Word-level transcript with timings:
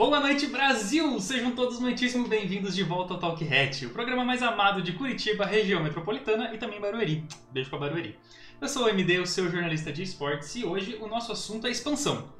Boa 0.00 0.18
noite, 0.18 0.46
Brasil! 0.46 1.20
Sejam 1.20 1.50
todos 1.50 1.78
muitíssimo 1.78 2.26
bem-vindos 2.26 2.74
de 2.74 2.82
volta 2.82 3.12
ao 3.12 3.20
Talk 3.20 3.46
Hat, 3.46 3.84
o 3.84 3.90
programa 3.90 4.24
mais 4.24 4.42
amado 4.42 4.80
de 4.80 4.94
Curitiba, 4.94 5.44
região 5.44 5.82
metropolitana 5.82 6.54
e 6.54 6.56
também 6.56 6.80
Barueri. 6.80 7.22
Beijo 7.52 7.68
pra 7.68 7.80
Barueri. 7.80 8.18
Eu 8.58 8.66
sou 8.66 8.86
o 8.86 8.88
MD, 8.88 9.18
o 9.18 9.26
seu 9.26 9.50
jornalista 9.50 9.92
de 9.92 10.02
esportes, 10.02 10.56
e 10.56 10.64
hoje 10.64 10.96
o 11.02 11.06
nosso 11.06 11.32
assunto 11.32 11.66
é 11.66 11.70
expansão. 11.70 12.32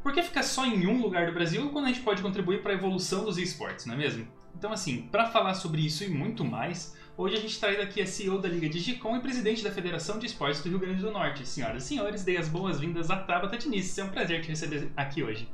Por 0.00 0.12
que 0.12 0.22
ficar 0.22 0.44
só 0.44 0.64
em 0.64 0.86
um 0.86 1.02
lugar 1.02 1.26
do 1.26 1.32
Brasil 1.32 1.68
quando 1.70 1.86
a 1.86 1.88
gente 1.88 2.02
pode 2.02 2.22
contribuir 2.22 2.62
para 2.62 2.70
a 2.70 2.76
evolução 2.76 3.24
dos 3.24 3.36
esportes, 3.36 3.84
não 3.84 3.94
é 3.94 3.98
mesmo? 3.98 4.28
Então, 4.56 4.72
assim, 4.72 5.08
para 5.10 5.26
falar 5.26 5.54
sobre 5.54 5.84
isso 5.84 6.04
e 6.04 6.08
muito 6.08 6.44
mais, 6.44 6.96
hoje 7.16 7.34
a 7.34 7.40
gente 7.40 7.58
traz 7.58 7.80
aqui 7.80 8.00
a 8.00 8.06
CEO 8.06 8.38
da 8.38 8.48
Liga 8.48 8.68
Digicom 8.68 9.16
e 9.16 9.20
presidente 9.20 9.64
da 9.64 9.72
Federação 9.72 10.20
de 10.20 10.26
Esportes 10.26 10.62
do 10.62 10.68
Rio 10.68 10.78
Grande 10.78 11.02
do 11.02 11.10
Norte. 11.10 11.48
Senhoras 11.48 11.82
e 11.82 11.88
senhores, 11.88 12.22
dei 12.22 12.36
as 12.36 12.48
boas-vindas 12.48 13.10
a 13.10 13.16
Tabata 13.16 13.58
Diniz. 13.58 13.98
É 13.98 14.04
um 14.04 14.10
prazer 14.10 14.40
te 14.40 14.50
receber 14.50 14.92
aqui 14.96 15.24
hoje. 15.24 15.48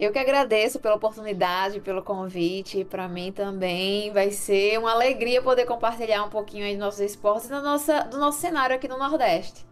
Eu 0.00 0.10
que 0.10 0.18
agradeço 0.18 0.80
pela 0.80 0.94
oportunidade, 0.94 1.78
pelo 1.78 2.02
convite. 2.02 2.86
Para 2.86 3.06
mim 3.06 3.30
também 3.30 4.10
vai 4.10 4.30
ser 4.30 4.78
uma 4.78 4.92
alegria 4.92 5.42
poder 5.42 5.66
compartilhar 5.66 6.24
um 6.24 6.30
pouquinho 6.30 6.64
aí 6.64 6.70
dos 6.70 6.80
nossos 6.80 7.00
esportes 7.00 7.50
e 7.50 7.52
do 7.52 7.60
nosso, 7.60 7.92
do 8.10 8.16
nosso 8.16 8.40
cenário 8.40 8.74
aqui 8.74 8.88
no 8.88 8.96
Nordeste. 8.96 9.66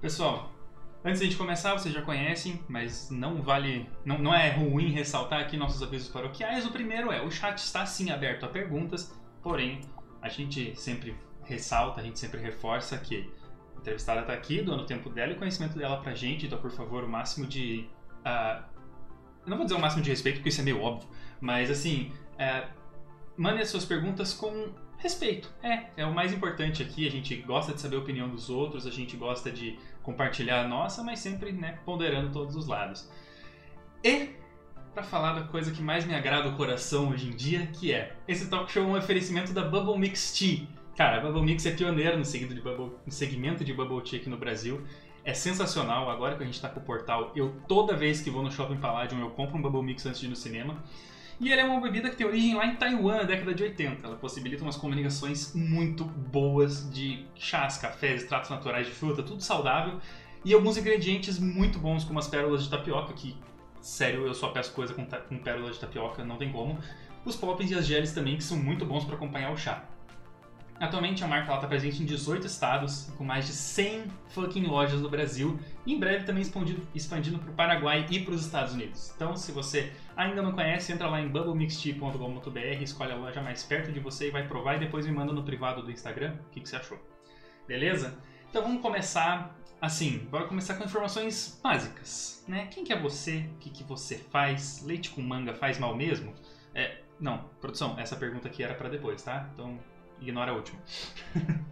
Pessoal, 0.00 0.50
antes 1.04 1.20
de 1.20 1.26
a 1.26 1.28
gente 1.28 1.38
começar, 1.38 1.72
vocês 1.72 1.94
já 1.94 2.02
conhecem, 2.02 2.60
mas 2.68 3.10
não 3.12 3.40
vale, 3.40 3.88
não, 4.04 4.18
não 4.18 4.34
é 4.34 4.50
ruim 4.50 4.90
ressaltar 4.90 5.38
aqui 5.38 5.56
nossos 5.56 5.80
avisos 5.84 6.08
paroquiais. 6.08 6.66
O 6.66 6.72
primeiro 6.72 7.12
é, 7.12 7.22
o 7.22 7.30
chat 7.30 7.58
está 7.58 7.86
sim 7.86 8.10
aberto 8.10 8.44
a 8.44 8.48
perguntas, 8.48 9.16
porém, 9.40 9.82
a 10.20 10.28
gente 10.28 10.74
sempre 10.74 11.16
ressalta, 11.44 12.00
a 12.00 12.02
gente 12.02 12.18
sempre 12.18 12.40
reforça 12.40 12.98
que 12.98 13.32
a 13.76 13.78
entrevistada 13.78 14.22
está 14.22 14.32
aqui, 14.32 14.62
doando 14.62 14.82
o 14.82 14.86
tempo 14.86 15.08
dela 15.08 15.30
e 15.30 15.36
o 15.36 15.38
conhecimento 15.38 15.78
dela 15.78 15.98
pra 15.98 16.12
gente, 16.12 16.46
então, 16.46 16.58
por 16.58 16.72
favor, 16.72 17.04
o 17.04 17.08
máximo 17.08 17.46
de... 17.46 17.88
Uh, 18.26 18.67
não 19.46 19.56
vou 19.56 19.64
dizer 19.64 19.76
o 19.76 19.80
máximo 19.80 20.02
de 20.02 20.10
respeito, 20.10 20.36
porque 20.36 20.48
isso 20.48 20.60
é 20.60 20.64
meio 20.64 20.80
óbvio, 20.80 21.08
mas 21.40 21.70
assim, 21.70 22.12
é, 22.38 22.66
as 23.60 23.68
suas 23.68 23.84
perguntas 23.84 24.32
com 24.32 24.72
respeito. 24.98 25.50
É, 25.62 25.86
é 25.96 26.04
o 26.04 26.12
mais 26.12 26.32
importante 26.32 26.82
aqui. 26.82 27.06
A 27.06 27.10
gente 27.10 27.34
gosta 27.36 27.72
de 27.72 27.80
saber 27.80 27.96
a 27.96 28.00
opinião 28.00 28.28
dos 28.28 28.50
outros, 28.50 28.86
a 28.86 28.90
gente 28.90 29.16
gosta 29.16 29.50
de 29.50 29.78
compartilhar 30.02 30.64
a 30.64 30.68
nossa, 30.68 31.02
mas 31.02 31.20
sempre 31.20 31.52
né, 31.52 31.78
ponderando 31.84 32.30
todos 32.32 32.56
os 32.56 32.66
lados. 32.66 33.08
E 34.02 34.30
para 34.92 35.02
falar 35.02 35.34
da 35.34 35.42
coisa 35.46 35.70
que 35.70 35.80
mais 35.80 36.04
me 36.04 36.14
agrada 36.14 36.48
o 36.48 36.56
coração 36.56 37.10
hoje 37.10 37.28
em 37.28 37.36
dia, 37.36 37.66
que 37.68 37.92
é 37.92 38.16
esse 38.26 38.48
talk 38.48 38.70
show 38.70 38.82
é 38.82 38.86
um 38.86 38.96
oferecimento 38.96 39.52
da 39.52 39.62
Bubble 39.62 39.98
Mix 39.98 40.32
Tea. 40.36 40.66
Cara, 40.96 41.18
a 41.18 41.20
Bubble 41.20 41.42
Mix 41.42 41.64
é 41.66 41.70
pioneira 41.70 42.16
no, 42.16 42.24
de 42.24 42.60
Bubble, 42.60 42.92
no 43.06 43.12
segmento 43.12 43.64
de 43.64 43.72
Bubble 43.72 44.02
Tea 44.02 44.18
aqui 44.18 44.28
no 44.28 44.36
Brasil 44.36 44.84
é 45.28 45.34
sensacional. 45.34 46.10
Agora 46.10 46.36
que 46.36 46.42
a 46.42 46.46
gente 46.46 46.54
está 46.54 46.70
com 46.70 46.80
o 46.80 46.82
portal, 46.82 47.32
eu 47.36 47.54
toda 47.68 47.94
vez 47.94 48.22
que 48.22 48.30
vou 48.30 48.42
no 48.42 48.50
Shopping 48.50 48.78
Palladium 48.78 49.20
eu 49.20 49.30
compro 49.30 49.58
um 49.58 49.62
Bubble 49.62 49.82
Mix 49.82 50.06
antes 50.06 50.20
de 50.20 50.26
ir 50.26 50.30
no 50.30 50.36
cinema. 50.36 50.82
E 51.38 51.52
ele 51.52 51.60
é 51.60 51.64
uma 51.64 51.80
bebida 51.80 52.08
que 52.08 52.16
tem 52.16 52.26
origem 52.26 52.54
lá 52.54 52.66
em 52.66 52.76
Taiwan, 52.76 53.18
na 53.18 53.22
década 53.24 53.54
de 53.54 53.62
80. 53.62 54.06
Ela 54.06 54.16
possibilita 54.16 54.62
umas 54.62 54.76
comunicações 54.76 55.54
muito 55.54 56.02
boas 56.04 56.90
de 56.90 57.26
chás, 57.36 57.76
cafés, 57.76 58.22
extratos 58.22 58.48
naturais 58.48 58.86
de 58.86 58.92
fruta, 58.92 59.22
tudo 59.22 59.42
saudável. 59.42 60.00
E 60.44 60.54
alguns 60.54 60.78
ingredientes 60.78 61.38
muito 61.38 61.78
bons, 61.78 62.04
como 62.04 62.18
as 62.18 62.26
pérolas 62.26 62.64
de 62.64 62.70
tapioca, 62.70 63.12
que, 63.12 63.36
sério, 63.82 64.26
eu 64.26 64.34
só 64.34 64.48
peço 64.48 64.72
coisa 64.72 64.94
com, 64.94 65.04
com 65.04 65.38
pérolas 65.38 65.74
de 65.74 65.80
tapioca, 65.80 66.24
não 66.24 66.38
tem 66.38 66.50
como. 66.50 66.78
Os 67.24 67.36
poppins 67.36 67.70
e 67.70 67.74
as 67.74 67.86
geles 67.86 68.12
também, 68.12 68.36
que 68.36 68.42
são 68.42 68.56
muito 68.56 68.86
bons 68.86 69.04
para 69.04 69.14
acompanhar 69.14 69.52
o 69.52 69.56
chá. 69.58 69.84
Atualmente 70.80 71.24
a 71.24 71.26
marca 71.26 71.52
está 71.52 71.66
presente 71.66 72.02
em 72.02 72.06
18 72.06 72.46
estados, 72.46 73.10
com 73.18 73.24
mais 73.24 73.46
de 73.46 73.52
100 73.52 74.04
fucking 74.28 74.64
lojas 74.64 75.00
no 75.00 75.10
Brasil, 75.10 75.58
e 75.84 75.92
em 75.92 75.98
breve 75.98 76.24
também 76.24 76.42
expandindo, 76.94 77.38
para 77.40 77.50
o 77.50 77.54
Paraguai 77.54 78.06
e 78.08 78.20
para 78.20 78.32
os 78.32 78.44
Estados 78.44 78.74
Unidos. 78.74 79.12
Então, 79.16 79.34
se 79.36 79.50
você 79.50 79.92
ainda 80.16 80.40
não 80.40 80.52
conhece, 80.52 80.92
entra 80.92 81.08
lá 81.08 81.20
em 81.20 81.28
bubblemixtea.com.br, 81.28 82.82
escolhe 82.82 83.12
a 83.12 83.16
loja 83.16 83.42
mais 83.42 83.64
perto 83.64 83.90
de 83.90 83.98
você 83.98 84.28
e 84.28 84.30
vai 84.30 84.46
provar 84.46 84.76
e 84.76 84.78
depois 84.78 85.04
me 85.04 85.10
manda 85.10 85.32
no 85.32 85.42
privado 85.42 85.82
do 85.82 85.90
Instagram 85.90 86.36
o 86.46 86.50
que, 86.50 86.60
que 86.60 86.68
você 86.68 86.76
achou. 86.76 86.98
Beleza? 87.66 88.16
Então 88.48 88.62
vamos 88.62 88.80
começar 88.80 89.58
assim, 89.80 90.26
bora 90.30 90.46
começar 90.46 90.74
com 90.74 90.84
informações 90.84 91.60
básicas, 91.62 92.44
né? 92.46 92.66
Quem 92.70 92.84
que 92.84 92.92
é 92.92 92.98
você? 92.98 93.48
O 93.54 93.58
que, 93.58 93.70
que 93.70 93.84
você 93.84 94.16
faz? 94.16 94.82
Leite 94.84 95.10
com 95.10 95.22
manga 95.22 95.54
faz 95.54 95.78
mal 95.78 95.96
mesmo? 95.96 96.34
É, 96.72 97.00
não, 97.18 97.44
produção, 97.60 97.98
essa 97.98 98.16
pergunta 98.16 98.46
aqui 98.46 98.62
era 98.62 98.74
para 98.74 98.88
depois, 98.88 99.22
tá? 99.22 99.48
Então 99.52 99.78
Ignora 100.20 100.52
a 100.52 100.54
última. 100.54 100.78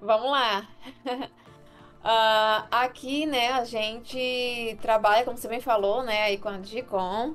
Vamos 0.00 0.30
lá. 0.30 0.68
Uh, 1.06 2.66
aqui, 2.70 3.26
né, 3.26 3.50
a 3.50 3.64
gente 3.64 4.78
trabalha, 4.80 5.24
como 5.24 5.36
você 5.36 5.48
bem 5.48 5.60
falou, 5.60 6.02
né, 6.04 6.22
aí 6.22 6.38
com 6.38 6.48
a 6.48 6.56
Digicom. 6.56 7.34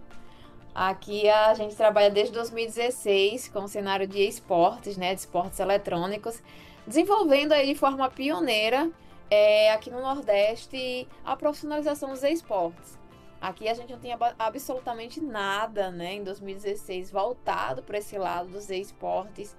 Aqui 0.73 1.29
a 1.29 1.53
gente 1.53 1.75
trabalha 1.75 2.09
desde 2.09 2.33
2016 2.33 3.49
com 3.49 3.65
o 3.65 3.67
cenário 3.67 4.07
de 4.07 4.27
esportes, 4.27 4.97
né, 4.97 5.13
de 5.13 5.19
esportes 5.19 5.59
eletrônicos, 5.59 6.41
desenvolvendo 6.87 7.51
aí 7.51 7.67
de 7.67 7.75
forma 7.75 8.09
pioneira 8.09 8.89
é, 9.29 9.71
aqui 9.71 9.91
no 9.91 10.01
Nordeste 10.01 11.07
a 11.23 11.35
profissionalização 11.35 12.09
dos 12.09 12.23
esportes. 12.23 12.97
Aqui 13.43 13.67
a 13.67 13.73
gente 13.73 13.91
não 13.91 13.99
tinha 13.99 14.17
absolutamente 14.39 15.19
nada, 15.19 15.91
né, 15.91 16.13
em 16.13 16.23
2016 16.23 17.11
voltado 17.11 17.83
para 17.83 17.97
esse 17.97 18.17
lado 18.17 18.47
dos 18.47 18.69
esportes. 18.69 19.53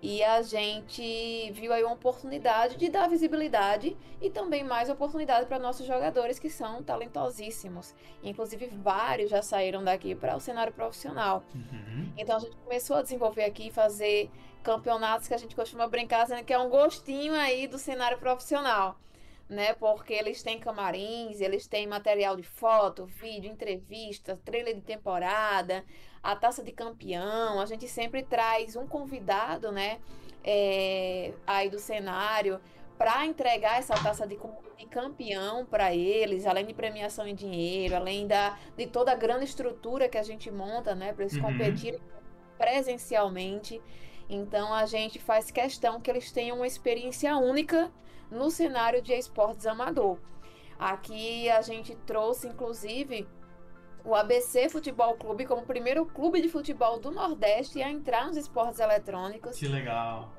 E 0.00 0.24
a 0.24 0.40
gente 0.40 1.52
viu 1.52 1.70
aí 1.70 1.84
uma 1.84 1.92
oportunidade 1.92 2.78
de 2.78 2.88
dar 2.88 3.10
visibilidade 3.10 3.94
e 4.22 4.30
também 4.30 4.64
mais 4.64 4.88
oportunidade 4.88 5.44
para 5.44 5.58
nossos 5.58 5.86
jogadores 5.86 6.38
que 6.38 6.48
são 6.48 6.82
talentosíssimos. 6.82 7.94
Inclusive, 8.22 8.68
vários 8.68 9.28
já 9.28 9.42
saíram 9.42 9.84
daqui 9.84 10.14
para 10.14 10.34
o 10.34 10.40
cenário 10.40 10.72
profissional. 10.72 11.44
Uhum. 11.54 12.10
Então, 12.16 12.36
a 12.36 12.40
gente 12.40 12.56
começou 12.56 12.96
a 12.96 13.02
desenvolver 13.02 13.44
aqui, 13.44 13.70
fazer 13.70 14.30
campeonatos 14.62 15.28
que 15.28 15.34
a 15.34 15.38
gente 15.38 15.54
costuma 15.54 15.86
brincar, 15.86 16.22
dizendo 16.22 16.42
que 16.42 16.54
é 16.54 16.58
um 16.58 16.70
gostinho 16.70 17.34
aí 17.34 17.66
do 17.66 17.76
cenário 17.76 18.16
profissional 18.16 18.96
né? 19.48 19.74
Porque 19.74 20.12
eles 20.12 20.42
têm 20.42 20.58
camarins, 20.58 21.40
eles 21.40 21.66
têm 21.66 21.86
material 21.86 22.36
de 22.36 22.42
foto, 22.42 23.06
vídeo, 23.06 23.50
entrevista, 23.50 24.38
trailer 24.44 24.74
de 24.74 24.82
temporada, 24.82 25.84
a 26.22 26.34
taça 26.34 26.62
de 26.62 26.72
campeão. 26.72 27.60
A 27.60 27.66
gente 27.66 27.88
sempre 27.88 28.22
traz 28.22 28.76
um 28.76 28.86
convidado, 28.86 29.70
né? 29.70 30.00
É, 30.42 31.32
aí 31.46 31.68
do 31.68 31.78
cenário 31.78 32.60
para 32.96 33.26
entregar 33.26 33.78
essa 33.78 33.94
taça 33.94 34.26
de, 34.26 34.38
campeão 34.90 35.66
para 35.66 35.94
eles, 35.94 36.46
além 36.46 36.64
de 36.64 36.72
premiação 36.72 37.26
em 37.26 37.34
dinheiro, 37.34 37.96
além 37.96 38.26
da, 38.26 38.58
de 38.76 38.86
toda 38.86 39.12
a 39.12 39.14
grande 39.14 39.44
estrutura 39.44 40.08
que 40.08 40.16
a 40.16 40.22
gente 40.22 40.50
monta, 40.50 40.94
né, 40.94 41.12
para 41.12 41.24
eles 41.24 41.36
uhum. 41.36 41.42
competirem 41.42 42.00
presencialmente. 42.56 43.82
Então 44.28 44.72
a 44.72 44.86
gente 44.86 45.18
faz 45.18 45.50
questão 45.50 46.00
que 46.00 46.10
eles 46.10 46.32
tenham 46.32 46.56
uma 46.56 46.66
experiência 46.66 47.36
única 47.36 47.90
no 48.30 48.50
cenário 48.50 49.02
de 49.02 49.12
esportes 49.12 49.66
amador. 49.66 50.18
Aqui 50.78 51.48
a 51.48 51.62
gente 51.62 51.94
trouxe, 52.06 52.48
inclusive, 52.48 53.26
o 54.04 54.14
ABC 54.14 54.68
Futebol 54.68 55.14
Clube 55.14 55.46
como 55.46 55.62
o 55.62 55.66
primeiro 55.66 56.06
clube 56.06 56.40
de 56.40 56.48
futebol 56.48 57.00
do 57.00 57.10
Nordeste 57.10 57.82
a 57.82 57.90
entrar 57.90 58.26
nos 58.26 58.36
esportes 58.36 58.78
eletrônicos. 58.78 59.58
Que 59.58 59.66
legal! 59.66 60.32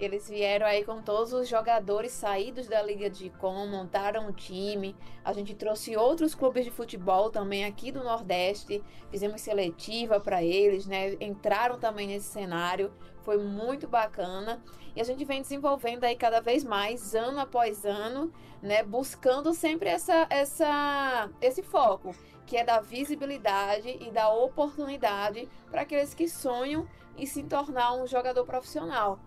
Eles 0.00 0.28
vieram 0.28 0.64
aí 0.64 0.84
com 0.84 1.02
todos 1.02 1.32
os 1.32 1.48
jogadores 1.48 2.12
saídos 2.12 2.68
da 2.68 2.80
Liga 2.80 3.10
de 3.10 3.30
Com, 3.30 3.66
montaram 3.66 4.28
um 4.28 4.32
time. 4.32 4.94
A 5.24 5.32
gente 5.32 5.56
trouxe 5.56 5.96
outros 5.96 6.36
clubes 6.36 6.64
de 6.64 6.70
futebol 6.70 7.30
também 7.30 7.64
aqui 7.64 7.90
do 7.90 8.04
Nordeste, 8.04 8.80
fizemos 9.10 9.40
seletiva 9.40 10.20
para 10.20 10.40
eles, 10.40 10.86
né? 10.86 11.16
Entraram 11.20 11.80
também 11.80 12.06
nesse 12.06 12.28
cenário, 12.28 12.92
foi 13.22 13.38
muito 13.38 13.88
bacana. 13.88 14.62
E 14.94 15.00
a 15.00 15.04
gente 15.04 15.24
vem 15.24 15.42
desenvolvendo 15.42 16.04
aí 16.04 16.14
cada 16.14 16.40
vez 16.40 16.62
mais, 16.62 17.16
ano 17.16 17.40
após 17.40 17.84
ano, 17.84 18.32
né? 18.62 18.84
Buscando 18.84 19.52
sempre 19.52 19.88
essa, 19.88 20.28
essa, 20.30 21.28
esse 21.40 21.62
foco, 21.62 22.14
que 22.46 22.56
é 22.56 22.62
da 22.62 22.80
visibilidade 22.80 23.98
e 24.00 24.12
da 24.12 24.32
oportunidade 24.32 25.48
para 25.68 25.82
aqueles 25.82 26.14
que 26.14 26.28
sonham 26.28 26.86
em 27.16 27.26
se 27.26 27.42
tornar 27.42 27.94
um 27.94 28.06
jogador 28.06 28.44
profissional. 28.44 29.18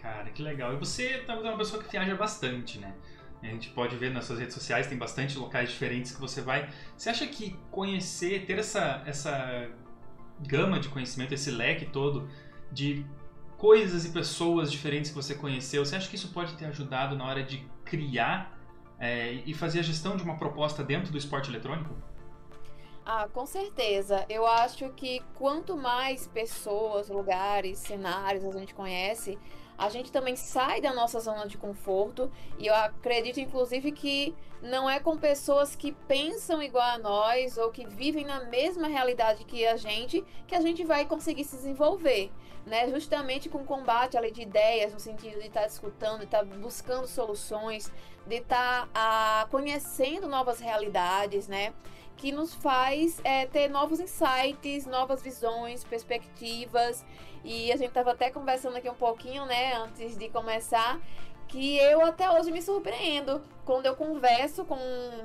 Cara, 0.00 0.30
que 0.30 0.42
legal. 0.42 0.74
E 0.74 0.76
você 0.76 1.18
tá 1.18 1.38
uma 1.38 1.56
pessoa 1.56 1.82
que 1.82 1.90
viaja 1.90 2.14
bastante, 2.14 2.78
né? 2.78 2.94
A 3.42 3.46
gente 3.46 3.70
pode 3.70 3.96
ver 3.96 4.12
nas 4.12 4.24
suas 4.24 4.38
redes 4.38 4.54
sociais, 4.54 4.86
tem 4.86 4.98
bastante 4.98 5.38
locais 5.38 5.70
diferentes 5.70 6.12
que 6.12 6.20
você 6.20 6.40
vai. 6.40 6.68
Você 6.96 7.10
acha 7.10 7.26
que 7.26 7.56
conhecer, 7.70 8.44
ter 8.46 8.58
essa, 8.58 9.02
essa 9.06 9.68
gama 10.46 10.80
de 10.80 10.88
conhecimento, 10.88 11.32
esse 11.34 11.50
leque 11.50 11.86
todo 11.86 12.28
de 12.72 13.04
coisas 13.56 14.04
e 14.04 14.10
pessoas 14.10 14.70
diferentes 14.70 15.10
que 15.10 15.16
você 15.16 15.34
conheceu, 15.34 15.84
você 15.84 15.96
acha 15.96 16.08
que 16.08 16.16
isso 16.16 16.32
pode 16.32 16.54
ter 16.54 16.66
ajudado 16.66 17.16
na 17.16 17.24
hora 17.24 17.42
de 17.42 17.66
criar 17.84 18.58
é, 18.98 19.34
e 19.46 19.54
fazer 19.54 19.80
a 19.80 19.82
gestão 19.82 20.16
de 20.16 20.22
uma 20.22 20.36
proposta 20.36 20.82
dentro 20.82 21.10
do 21.10 21.18
esporte 21.18 21.50
eletrônico? 21.50 21.94
Ah, 23.04 23.28
com 23.32 23.46
certeza. 23.46 24.26
Eu 24.28 24.46
acho 24.46 24.88
que 24.90 25.22
quanto 25.36 25.76
mais 25.76 26.26
pessoas, 26.26 27.08
lugares, 27.08 27.78
cenários 27.78 28.44
a 28.44 28.58
gente 28.58 28.74
conhece, 28.74 29.38
a 29.78 29.88
gente 29.88 30.10
também 30.10 30.36
sai 30.36 30.80
da 30.80 30.92
nossa 30.92 31.20
zona 31.20 31.46
de 31.46 31.58
conforto. 31.58 32.30
E 32.58 32.66
eu 32.66 32.74
acredito, 32.74 33.40
inclusive, 33.40 33.92
que 33.92 34.34
não 34.62 34.88
é 34.88 34.98
com 34.98 35.16
pessoas 35.16 35.76
que 35.76 35.92
pensam 35.92 36.62
igual 36.62 36.84
a 36.84 36.98
nós 36.98 37.58
ou 37.58 37.70
que 37.70 37.86
vivem 37.86 38.24
na 38.24 38.44
mesma 38.44 38.88
realidade 38.88 39.44
que 39.44 39.66
a 39.66 39.76
gente 39.76 40.24
que 40.46 40.54
a 40.54 40.60
gente 40.60 40.84
vai 40.84 41.04
conseguir 41.04 41.44
se 41.44 41.56
desenvolver. 41.56 42.30
Né? 42.64 42.88
Justamente 42.90 43.48
com 43.48 43.58
o 43.58 43.64
combate 43.64 44.16
ali 44.16 44.32
de 44.32 44.42
ideias, 44.42 44.92
no 44.92 44.98
sentido 44.98 45.38
de 45.40 45.46
estar 45.46 45.60
tá 45.60 45.66
escutando, 45.66 46.18
de 46.18 46.24
estar 46.24 46.38
tá 46.38 46.44
buscando 46.44 47.06
soluções, 47.06 47.92
de 48.26 48.36
estar 48.36 48.86
tá, 48.86 48.88
ah, 48.92 49.46
conhecendo 49.50 50.26
novas 50.26 50.58
realidades, 50.58 51.46
né? 51.46 51.72
Que 52.16 52.32
nos 52.32 52.54
faz 52.54 53.20
é, 53.22 53.46
ter 53.46 53.68
novos 53.68 54.00
insights, 54.00 54.86
novas 54.86 55.22
visões, 55.22 55.84
perspectivas. 55.84 57.04
E 57.44 57.70
a 57.70 57.76
gente 57.76 57.88
estava 57.88 58.12
até 58.12 58.30
conversando 58.30 58.76
aqui 58.76 58.88
um 58.88 58.94
pouquinho, 58.94 59.44
né, 59.46 59.74
antes 59.74 60.16
de 60.16 60.28
começar, 60.28 61.00
que 61.46 61.76
eu 61.78 62.04
até 62.04 62.28
hoje 62.30 62.50
me 62.50 62.60
surpreendo 62.60 63.42
quando 63.64 63.86
eu 63.86 63.94
converso 63.94 64.64
com 64.64 64.78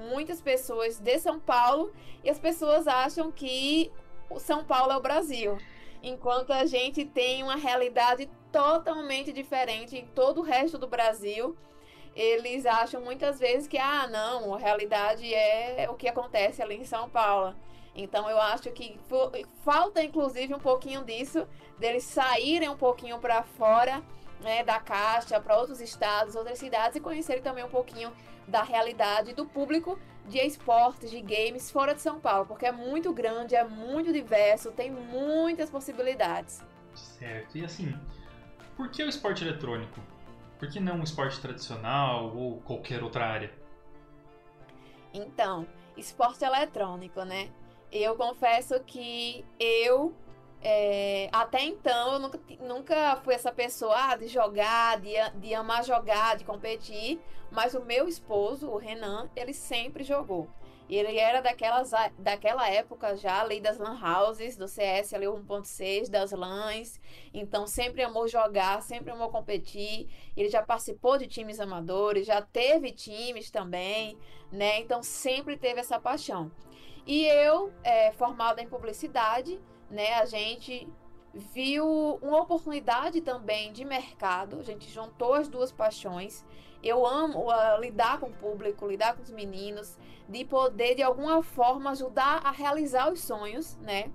muitas 0.10 0.42
pessoas 0.42 1.00
de 1.00 1.20
São 1.20 1.40
Paulo 1.40 1.92
e 2.24 2.30
as 2.30 2.40
pessoas 2.40 2.88
acham 2.88 3.32
que 3.32 3.92
o 4.30 4.40
São 4.40 4.64
Paulo 4.64 4.92
é 4.92 4.98
o 4.98 5.02
Brasil, 5.02 5.58
enquanto 6.04 6.54
a 6.54 6.66
gente 6.66 7.04
tem 7.06 7.44
uma 7.44 7.56
realidade 7.56 8.30
totalmente 8.52 9.34
diferente 9.34 9.98
em 9.98 10.06
todo 10.06 10.40
o 10.42 10.44
resto 10.44 10.78
do 10.78 10.88
Brasil 10.88 11.56
eles 12.16 12.66
acham 12.66 13.02
muitas 13.02 13.40
vezes 13.40 13.68
que, 13.68 13.78
ah, 13.78 14.08
não, 14.08 14.54
a 14.54 14.58
realidade 14.58 15.34
é 15.34 15.88
o 15.90 15.96
que 15.96 16.08
acontece 16.08 16.62
ali 16.62 16.76
em 16.76 16.84
São 16.84 17.10
Paulo. 17.10 17.56
Então 17.96 18.30
eu 18.30 18.40
acho 18.40 18.72
que 18.72 18.98
falta 19.64 20.02
inclusive 20.02 20.54
um 20.54 20.60
pouquinho 20.60 21.04
disso, 21.04 21.46
deles 21.78 22.04
saírem 22.04 22.70
um 22.70 22.78
pouquinho 22.78 23.20
para 23.20 23.44
fora 23.44 24.02
né, 24.42 24.64
da 24.64 24.80
caixa, 24.80 25.40
para 25.40 25.58
outros 25.58 25.82
estados, 25.82 26.36
outras 26.36 26.58
cidades 26.58 26.96
e 26.96 27.00
conhecerem 27.00 27.44
também 27.44 27.64
um 27.64 27.70
pouquinho 27.70 28.12
da 28.48 28.64
realidade 28.64 29.34
do 29.34 29.46
público 29.46 30.00
de 30.28 30.40
esportes, 30.40 31.10
de 31.10 31.22
games 31.22 31.70
fora 31.70 31.94
de 31.94 32.02
São 32.02 32.20
Paulo, 32.20 32.46
porque 32.46 32.66
é 32.66 32.72
muito 32.72 33.14
grande, 33.14 33.56
é 33.56 33.64
muito 33.64 34.14
diverso, 34.14 34.72
tem 34.72 34.92
muitas 34.92 35.70
possibilidades. 35.70 36.62
Certo. 36.94 37.58
E 37.58 37.66
assim, 37.66 37.94
por 38.76 38.90
que 38.90 39.04
o 39.04 39.10
esporte 39.10 39.44
eletrônico? 39.44 40.00
Por 40.62 40.70
que 40.70 40.80
não 40.80 40.98
um 40.98 41.04
esporte 41.04 41.42
tradicional 41.42 42.38
ou 42.38 42.62
qualquer 42.62 43.02
outra 43.02 43.26
área? 43.26 43.52
Então, 45.12 45.66
esporte 45.98 46.46
eletrônico, 46.46 47.24
né? 47.24 47.50
Eu 47.92 48.16
confesso 48.16 48.80
que 48.82 49.44
eu 49.60 50.14
é, 50.62 51.30
até 51.32 51.64
então 51.64 52.14
eu 52.14 52.20
nunca, 52.20 52.40
nunca 52.60 53.16
fui 53.24 53.34
essa 53.34 53.52
pessoa 53.52 54.12
ah, 54.12 54.16
de 54.16 54.28
jogar, 54.28 55.02
de, 55.02 55.14
de 55.40 55.52
amar 55.56 55.84
jogar, 55.84 56.38
de 56.38 56.46
competir, 56.46 57.20
mas 57.50 57.74
o 57.74 57.84
meu 57.84 58.08
esposo, 58.08 58.70
o 58.70 58.78
Renan, 58.78 59.32
ele 59.36 59.56
sempre 59.56 60.04
jogou. 60.04 60.48
Ele 60.96 61.18
era 61.18 61.40
daquelas, 61.40 61.92
daquela 62.20 62.70
época 62.70 63.16
já, 63.16 63.42
lei 63.44 63.62
das 63.62 63.78
lan 63.78 63.98
houses, 63.98 64.58
do 64.58 64.68
CS 64.68 65.14
ali 65.14 65.26
1.6, 65.26 66.10
das 66.10 66.32
LANs. 66.32 67.00
Então 67.34 67.66
sempre 67.66 68.04
amou 68.04 68.28
jogar, 68.28 68.82
sempre 68.82 69.12
amou 69.12 69.30
competir. 69.30 70.10
Ele 70.36 70.50
já 70.50 70.62
participou 70.62 71.18
de 71.18 71.28
times 71.28 71.62
amadores, 71.62 72.28
já 72.28 72.42
teve 72.42 72.92
times 72.92 73.50
também, 73.50 74.18
né? 74.52 74.82
Então 74.82 75.02
sempre 75.02 75.56
teve 75.56 75.80
essa 75.80 75.98
paixão. 75.98 76.52
E 77.08 77.26
eu, 77.26 77.72
é, 77.84 78.12
formada 78.12 78.62
em 78.62 78.68
publicidade, 78.68 79.62
né? 79.90 80.16
A 80.16 80.26
gente 80.26 80.90
viu 81.34 82.20
uma 82.22 82.42
oportunidade 82.42 83.22
também 83.22 83.72
de 83.72 83.86
mercado. 83.86 84.60
A 84.60 84.64
gente 84.64 84.90
juntou 84.90 85.36
as 85.36 85.48
duas 85.48 85.72
paixões. 85.72 86.46
Eu 86.84 87.06
amo 87.06 87.48
uh, 87.48 87.80
lidar 87.80 88.20
com 88.20 88.28
o 88.28 88.34
público, 88.34 88.88
lidar 88.88 89.16
com 89.16 89.22
os 89.22 89.30
meninos, 89.30 89.98
de 90.28 90.44
poder 90.46 90.96
de 90.96 91.04
alguma 91.04 91.44
forma 91.44 91.92
ajudar 91.92 92.42
a 92.44 92.52
realizar 92.52 93.12
os 93.12 93.22
sonhos, 93.22 93.78
né? 93.78 94.10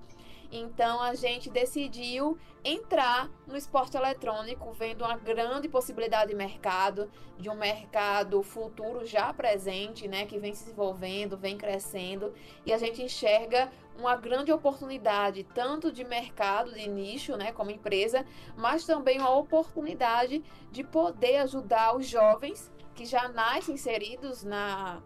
Então 0.50 1.00
a 1.00 1.14
gente 1.14 1.50
decidiu 1.50 2.38
entrar 2.64 3.31
no 3.46 3.56
esporte 3.56 3.96
eletrônico, 3.96 4.72
vendo 4.72 5.04
uma 5.04 5.16
grande 5.16 5.69
possibilidade 5.69 6.31
de 6.31 6.37
mercado, 6.37 7.10
de 7.38 7.48
um 7.48 7.54
mercado 7.54 8.43
futuro 8.43 9.04
já 9.06 9.32
presente, 9.32 10.08
né, 10.08 10.26
que 10.26 10.38
vem 10.38 10.54
se 10.54 10.64
desenvolvendo, 10.64 11.37
vem 11.37 11.56
crescendo, 11.56 12.34
e 12.64 12.72
a 12.72 12.78
gente 12.78 13.02
enxerga 13.02 13.70
uma 13.98 14.16
grande 14.16 14.52
oportunidade 14.52 15.44
tanto 15.54 15.93
de 15.93 16.04
mercado, 16.04 16.72
de 16.72 16.88
nicho, 16.88 17.37
né, 17.37 17.52
como 17.52 17.70
empresa, 17.70 18.26
mas 18.56 18.84
também 18.84 19.19
uma 19.19 19.37
oportunidade 19.37 20.43
de 20.70 20.82
poder 20.82 21.37
ajudar 21.38 21.96
os 21.96 22.06
jovens 22.06 22.70
que 22.94 23.04
já 23.04 23.28
nascem 23.28 23.75
inseridos 23.75 24.43
na 24.43 25.02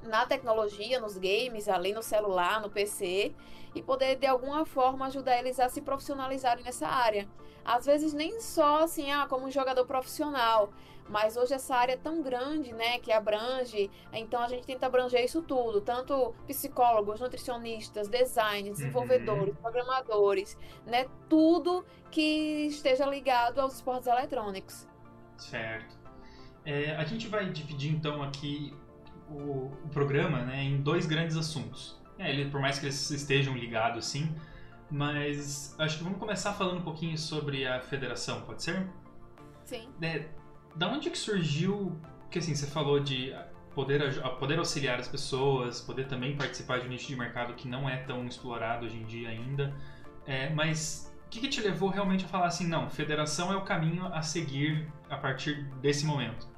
na 0.00 0.24
tecnologia, 0.24 1.00
nos 1.00 1.18
games, 1.18 1.68
ali 1.68 1.92
no 1.92 2.02
celular, 2.02 2.60
no 2.60 2.70
PC, 2.70 3.34
e 3.74 3.82
poder 3.82 4.16
de 4.16 4.26
alguma 4.26 4.64
forma 4.64 5.06
ajudar 5.06 5.38
eles 5.38 5.58
a 5.60 5.68
se 5.68 5.80
profissionalizarem 5.80 6.64
nessa 6.64 6.86
área. 6.86 7.28
Às 7.64 7.86
vezes 7.86 8.12
nem 8.12 8.40
só 8.40 8.84
assim, 8.84 9.10
ah, 9.10 9.26
como 9.28 9.46
um 9.46 9.50
jogador 9.50 9.84
profissional, 9.84 10.70
mas 11.08 11.36
hoje 11.36 11.54
essa 11.54 11.74
área 11.74 11.94
é 11.94 11.96
tão 11.96 12.22
grande, 12.22 12.72
né, 12.72 12.98
que 12.98 13.10
abrange, 13.10 13.90
então 14.12 14.42
a 14.42 14.48
gente 14.48 14.66
tenta 14.66 14.86
abranger 14.86 15.24
isso 15.24 15.42
tudo, 15.42 15.80
tanto 15.80 16.34
psicólogos, 16.46 17.20
nutricionistas, 17.20 18.08
design, 18.08 18.70
desenvolvedores, 18.70 19.54
uhum. 19.54 19.62
programadores, 19.62 20.58
né, 20.86 21.06
tudo 21.28 21.84
que 22.10 22.66
esteja 22.66 23.06
ligado 23.06 23.58
aos 23.58 23.74
esportes 23.74 24.06
eletrônicos. 24.06 24.86
Certo. 25.36 25.96
É, 26.64 26.94
a 26.96 27.04
gente 27.04 27.28
vai 27.28 27.48
dividir 27.48 27.94
então 27.94 28.22
aqui 28.22 28.74
o, 29.30 29.70
o 29.84 29.88
programa 29.90 30.44
né, 30.44 30.62
em 30.62 30.82
dois 30.82 31.06
grandes 31.06 31.36
assuntos. 31.36 31.98
É, 32.18 32.30
ele, 32.30 32.50
por 32.50 32.60
mais 32.60 32.78
que 32.78 32.86
eles 32.86 33.10
estejam 33.10 33.56
ligados, 33.56 34.04
sim, 34.06 34.34
mas 34.90 35.74
acho 35.78 35.98
que 35.98 36.04
vamos 36.04 36.18
começar 36.18 36.52
falando 36.52 36.78
um 36.78 36.82
pouquinho 36.82 37.16
sobre 37.16 37.66
a 37.66 37.80
federação, 37.80 38.42
pode 38.42 38.62
ser? 38.62 38.86
Sim. 39.64 39.88
É, 40.02 40.26
da 40.74 40.88
onde 40.88 41.10
que 41.10 41.18
surgiu, 41.18 42.00
que 42.30 42.38
assim, 42.38 42.54
você 42.54 42.66
falou 42.66 42.98
de 42.98 43.34
poder, 43.74 44.20
poder 44.38 44.58
auxiliar 44.58 44.98
as 44.98 45.06
pessoas, 45.06 45.80
poder 45.80 46.08
também 46.08 46.36
participar 46.36 46.80
de 46.80 46.86
um 46.86 46.90
nicho 46.90 47.06
de 47.06 47.16
mercado 47.16 47.54
que 47.54 47.68
não 47.68 47.88
é 47.88 47.98
tão 47.98 48.26
explorado 48.26 48.86
hoje 48.86 48.96
em 48.96 49.04
dia 49.04 49.28
ainda, 49.28 49.74
é, 50.26 50.50
mas 50.50 51.14
o 51.26 51.28
que, 51.28 51.40
que 51.40 51.48
te 51.48 51.60
levou 51.60 51.90
realmente 51.90 52.24
a 52.24 52.28
falar 52.28 52.46
assim, 52.46 52.66
não, 52.66 52.88
federação 52.88 53.52
é 53.52 53.56
o 53.56 53.62
caminho 53.62 54.06
a 54.06 54.22
seguir 54.22 54.90
a 55.08 55.16
partir 55.16 55.64
desse 55.80 56.06
momento? 56.06 56.48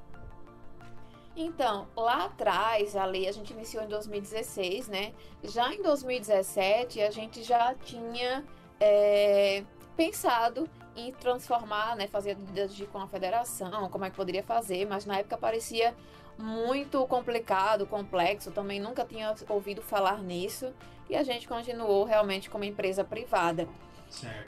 Então, 1.35 1.87
lá 1.95 2.25
atrás, 2.25 2.95
ali, 2.95 3.27
a 3.27 3.31
gente 3.31 3.53
iniciou 3.53 3.83
em 3.83 3.87
2016, 3.87 4.87
né? 4.89 5.13
Já 5.43 5.73
em 5.73 5.81
2017, 5.81 7.01
a 7.01 7.09
gente 7.09 7.41
já 7.43 7.73
tinha 7.75 8.45
é, 8.79 9.63
pensado 9.95 10.69
em 10.95 11.11
transformar, 11.13 11.95
né? 11.95 12.07
Fazer 12.07 12.35
de 12.35 12.85
com 12.87 12.99
a 12.99 13.07
federação, 13.07 13.89
como 13.89 14.03
é 14.05 14.09
que 14.09 14.15
poderia 14.15 14.43
fazer, 14.43 14.85
mas 14.85 15.05
na 15.05 15.19
época 15.19 15.37
parecia 15.37 15.95
muito 16.37 17.05
complicado, 17.07 17.85
complexo, 17.85 18.51
também 18.51 18.79
nunca 18.79 19.05
tinha 19.05 19.33
ouvido 19.47 19.81
falar 19.81 20.21
nisso 20.21 20.73
e 21.09 21.15
a 21.15 21.23
gente 21.23 21.47
continuou 21.47 22.03
realmente 22.03 22.49
como 22.49 22.63
empresa 22.63 23.03
privada. 23.03 23.67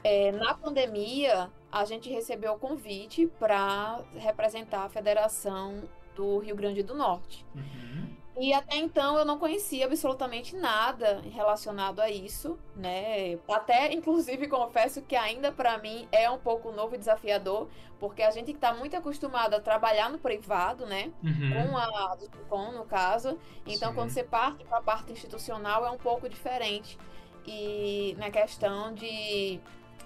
É, 0.04 0.32
na 0.32 0.54
pandemia, 0.54 1.50
a 1.72 1.86
gente 1.86 2.10
recebeu 2.10 2.54
o 2.54 2.60
convite 2.60 3.28
para 3.40 4.02
representar 4.16 4.84
a 4.84 4.90
federação 4.90 5.84
do 6.16 6.40
Rio 6.40 6.56
Grande 6.56 6.84
do 6.84 6.94
Norte. 6.94 7.46
Uhum. 7.56 8.14
E 8.36 8.52
até 8.52 8.78
então 8.78 9.18
eu 9.18 9.26
não 9.26 9.38
conhecia 9.38 9.86
absolutamente 9.86 10.56
nada 10.56 11.22
relacionado 11.32 12.00
a 12.00 12.10
isso, 12.10 12.58
né? 12.76 13.38
Até, 13.48 13.94
inclusive, 13.94 14.48
confesso 14.50 15.04
que 15.04 15.16
ainda 15.16 15.52
para 15.52 15.78
mim 15.78 16.08
é 16.12 16.30
um 16.30 16.40
pouco 16.40 16.72
novo 16.72 16.96
e 16.96 16.98
desafiador, 16.98 17.68
porque 18.00 18.24
a 18.24 18.32
gente 18.32 18.52
está 18.52 18.74
muito 18.74 18.98
acostumado 18.98 19.54
a 19.54 19.60
trabalhar 19.60 20.10
no 20.10 20.18
privado, 20.18 20.86
né? 20.86 21.12
Uhum. 21.24 21.70
Com 21.70 21.78
a 21.78 22.18
com 22.50 22.72
no 22.72 22.86
caso. 22.86 23.38
Então, 23.68 23.90
Sim. 23.90 23.96
quando 23.96 24.10
você 24.10 24.24
parte 24.24 24.64
para 24.66 24.80
a 24.80 24.82
parte 24.82 25.12
institucional 25.12 25.86
é 25.86 25.92
um 25.92 25.98
pouco 25.98 26.28
diferente. 26.28 26.98
E 27.46 28.16
na 28.18 28.32
questão 28.32 28.94
de 28.94 29.60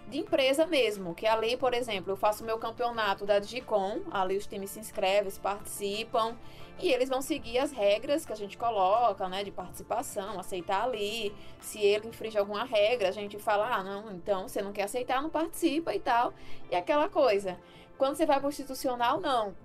de 0.08 0.20
empresa 0.20 0.66
mesmo, 0.66 1.14
que 1.14 1.28
ali, 1.28 1.58
por 1.58 1.74
exemplo, 1.74 2.12
eu 2.14 2.18
faço 2.18 2.44
meu 2.44 2.58
campeonato 2.58 3.26
da 3.26 3.40
Digicom, 3.40 4.02
ali 4.10 4.38
os 4.38 4.48
times 4.48 4.70
se 4.72 4.80
inscrevem, 4.80 5.32
participam, 5.42 6.36
e 6.80 6.92
eles 6.92 7.10
vão 7.10 7.22
seguir 7.22 7.58
as 7.58 7.72
regras 7.72 8.26
que 8.26 8.32
a 8.32 8.36
gente 8.36 8.58
coloca, 8.58 9.28
né, 9.28 9.44
de 9.44 9.52
participação, 9.52 10.40
aceitar 10.40 10.84
ali. 10.84 11.34
Se 11.60 11.80
ele 11.80 12.08
infringe 12.08 12.38
alguma 12.38 12.64
regra, 12.64 13.10
a 13.10 13.12
gente 13.12 13.38
fala, 13.40 13.68
ah, 13.76 13.84
não, 13.84 14.12
então 14.12 14.48
você 14.48 14.62
não 14.62 14.72
quer 14.72 14.84
aceitar, 14.84 15.22
não 15.22 15.30
participa 15.30 15.94
e 15.94 16.00
tal. 16.00 16.34
E 16.70 16.76
aquela 16.76 17.10
coisa. 17.10 17.58
Quando 17.98 18.16
você 18.16 18.28
vai 18.28 18.38
para 18.38 18.46
o 18.46 18.50
institucional, 18.50 19.20
não. 19.20 19.56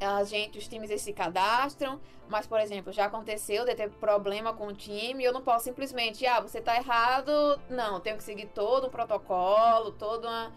A 0.00 0.22
gente, 0.24 0.58
os 0.58 0.68
times 0.68 1.00
se 1.00 1.12
cadastram, 1.12 2.00
mas, 2.28 2.46
por 2.46 2.60
exemplo, 2.60 2.92
já 2.92 3.06
aconteceu 3.06 3.64
de 3.64 3.74
ter 3.74 3.90
problema 3.90 4.52
com 4.52 4.68
o 4.68 4.74
time, 4.74 5.24
eu 5.24 5.32
não 5.32 5.42
posso 5.42 5.64
simplesmente, 5.64 6.26
ah, 6.26 6.40
você 6.40 6.60
tá 6.60 6.76
errado, 6.76 7.32
não, 7.68 8.00
tenho 8.00 8.16
que 8.16 8.22
seguir 8.22 8.46
todo 8.46 8.86
um 8.86 8.90
protocolo, 8.90 9.92
toda 9.92 10.28
uma. 10.28 10.52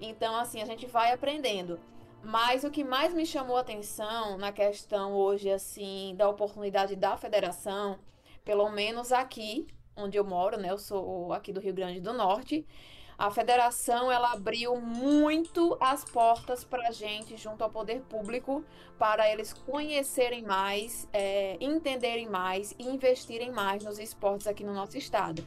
Então, 0.00 0.36
assim, 0.36 0.60
a 0.60 0.66
gente 0.66 0.86
vai 0.86 1.12
aprendendo. 1.12 1.78
Mas 2.22 2.64
o 2.64 2.70
que 2.70 2.82
mais 2.82 3.12
me 3.14 3.26
chamou 3.26 3.56
a 3.56 3.60
atenção 3.60 4.38
na 4.38 4.50
questão 4.50 5.12
hoje, 5.14 5.50
assim, 5.50 6.14
da 6.16 6.28
oportunidade 6.28 6.96
da 6.96 7.16
federação, 7.16 7.98
pelo 8.44 8.70
menos 8.70 9.12
aqui 9.12 9.66
onde 9.96 10.16
eu 10.16 10.24
moro, 10.24 10.56
né? 10.58 10.70
Eu 10.70 10.78
sou 10.78 11.32
aqui 11.32 11.52
do 11.52 11.60
Rio 11.60 11.74
Grande 11.74 12.00
do 12.00 12.12
Norte 12.12 12.66
a 13.16 13.30
federação 13.30 14.10
ela 14.10 14.32
abriu 14.32 14.76
muito 14.80 15.76
as 15.80 16.04
portas 16.04 16.64
para 16.64 16.88
a 16.88 16.90
gente 16.90 17.36
junto 17.36 17.62
ao 17.62 17.70
poder 17.70 18.00
público 18.02 18.64
para 18.98 19.30
eles 19.30 19.52
conhecerem 19.52 20.42
mais, 20.42 21.08
é, 21.12 21.56
entenderem 21.60 22.28
mais 22.28 22.74
e 22.78 22.88
investirem 22.88 23.52
mais 23.52 23.84
nos 23.84 23.98
esportes 23.98 24.46
aqui 24.46 24.64
no 24.64 24.74
nosso 24.74 24.98
estado. 24.98 25.46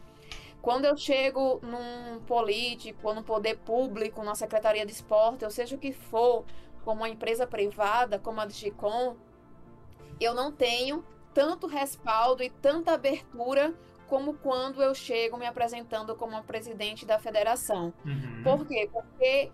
Quando 0.61 0.85
eu 0.85 0.97
chego 0.97 1.59
num 1.61 2.19
político, 2.21 3.13
no 3.13 3.23
poder 3.23 3.57
público, 3.59 4.23
na 4.23 4.35
secretaria 4.35 4.85
de 4.85 4.91
esporte, 4.91 5.45
ou 5.45 5.51
seja 5.51 5.75
o 5.75 5.79
que 5.79 5.91
for, 5.91 6.45
como 6.83 7.01
uma 7.01 7.09
empresa 7.09 7.45
privada, 7.45 8.17
como 8.17 8.39
a 8.41 8.45
Digicom, 8.45 9.15
eu 10.19 10.33
não 10.33 10.51
tenho 10.51 11.03
tanto 11.33 11.67
respaldo 11.67 12.41
e 12.41 12.49
tanta 12.49 12.93
abertura 12.93 13.73
como 14.07 14.33
quando 14.35 14.81
eu 14.81 14.93
chego 14.95 15.37
me 15.37 15.45
apresentando 15.45 16.15
como 16.15 16.41
presidente 16.43 17.05
da 17.05 17.19
federação. 17.19 17.93
Uhum. 18.05 18.43
Por 18.43 18.65
quê? 18.65 18.89
Porque 18.91 19.51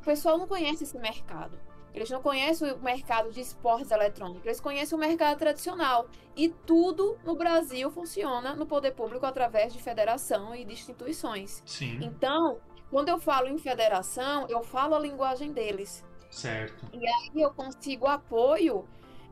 o 0.00 0.04
pessoal 0.04 0.38
não 0.38 0.46
conhece 0.46 0.84
esse 0.84 0.98
mercado. 0.98 1.58
Eles 1.94 2.10
não 2.10 2.22
conhecem 2.22 2.70
o 2.70 2.78
mercado 2.78 3.32
de 3.32 3.40
esportes 3.40 3.90
eletrônicos, 3.90 4.44
eles 4.44 4.60
conhecem 4.60 4.96
o 4.96 5.00
mercado 5.00 5.36
tradicional. 5.38 6.06
E 6.36 6.48
tudo 6.48 7.18
no 7.24 7.34
Brasil 7.34 7.90
funciona 7.90 8.54
no 8.54 8.66
poder 8.66 8.92
público 8.92 9.26
através 9.26 9.72
de 9.72 9.82
federação 9.82 10.54
e 10.54 10.64
de 10.64 10.72
instituições. 10.72 11.62
Sim. 11.66 11.98
Então, 12.02 12.58
quando 12.90 13.08
eu 13.08 13.18
falo 13.18 13.48
em 13.48 13.58
federação, 13.58 14.46
eu 14.48 14.62
falo 14.62 14.94
a 14.94 14.98
linguagem 14.98 15.52
deles. 15.52 16.04
Certo. 16.30 16.86
E 16.92 17.06
aí 17.06 17.42
eu 17.42 17.50
consigo 17.52 18.06
apoio 18.06 18.86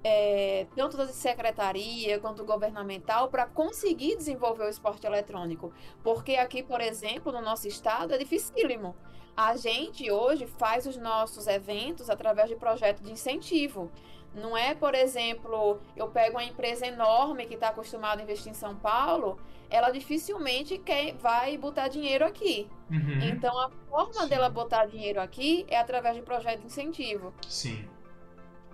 é, 0.09 0.69
tanto 0.77 0.97
da 0.97 1.09
secretaria 1.09 2.21
quanto 2.21 2.45
governamental, 2.45 3.29
para 3.29 3.45
conseguir 3.45 4.17
desenvolver 4.17 4.63
o 4.63 4.69
esporte 4.69 5.05
eletrônico. 5.05 5.73
Porque 6.05 6.37
aqui, 6.37 6.63
por 6.63 6.81
exemplo, 6.81 7.33
no 7.33 7.41
nosso 7.41 7.67
estado, 7.67 8.15
é 8.15 8.19
dificílimo. 8.19 8.95
A 9.37 9.57
gente 9.57 10.09
hoje 10.09 10.47
faz 10.47 10.87
os 10.87 10.97
nossos 10.97 11.49
eventos 11.49 12.09
através 12.09 12.49
de 12.49 12.55
projetos 12.55 13.03
de 13.03 13.11
incentivo. 13.11 13.91
Não 14.33 14.57
é, 14.57 14.75
por 14.77 14.95
exemplo, 14.95 15.81
eu 15.97 16.09
pego 16.09 16.37
uma 16.37 16.45
empresa 16.45 16.87
enorme 16.87 17.47
que 17.47 17.55
está 17.55 17.71
acostumada 17.71 18.21
a 18.21 18.23
investir 18.23 18.53
em 18.53 18.55
São 18.55 18.77
Paulo, 18.77 19.41
ela 19.69 19.91
dificilmente 19.91 20.79
quer, 20.79 21.15
vai 21.15 21.59
botar 21.59 21.89
dinheiro 21.89 22.25
aqui. 22.25 22.69
Uhum. 22.91 23.19
Então, 23.23 23.59
a 23.59 23.71
forma 23.91 24.23
Sim. 24.23 24.29
dela 24.29 24.49
botar 24.49 24.87
dinheiro 24.87 25.21
aqui 25.21 25.67
é 25.69 25.77
através 25.77 26.15
de 26.15 26.23
projeto 26.23 26.61
de 26.61 26.67
incentivo. 26.67 27.35
Sim. 27.49 27.89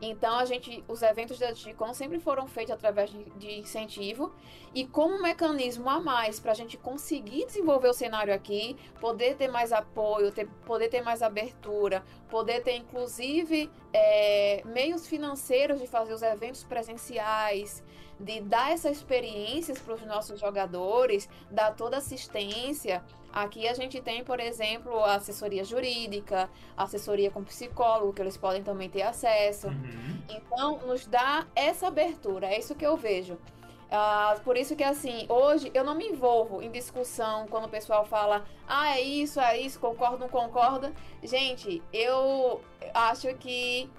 Então 0.05 0.37
a 0.37 0.45
gente, 0.45 0.83
os 0.89 1.01
eventos 1.01 1.39
da 1.39 1.53
Digicom 1.53 1.95
sempre 1.95 2.19
foram 2.19 2.49
feitos 2.49 2.75
através 2.75 3.09
de, 3.09 3.23
de 3.37 3.61
incentivo 3.61 4.35
e 4.75 4.85
como 4.85 5.15
um 5.15 5.23
mecanismo 5.23 5.89
a 5.89 6.01
mais 6.01 6.41
para 6.41 6.51
a 6.51 6.55
gente 6.55 6.77
conseguir 6.77 7.47
desenvolver 7.47 7.87
o 7.87 7.93
cenário 7.93 8.35
aqui, 8.35 8.77
poder 9.01 9.37
ter 9.37 9.47
mais 9.47 9.73
apoio, 9.73 10.33
ter, 10.33 10.49
poder 10.67 10.89
ter 10.89 11.03
mais 11.03 11.23
abertura, 11.23 12.03
poder 12.29 12.65
ter 12.65 12.75
inclusive 12.75 13.71
é, 13.93 14.63
meios 14.65 15.07
financeiros 15.07 15.81
de 15.81 15.87
fazer 15.87 16.13
os 16.13 16.23
eventos 16.23 16.65
presenciais, 16.65 17.81
de 18.23 18.41
dar 18.41 18.73
essas 18.73 18.99
experiências 18.99 19.79
para 19.79 19.95
os 19.95 20.03
nossos 20.07 20.41
jogadores, 20.41 21.29
dar 21.51 21.75
toda 21.75 21.97
assistência. 21.97 23.03
Aqui 23.33 23.67
a 23.67 23.75
gente 23.75 24.01
tem, 24.01 24.23
por 24.23 24.39
exemplo, 24.39 24.99
a 25.05 25.15
assessoria 25.15 25.65
jurídica, 25.65 26.51
assessoria 26.77 27.31
com 27.31 27.43
psicólogo, 27.43 28.13
que 28.13 28.21
eles 28.21 28.37
podem 28.37 28.63
também 28.63 28.89
ter 28.89 29.03
acesso. 29.03 29.69
Uhum. 29.69 30.23
Então, 30.29 30.79
nos 30.87 31.07
dá 31.07 31.47
essa 31.55 31.89
abertura, 31.89 32.47
é 32.47 32.59
isso 32.59 32.75
que 32.75 32.87
eu 32.87 32.97
vejo. 32.97 33.35
Uh, 33.35 34.41
por 34.41 34.57
isso 34.57 34.75
que, 34.75 34.83
assim, 34.83 35.27
hoje 35.29 35.71
eu 35.75 35.85
não 35.85 35.95
me 35.95 36.09
envolvo 36.09 36.63
em 36.63 36.71
discussão 36.71 37.47
quando 37.47 37.67
o 37.67 37.69
pessoal 37.69 38.07
fala, 38.07 38.43
ah, 38.67 38.97
é 38.97 39.03
isso, 39.03 39.39
é 39.39 39.59
isso, 39.59 39.79
concordo, 39.79 40.19
não 40.19 40.31
concorda. 40.31 40.93
Gente, 41.23 41.83
eu 41.93 42.63
acho 42.95 43.35
que 43.35 43.91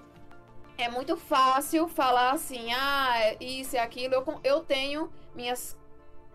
é 0.76 0.88
muito 0.88 1.16
fácil 1.16 1.88
falar 1.88 2.32
assim, 2.32 2.72
ah, 2.72 3.14
é 3.18 3.36
isso 3.40 3.76
é 3.76 3.80
aquilo. 3.80 4.14
Eu, 4.14 4.40
eu 4.42 4.60
tenho 4.60 5.12
minhas 5.34 5.76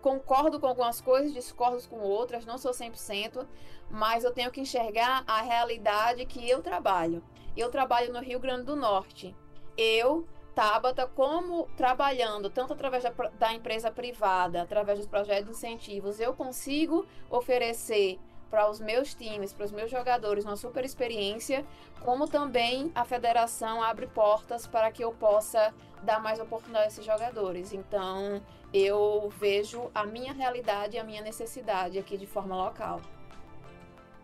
concordo 0.00 0.58
com 0.58 0.66
algumas 0.66 1.00
coisas, 1.00 1.32
discordo 1.32 1.86
com 1.88 2.00
outras, 2.00 2.46
não 2.46 2.58
sou 2.58 2.72
100%, 2.72 3.46
mas 3.90 4.24
eu 4.24 4.32
tenho 4.32 4.50
que 4.50 4.60
enxergar 4.60 5.22
a 5.26 5.42
realidade 5.42 6.24
que 6.24 6.48
eu 6.48 6.62
trabalho. 6.62 7.22
Eu 7.56 7.70
trabalho 7.70 8.12
no 8.12 8.20
Rio 8.20 8.40
Grande 8.40 8.64
do 8.64 8.76
Norte. 8.76 9.36
Eu, 9.76 10.26
Tabata, 10.54 11.06
como 11.06 11.68
trabalhando 11.76 12.50
tanto 12.50 12.72
através 12.72 13.04
da, 13.04 13.10
da 13.10 13.52
empresa 13.52 13.90
privada, 13.90 14.62
através 14.62 14.98
dos 14.98 15.08
projetos 15.08 15.44
de 15.44 15.50
incentivos, 15.50 16.20
eu 16.20 16.34
consigo 16.34 17.06
oferecer 17.28 18.18
para 18.50 18.68
os 18.68 18.80
meus 18.80 19.14
times, 19.14 19.52
para 19.52 19.64
os 19.64 19.72
meus 19.72 19.90
jogadores, 19.90 20.44
uma 20.44 20.56
super 20.56 20.84
experiência, 20.84 21.64
como 22.00 22.26
também 22.26 22.90
a 22.94 23.04
federação 23.04 23.82
abre 23.82 24.06
portas 24.08 24.66
para 24.66 24.90
que 24.90 25.04
eu 25.04 25.12
possa 25.12 25.72
dar 26.02 26.20
mais 26.20 26.40
oportunidade 26.40 26.86
a 26.86 26.88
esses 26.88 27.04
jogadores. 27.04 27.72
Então, 27.72 28.42
eu 28.74 29.32
vejo 29.38 29.90
a 29.94 30.04
minha 30.04 30.32
realidade 30.32 30.96
e 30.96 30.98
a 30.98 31.04
minha 31.04 31.22
necessidade 31.22 31.98
aqui 31.98 32.16
de 32.16 32.26
forma 32.26 32.56
local. 32.56 33.00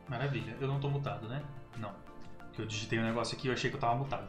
Maravilha. 0.08 0.56
Eu 0.60 0.68
não 0.68 0.76
estou 0.76 0.90
mutado, 0.90 1.28
né? 1.28 1.42
Não. 1.78 1.92
Que 2.52 2.62
eu 2.62 2.66
digitei 2.66 2.98
um 2.98 3.04
negócio 3.04 3.36
aqui 3.36 3.48
e 3.48 3.50
achei 3.50 3.70
que 3.70 3.76
eu 3.76 3.78
estava 3.78 3.94
mutado. 3.94 4.28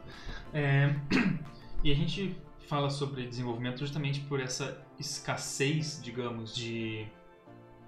É... 0.52 0.94
E 1.84 1.92
a 1.92 1.94
gente 1.94 2.36
fala 2.66 2.90
sobre 2.90 3.24
desenvolvimento 3.24 3.78
justamente 3.78 4.20
por 4.22 4.40
essa 4.40 4.84
escassez, 4.98 6.00
digamos, 6.02 6.52
de, 6.52 7.06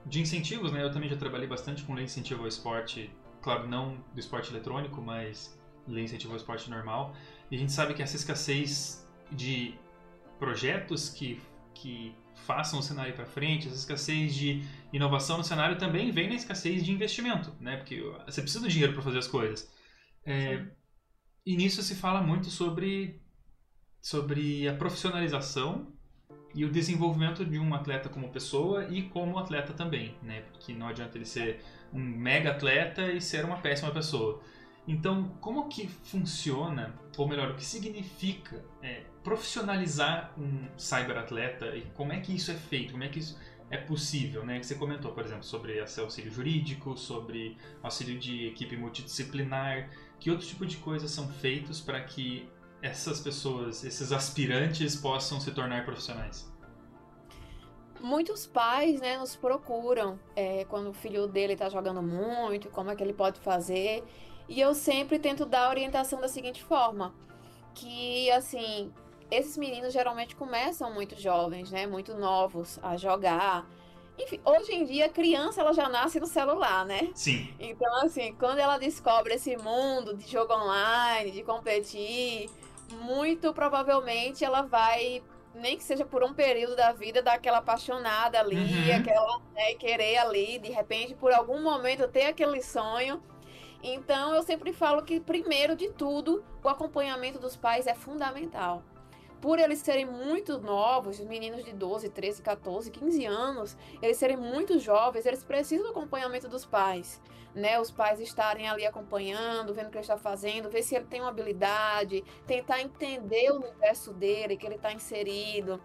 de 0.06 0.20
incentivos, 0.20 0.72
né? 0.72 0.82
Eu 0.82 0.90
também 0.90 1.08
já 1.08 1.16
trabalhei 1.16 1.46
bastante 1.46 1.82
com 1.82 1.94
lei 1.94 2.04
de 2.04 2.10
incentivo 2.10 2.42
ao 2.42 2.48
esporte, 2.48 3.10
claro, 3.42 3.68
não 3.68 4.02
do 4.12 4.20
esporte 4.20 4.50
eletrônico, 4.50 5.00
mas 5.00 5.58
lei 5.86 6.04
de 6.04 6.10
incentivo 6.10 6.32
ao 6.32 6.36
esporte 6.36 6.70
normal. 6.70 7.14
E 7.50 7.56
a 7.56 7.58
gente 7.58 7.72
sabe 7.72 7.94
que 7.94 8.02
essa 8.02 8.16
escassez 8.16 9.06
de 9.30 9.74
projetos 10.38 11.08
que, 11.08 11.40
que 11.74 12.14
façam 12.34 12.78
o 12.78 12.82
cenário 12.82 13.14
para 13.14 13.26
frente, 13.26 13.68
essa 13.68 13.76
escassez 13.76 14.34
de 14.34 14.64
inovação 14.92 15.38
no 15.38 15.44
cenário 15.44 15.78
também 15.78 16.10
vem 16.10 16.28
na 16.28 16.34
escassez 16.34 16.84
de 16.84 16.90
investimento, 16.90 17.54
né? 17.60 17.76
Porque 17.76 18.00
você 18.26 18.40
precisa 18.40 18.64
do 18.64 18.68
dinheiro 18.68 18.92
para 18.92 19.02
fazer 19.02 19.18
as 19.18 19.28
coisas. 19.28 19.70
É, 20.24 20.66
e 21.44 21.56
nisso 21.56 21.82
se 21.82 21.94
fala 21.94 22.22
muito 22.22 22.48
sobre, 22.50 23.20
sobre 24.00 24.68
a 24.68 24.74
profissionalização 24.74 25.92
e 26.54 26.64
o 26.64 26.70
desenvolvimento 26.70 27.44
de 27.44 27.58
um 27.58 27.74
atleta 27.74 28.08
como 28.08 28.28
pessoa 28.28 28.86
e 28.88 29.02
como 29.02 29.38
atleta 29.38 29.72
também, 29.72 30.14
né? 30.22 30.42
Porque 30.52 30.72
não 30.72 30.88
adianta 30.88 31.16
ele 31.16 31.24
ser 31.24 31.60
um 31.92 32.00
mega 32.00 32.50
atleta 32.50 33.02
e 33.12 33.20
ser 33.20 33.44
uma 33.44 33.58
péssima 33.58 33.90
pessoa. 33.90 34.42
Então, 34.86 35.28
como 35.40 35.68
que 35.68 35.86
funciona, 35.86 36.94
ou 37.16 37.28
melhor, 37.28 37.50
o 37.50 37.54
que 37.54 37.64
significa 37.64 38.64
é, 38.82 39.02
profissionalizar 39.22 40.32
um 40.36 40.66
cyberatleta 40.76 41.76
e 41.76 41.82
como 41.94 42.12
é 42.12 42.20
que 42.20 42.34
isso 42.34 42.50
é 42.50 42.54
feito, 42.54 42.92
como 42.92 43.04
é 43.04 43.08
que 43.08 43.18
isso 43.20 43.38
é 43.70 43.76
possível, 43.76 44.44
né? 44.44 44.58
Que 44.58 44.66
você 44.66 44.74
comentou, 44.74 45.12
por 45.12 45.24
exemplo, 45.24 45.44
sobre 45.44 45.78
auxílio 45.80 46.32
jurídico, 46.32 46.96
sobre 46.96 47.56
auxílio 47.82 48.18
de 48.18 48.48
equipe 48.48 48.76
multidisciplinar, 48.76 49.90
que 50.18 50.30
outro 50.30 50.46
tipo 50.46 50.66
de 50.66 50.76
coisas 50.78 51.10
são 51.10 51.28
feitos 51.28 51.80
para 51.80 52.00
que 52.00 52.48
essas 52.82 53.20
pessoas, 53.20 53.84
esses 53.84 54.12
aspirantes 54.12 54.96
possam 54.96 55.40
se 55.40 55.50
tornar 55.52 55.84
profissionais? 55.84 56.48
Muitos 58.00 58.46
pais, 58.46 59.00
né, 59.00 59.18
nos 59.18 59.36
procuram 59.36 60.18
é, 60.34 60.64
quando 60.64 60.88
o 60.88 60.92
filho 60.92 61.26
dele 61.26 61.52
está 61.52 61.68
jogando 61.68 62.02
muito, 62.02 62.70
como 62.70 62.90
é 62.90 62.96
que 62.96 63.02
ele 63.02 63.12
pode 63.12 63.38
fazer. 63.40 64.02
E 64.48 64.58
eu 64.58 64.74
sempre 64.74 65.18
tento 65.18 65.44
dar 65.44 65.68
orientação 65.68 66.18
da 66.18 66.28
seguinte 66.28 66.62
forma: 66.62 67.14
que 67.74 68.30
assim, 68.30 68.90
esses 69.30 69.56
meninos 69.58 69.92
geralmente 69.92 70.34
começam 70.34 70.92
muito 70.94 71.20
jovens, 71.20 71.70
né, 71.70 71.86
muito 71.86 72.14
novos 72.14 72.78
a 72.82 72.96
jogar. 72.96 73.68
Enfim, 74.18 74.40
hoje 74.44 74.72
em 74.72 74.84
dia 74.84 75.06
a 75.06 75.08
criança 75.08 75.60
ela 75.60 75.72
já 75.72 75.88
nasce 75.88 76.18
no 76.18 76.26
celular, 76.26 76.86
né? 76.86 77.10
Sim. 77.14 77.54
Então 77.58 77.94
assim, 78.02 78.34
quando 78.38 78.58
ela 78.58 78.78
descobre 78.78 79.34
esse 79.34 79.56
mundo 79.58 80.16
de 80.16 80.26
jogo 80.26 80.54
online, 80.54 81.30
de 81.32 81.42
competir, 81.42 82.50
muito 82.90 83.52
provavelmente 83.52 84.44
ela 84.44 84.62
vai 84.62 85.22
nem 85.54 85.76
que 85.76 85.82
seja 85.82 86.04
por 86.04 86.22
um 86.22 86.32
período 86.32 86.76
da 86.76 86.92
vida, 86.92 87.22
dar 87.22 87.34
aquela 87.34 87.58
apaixonada 87.58 88.38
ali, 88.38 88.56
uhum. 88.56 88.96
aquela 88.96 89.40
né, 89.52 89.74
querer 89.74 90.18
ali, 90.18 90.58
de 90.58 90.70
repente, 90.70 91.14
por 91.14 91.32
algum 91.32 91.60
momento 91.60 92.06
ter 92.08 92.26
aquele 92.26 92.62
sonho. 92.62 93.22
Então, 93.82 94.34
eu 94.34 94.42
sempre 94.42 94.72
falo 94.72 95.02
que, 95.02 95.18
primeiro 95.18 95.74
de 95.74 95.90
tudo, 95.90 96.44
o 96.62 96.68
acompanhamento 96.68 97.38
dos 97.38 97.56
pais 97.56 97.86
é 97.86 97.94
fundamental. 97.94 98.82
Por 99.40 99.58
eles 99.58 99.78
serem 99.78 100.04
muito 100.04 100.58
novos, 100.58 101.18
os 101.18 101.24
meninos 101.24 101.64
de 101.64 101.72
12, 101.72 102.10
13, 102.10 102.42
14, 102.42 102.90
15 102.90 103.24
anos, 103.24 103.76
eles 104.02 104.18
serem 104.18 104.36
muito 104.36 104.78
jovens, 104.78 105.24
eles 105.24 105.42
precisam 105.42 105.86
do 105.86 105.90
acompanhamento 105.92 106.46
dos 106.46 106.66
pais, 106.66 107.20
né? 107.54 107.80
Os 107.80 107.90
pais 107.90 108.20
estarem 108.20 108.68
ali 108.68 108.86
acompanhando, 108.86 109.74
vendo 109.74 109.88
o 109.88 109.90
que 109.90 109.96
ele 109.96 110.04
está 110.04 110.16
fazendo, 110.16 110.70
ver 110.70 110.82
se 110.82 110.94
ele 110.94 111.06
tem 111.06 111.20
uma 111.20 111.30
habilidade, 111.30 112.22
tentar 112.46 112.80
entender 112.80 113.50
o 113.50 113.56
universo 113.56 114.12
dele, 114.12 114.56
que 114.56 114.66
ele 114.66 114.76
está 114.76 114.92
inserido, 114.92 115.80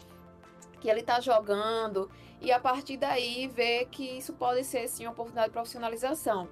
que 0.80 0.90
ele 0.90 1.00
está 1.00 1.20
jogando, 1.20 2.10
e 2.40 2.52
a 2.52 2.60
partir 2.60 2.98
daí 2.98 3.48
ver 3.48 3.86
que 3.86 4.18
isso 4.18 4.34
pode 4.34 4.64
ser 4.64 4.88
sim 4.88 5.06
uma 5.06 5.14
oportunidade 5.14 5.48
de 5.48 5.54
profissionalização. 5.54 6.48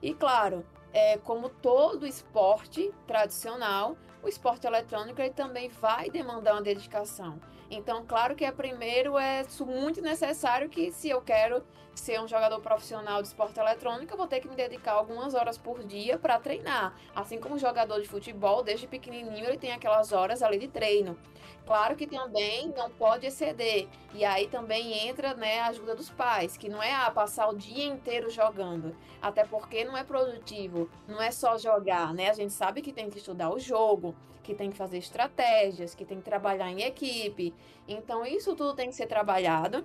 E 0.00 0.14
claro, 0.14 0.64
é, 0.92 1.18
como 1.18 1.48
todo 1.48 2.06
esporte 2.06 2.92
tradicional, 3.06 3.96
o 4.22 4.28
esporte 4.28 4.66
eletrônico 4.66 5.20
ele 5.20 5.34
também 5.34 5.68
vai 5.68 6.08
demandar 6.08 6.52
uma 6.52 6.62
dedicação. 6.62 7.38
Então, 7.70 8.04
claro 8.06 8.34
que 8.34 8.44
é 8.44 8.52
primeiro 8.52 9.18
é 9.18 9.44
muito 9.66 10.00
necessário 10.00 10.68
que 10.68 10.92
se 10.92 11.08
eu 11.08 11.20
quero 11.20 11.62
ser 11.94 12.20
um 12.20 12.28
jogador 12.28 12.60
profissional 12.60 13.22
de 13.22 13.28
esporte 13.28 13.58
eletrônico, 13.58 14.12
eu 14.12 14.16
vou 14.16 14.26
ter 14.26 14.40
que 14.40 14.48
me 14.48 14.56
dedicar 14.56 14.92
algumas 14.92 15.34
horas 15.34 15.56
por 15.56 15.84
dia 15.84 16.18
para 16.18 16.38
treinar. 16.38 16.94
Assim 17.14 17.38
como 17.38 17.54
um 17.54 17.58
jogador 17.58 18.00
de 18.00 18.08
futebol, 18.08 18.62
desde 18.62 18.86
pequenininho 18.86 19.46
ele 19.46 19.56
tem 19.56 19.72
aquelas 19.72 20.12
horas 20.12 20.42
ali 20.42 20.58
de 20.58 20.68
treino. 20.68 21.16
Claro 21.64 21.96
que 21.96 22.06
também 22.06 22.72
não 22.76 22.90
pode 22.90 23.26
exceder. 23.26 23.88
E 24.12 24.24
aí 24.24 24.48
também 24.48 25.08
entra 25.08 25.34
né, 25.34 25.60
a 25.60 25.68
ajuda 25.68 25.94
dos 25.94 26.10
pais, 26.10 26.56
que 26.56 26.68
não 26.68 26.82
é 26.82 26.92
ah, 26.92 27.10
passar 27.10 27.48
o 27.48 27.56
dia 27.56 27.86
inteiro 27.86 28.28
jogando. 28.28 28.94
Até 29.22 29.44
porque 29.44 29.84
não 29.84 29.96
é 29.96 30.04
produtivo, 30.04 30.90
não 31.08 31.22
é 31.22 31.30
só 31.30 31.56
jogar, 31.56 32.12
né? 32.12 32.28
A 32.28 32.34
gente 32.34 32.52
sabe 32.52 32.82
que 32.82 32.92
tem 32.92 33.08
que 33.08 33.18
estudar 33.18 33.50
o 33.50 33.58
jogo, 33.58 34.14
que 34.44 34.54
tem 34.54 34.70
que 34.70 34.76
fazer 34.76 34.98
estratégias, 34.98 35.94
que 35.94 36.04
tem 36.04 36.18
que 36.18 36.24
trabalhar 36.24 36.70
em 36.70 36.82
equipe. 36.82 37.52
Então 37.88 38.24
isso 38.24 38.54
tudo 38.54 38.74
tem 38.74 38.88
que 38.88 38.94
ser 38.94 39.06
trabalhado. 39.06 39.84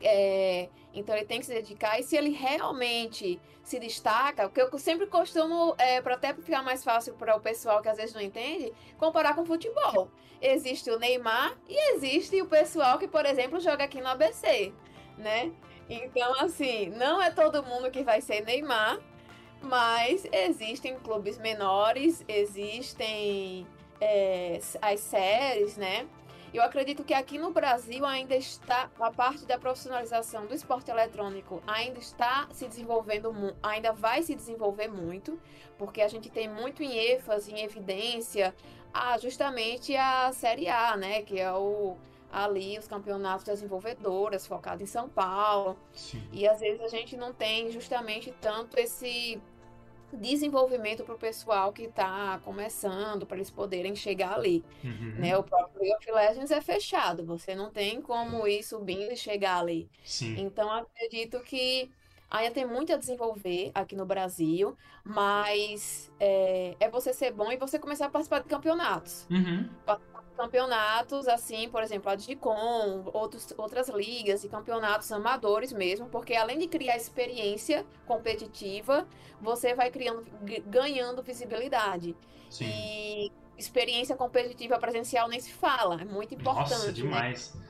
É, 0.00 0.68
então 0.92 1.16
ele 1.16 1.24
tem 1.24 1.40
que 1.40 1.46
se 1.46 1.54
dedicar. 1.54 1.98
E 1.98 2.02
se 2.02 2.14
ele 2.16 2.30
realmente 2.30 3.40
se 3.62 3.80
destaca, 3.80 4.46
o 4.46 4.50
que 4.50 4.60
eu 4.60 4.78
sempre 4.78 5.06
costumo, 5.06 5.74
é, 5.78 6.00
para 6.02 6.14
até 6.14 6.34
ficar 6.34 6.62
mais 6.62 6.84
fácil 6.84 7.14
para 7.14 7.34
o 7.34 7.40
pessoal 7.40 7.80
que 7.80 7.88
às 7.88 7.96
vezes 7.96 8.14
não 8.14 8.20
entende, 8.20 8.72
comparar 8.98 9.34
com 9.34 9.44
futebol. 9.44 10.08
Existe 10.40 10.90
o 10.90 10.98
Neymar 10.98 11.56
e 11.66 11.94
existe 11.94 12.40
o 12.42 12.46
pessoal 12.46 12.98
que, 12.98 13.08
por 13.08 13.24
exemplo, 13.24 13.58
joga 13.58 13.84
aqui 13.84 14.00
no 14.00 14.08
ABC, 14.08 14.74
né? 15.16 15.50
Então, 15.88 16.34
assim, 16.40 16.90
não 16.90 17.20
é 17.22 17.30
todo 17.30 17.62
mundo 17.62 17.90
que 17.90 18.02
vai 18.02 18.20
ser 18.20 18.42
Neymar, 18.42 18.98
mas 19.64 20.26
existem 20.30 20.98
clubes 20.98 21.38
menores, 21.38 22.24
existem 22.28 23.66
é, 24.00 24.60
as 24.80 25.00
séries, 25.00 25.76
né? 25.76 26.06
Eu 26.52 26.62
acredito 26.62 27.02
que 27.02 27.12
aqui 27.12 27.36
no 27.36 27.50
Brasil 27.50 28.06
ainda 28.06 28.36
está 28.36 28.88
a 29.00 29.10
parte 29.10 29.44
da 29.44 29.58
profissionalização 29.58 30.46
do 30.46 30.54
esporte 30.54 30.88
eletrônico 30.88 31.60
ainda 31.66 31.98
está 31.98 32.46
se 32.52 32.68
desenvolvendo, 32.68 33.34
ainda 33.60 33.92
vai 33.92 34.22
se 34.22 34.36
desenvolver 34.36 34.86
muito, 34.86 35.36
porque 35.76 36.00
a 36.00 36.06
gente 36.06 36.30
tem 36.30 36.48
muito 36.48 36.80
em 36.80 36.96
ênfase, 36.96 37.52
em 37.52 37.64
evidência, 37.64 38.54
a, 38.92 39.18
justamente 39.18 39.96
a 39.96 40.30
Série 40.32 40.68
A, 40.68 40.96
né, 40.96 41.22
que 41.22 41.40
é 41.40 41.52
o 41.52 41.96
ali 42.30 42.78
os 42.78 42.88
campeonatos 42.88 43.44
desenvolvedoras 43.44 44.46
focado 44.46 44.82
em 44.82 44.86
São 44.86 45.08
Paulo. 45.08 45.76
Sim. 45.92 46.22
E 46.32 46.46
às 46.46 46.60
vezes 46.60 46.80
a 46.80 46.88
gente 46.88 47.16
não 47.16 47.32
tem 47.32 47.70
justamente 47.70 48.32
tanto 48.40 48.78
esse 48.78 49.40
desenvolvimento 50.14 51.04
para 51.04 51.14
o 51.14 51.18
pessoal 51.18 51.72
que 51.72 51.84
está 51.84 52.40
começando, 52.44 53.26
para 53.26 53.36
eles 53.36 53.50
poderem 53.50 53.94
chegar 53.94 54.34
ali. 54.34 54.64
Uhum. 54.82 55.14
Né? 55.18 55.36
O 55.36 55.42
próprio 55.42 55.82
League 55.82 55.96
of 55.96 56.12
Legends 56.12 56.50
é 56.50 56.60
fechado, 56.60 57.24
você 57.24 57.54
não 57.54 57.70
tem 57.70 58.00
como 58.00 58.46
ir 58.46 58.62
subindo 58.62 59.12
e 59.12 59.16
chegar 59.16 59.58
ali. 59.58 59.88
Sim. 60.04 60.36
Então, 60.38 60.70
acredito 60.70 61.40
que 61.40 61.90
ainda 62.30 62.52
tem 62.52 62.66
muito 62.66 62.92
a 62.92 62.96
desenvolver 62.96 63.70
aqui 63.74 63.94
no 63.94 64.06
Brasil, 64.06 64.76
mas 65.04 66.10
é, 66.18 66.76
é 66.80 66.88
você 66.88 67.12
ser 67.12 67.32
bom 67.32 67.52
e 67.52 67.56
você 67.56 67.78
começar 67.78 68.06
a 68.06 68.10
participar 68.10 68.40
de 68.40 68.48
campeonatos. 68.48 69.26
Uhum 69.30 69.68
campeonatos, 70.36 71.28
assim, 71.28 71.68
por 71.68 71.82
exemplo, 71.82 72.10
a 72.10 72.14
Digicom, 72.14 73.04
outros, 73.12 73.52
outras 73.56 73.88
ligas 73.88 74.44
e 74.44 74.48
campeonatos 74.48 75.10
amadores 75.12 75.72
mesmo, 75.72 76.06
porque 76.08 76.34
além 76.34 76.58
de 76.58 76.66
criar 76.66 76.96
experiência 76.96 77.86
competitiva, 78.06 79.06
você 79.40 79.74
vai 79.74 79.90
criando, 79.90 80.24
ganhando 80.66 81.22
visibilidade. 81.22 82.16
Sim. 82.50 82.66
E 82.66 83.32
experiência 83.56 84.16
competitiva 84.16 84.78
presencial 84.78 85.28
nem 85.28 85.40
se 85.40 85.52
fala, 85.52 86.00
é 86.00 86.04
muito 86.04 86.34
importante. 86.34 86.70
Nossa, 86.70 86.86
né? 86.86 86.92
demais. 86.92 87.54
Né? 87.54 87.64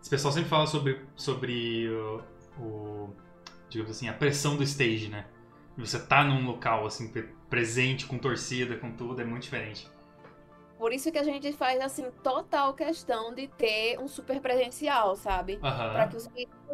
Esse 0.00 0.10
pessoal 0.10 0.32
sempre 0.32 0.48
fala 0.48 0.66
sobre, 0.66 1.00
sobre 1.16 1.88
o, 1.88 2.22
o, 2.60 3.10
digamos 3.68 3.90
assim, 3.90 4.08
a 4.08 4.12
pressão 4.12 4.56
do 4.56 4.62
stage, 4.62 5.08
né? 5.08 5.26
Você 5.76 5.98
tá 5.98 6.24
num 6.24 6.44
local, 6.44 6.86
assim, 6.86 7.12
presente, 7.48 8.06
com 8.06 8.18
torcida, 8.18 8.76
com 8.76 8.90
tudo, 8.90 9.20
é 9.22 9.24
muito 9.24 9.44
diferente. 9.44 9.88
Por 10.78 10.92
isso 10.92 11.10
que 11.10 11.18
a 11.18 11.24
gente 11.24 11.52
faz, 11.52 11.80
assim, 11.80 12.08
total 12.22 12.72
questão 12.72 13.34
de 13.34 13.48
ter 13.48 13.98
um 13.98 14.06
super 14.06 14.40
presencial, 14.40 15.16
sabe? 15.16 15.54
Uhum. 15.54 15.60
Para 15.60 16.06
que 16.06 16.16
os 16.16 16.28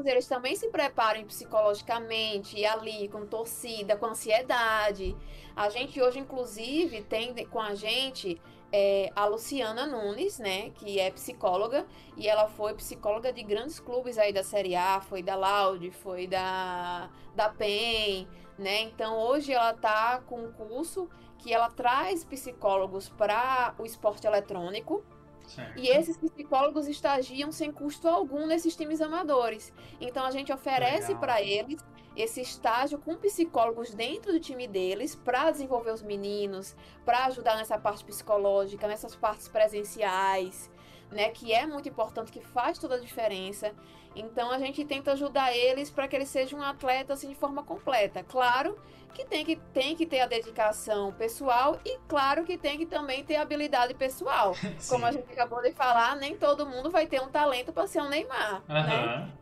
eles 0.05 0.27
também 0.27 0.55
se 0.55 0.69
preparem 0.69 1.25
psicologicamente, 1.25 2.59
e 2.59 2.67
ali, 2.67 3.09
com 3.09 3.25
torcida, 3.25 3.97
com 3.97 4.07
ansiedade. 4.07 5.17
A 5.57 5.71
gente 5.71 6.03
hoje, 6.03 6.19
inclusive, 6.19 7.03
tem 7.03 7.35
com 7.47 7.61
a 7.61 7.75
gente 7.75 8.39
é, 8.71 9.11
a 9.15 9.25
Luciana 9.25 9.87
Nunes, 9.87 10.39
né, 10.39 10.71
que 10.71 10.99
é 10.99 11.11
psicóloga, 11.11 11.87
e 12.17 12.29
ela 12.29 12.49
foi 12.49 12.75
psicóloga 12.75 13.33
de 13.33 13.43
grandes 13.43 13.79
clubes 13.79 14.19
aí 14.19 14.33
da 14.33 14.43
Série 14.43 14.75
A, 14.75 15.01
foi 15.01 15.23
da 15.23 15.37
Laude, 15.37 15.91
foi 15.93 16.27
da, 16.27 17.09
da 17.37 17.49
PEN, 17.49 18.29
né? 18.59 18.83
Então, 18.83 19.17
hoje 19.17 19.53
ela 19.53 19.73
tá 19.75 20.21
com 20.27 20.45
um 20.45 20.53
curso 20.53 21.09
que 21.45 21.53
ela 21.53 21.69
traz 21.69 22.25
psicólogos 22.25 23.11
para 23.11 23.75
o 23.79 23.85
esporte 23.85 24.27
eletrônico. 24.27 25.05
Certo. 25.47 25.79
E 25.79 25.89
esses 25.89 26.17
psicólogos 26.17 26.89
estagiam 26.89 27.53
sem 27.53 27.71
custo 27.71 28.09
algum 28.09 28.47
nesses 28.47 28.75
times 28.75 29.03
amadores. 29.03 29.71
Então 30.01 30.25
a 30.25 30.31
gente 30.31 30.51
oferece 30.51 31.15
para 31.17 31.43
eles 31.43 31.85
esse 32.17 32.41
estágio 32.41 32.99
com 32.99 33.15
psicólogos 33.17 33.93
dentro 33.93 34.33
do 34.33 34.41
time 34.41 34.67
deles 34.67 35.15
para 35.15 35.51
desenvolver 35.51 35.91
os 35.91 36.01
meninos, 36.01 36.75
para 37.05 37.27
ajudar 37.27 37.59
nessa 37.59 37.77
parte 37.77 38.07
psicológica, 38.07 38.89
nessas 38.89 39.15
partes 39.15 39.47
presenciais, 39.47 40.71
né, 41.11 41.31
que 41.31 41.53
é 41.53 41.67
muito 41.67 41.89
importante, 41.89 42.33
que 42.33 42.41
faz 42.41 42.79
toda 42.79 42.97
a 42.97 43.01
diferença. 43.01 43.73
Então 44.17 44.51
a 44.51 44.59
gente 44.59 44.85
tenta 44.85 45.13
ajudar 45.13 45.55
eles 45.55 45.91
para 45.91 46.07
que 46.07 46.15
eles 46.15 46.29
sejam 46.29 46.61
um 46.61 46.63
atleta 46.63 47.15
assim 47.15 47.29
de 47.29 47.35
forma 47.35 47.63
completa. 47.63 48.23
Claro 48.23 48.79
que 49.13 49.25
tem 49.25 49.45
que, 49.45 49.57
tem 49.73 49.95
que 49.97 50.07
ter 50.07 50.21
a 50.21 50.27
dedicação 50.27 51.13
pessoal 51.13 51.79
e 51.85 51.99
claro 52.09 52.45
que 52.45 52.59
tem 52.59 52.77
que 52.79 52.87
também 52.87 53.25
ter 53.25 53.37
habilidade 53.37 53.95
pessoal. 53.95 54.55
Como 54.89 55.07
a 55.07 55.13
gente 55.13 55.31
acabou 55.33 55.63
de 55.63 55.73
falar, 55.73 56.17
nem 56.17 56.37
todo 56.37 56.67
mundo 56.67 56.91
vai 56.91 57.07
ter 57.07 57.21
um 57.21 57.29
talento 57.29 57.73
para 57.73 57.87
ser 57.87 58.03
um 58.03 58.09
Neymar, 58.09 58.63
uhum. 58.69 58.75
né? 58.75 59.33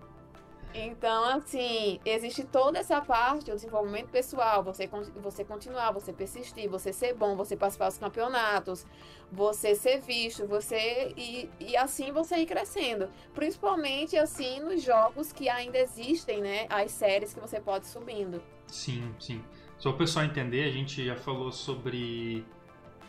Então, 0.74 1.24
assim, 1.24 2.00
existe 2.04 2.44
toda 2.44 2.78
essa 2.78 3.00
parte, 3.00 3.50
o 3.50 3.54
desenvolvimento 3.54 4.08
pessoal, 4.08 4.62
você, 4.62 4.88
você 5.16 5.44
continuar, 5.44 5.92
você 5.92 6.12
persistir, 6.12 6.68
você 6.68 6.92
ser 6.92 7.14
bom, 7.14 7.36
você 7.36 7.56
participar 7.56 7.88
dos 7.88 7.98
campeonatos, 7.98 8.86
você 9.30 9.74
ser 9.74 10.00
visto, 10.00 10.46
você 10.46 11.12
e, 11.16 11.48
e 11.60 11.76
assim 11.76 12.10
você 12.10 12.36
ir 12.36 12.46
crescendo. 12.46 13.08
Principalmente, 13.34 14.16
assim, 14.16 14.60
nos 14.60 14.82
jogos 14.82 15.32
que 15.32 15.48
ainda 15.48 15.78
existem, 15.78 16.40
né? 16.40 16.66
As 16.70 16.90
séries 16.90 17.34
que 17.34 17.40
você 17.40 17.60
pode 17.60 17.86
subindo. 17.86 18.42
Sim, 18.66 19.14
sim. 19.20 19.44
Só 19.78 19.90
o 19.90 19.94
pessoal 19.94 20.24
entender, 20.24 20.64
a 20.64 20.70
gente 20.70 21.04
já 21.04 21.16
falou 21.16 21.52
sobre, 21.52 22.46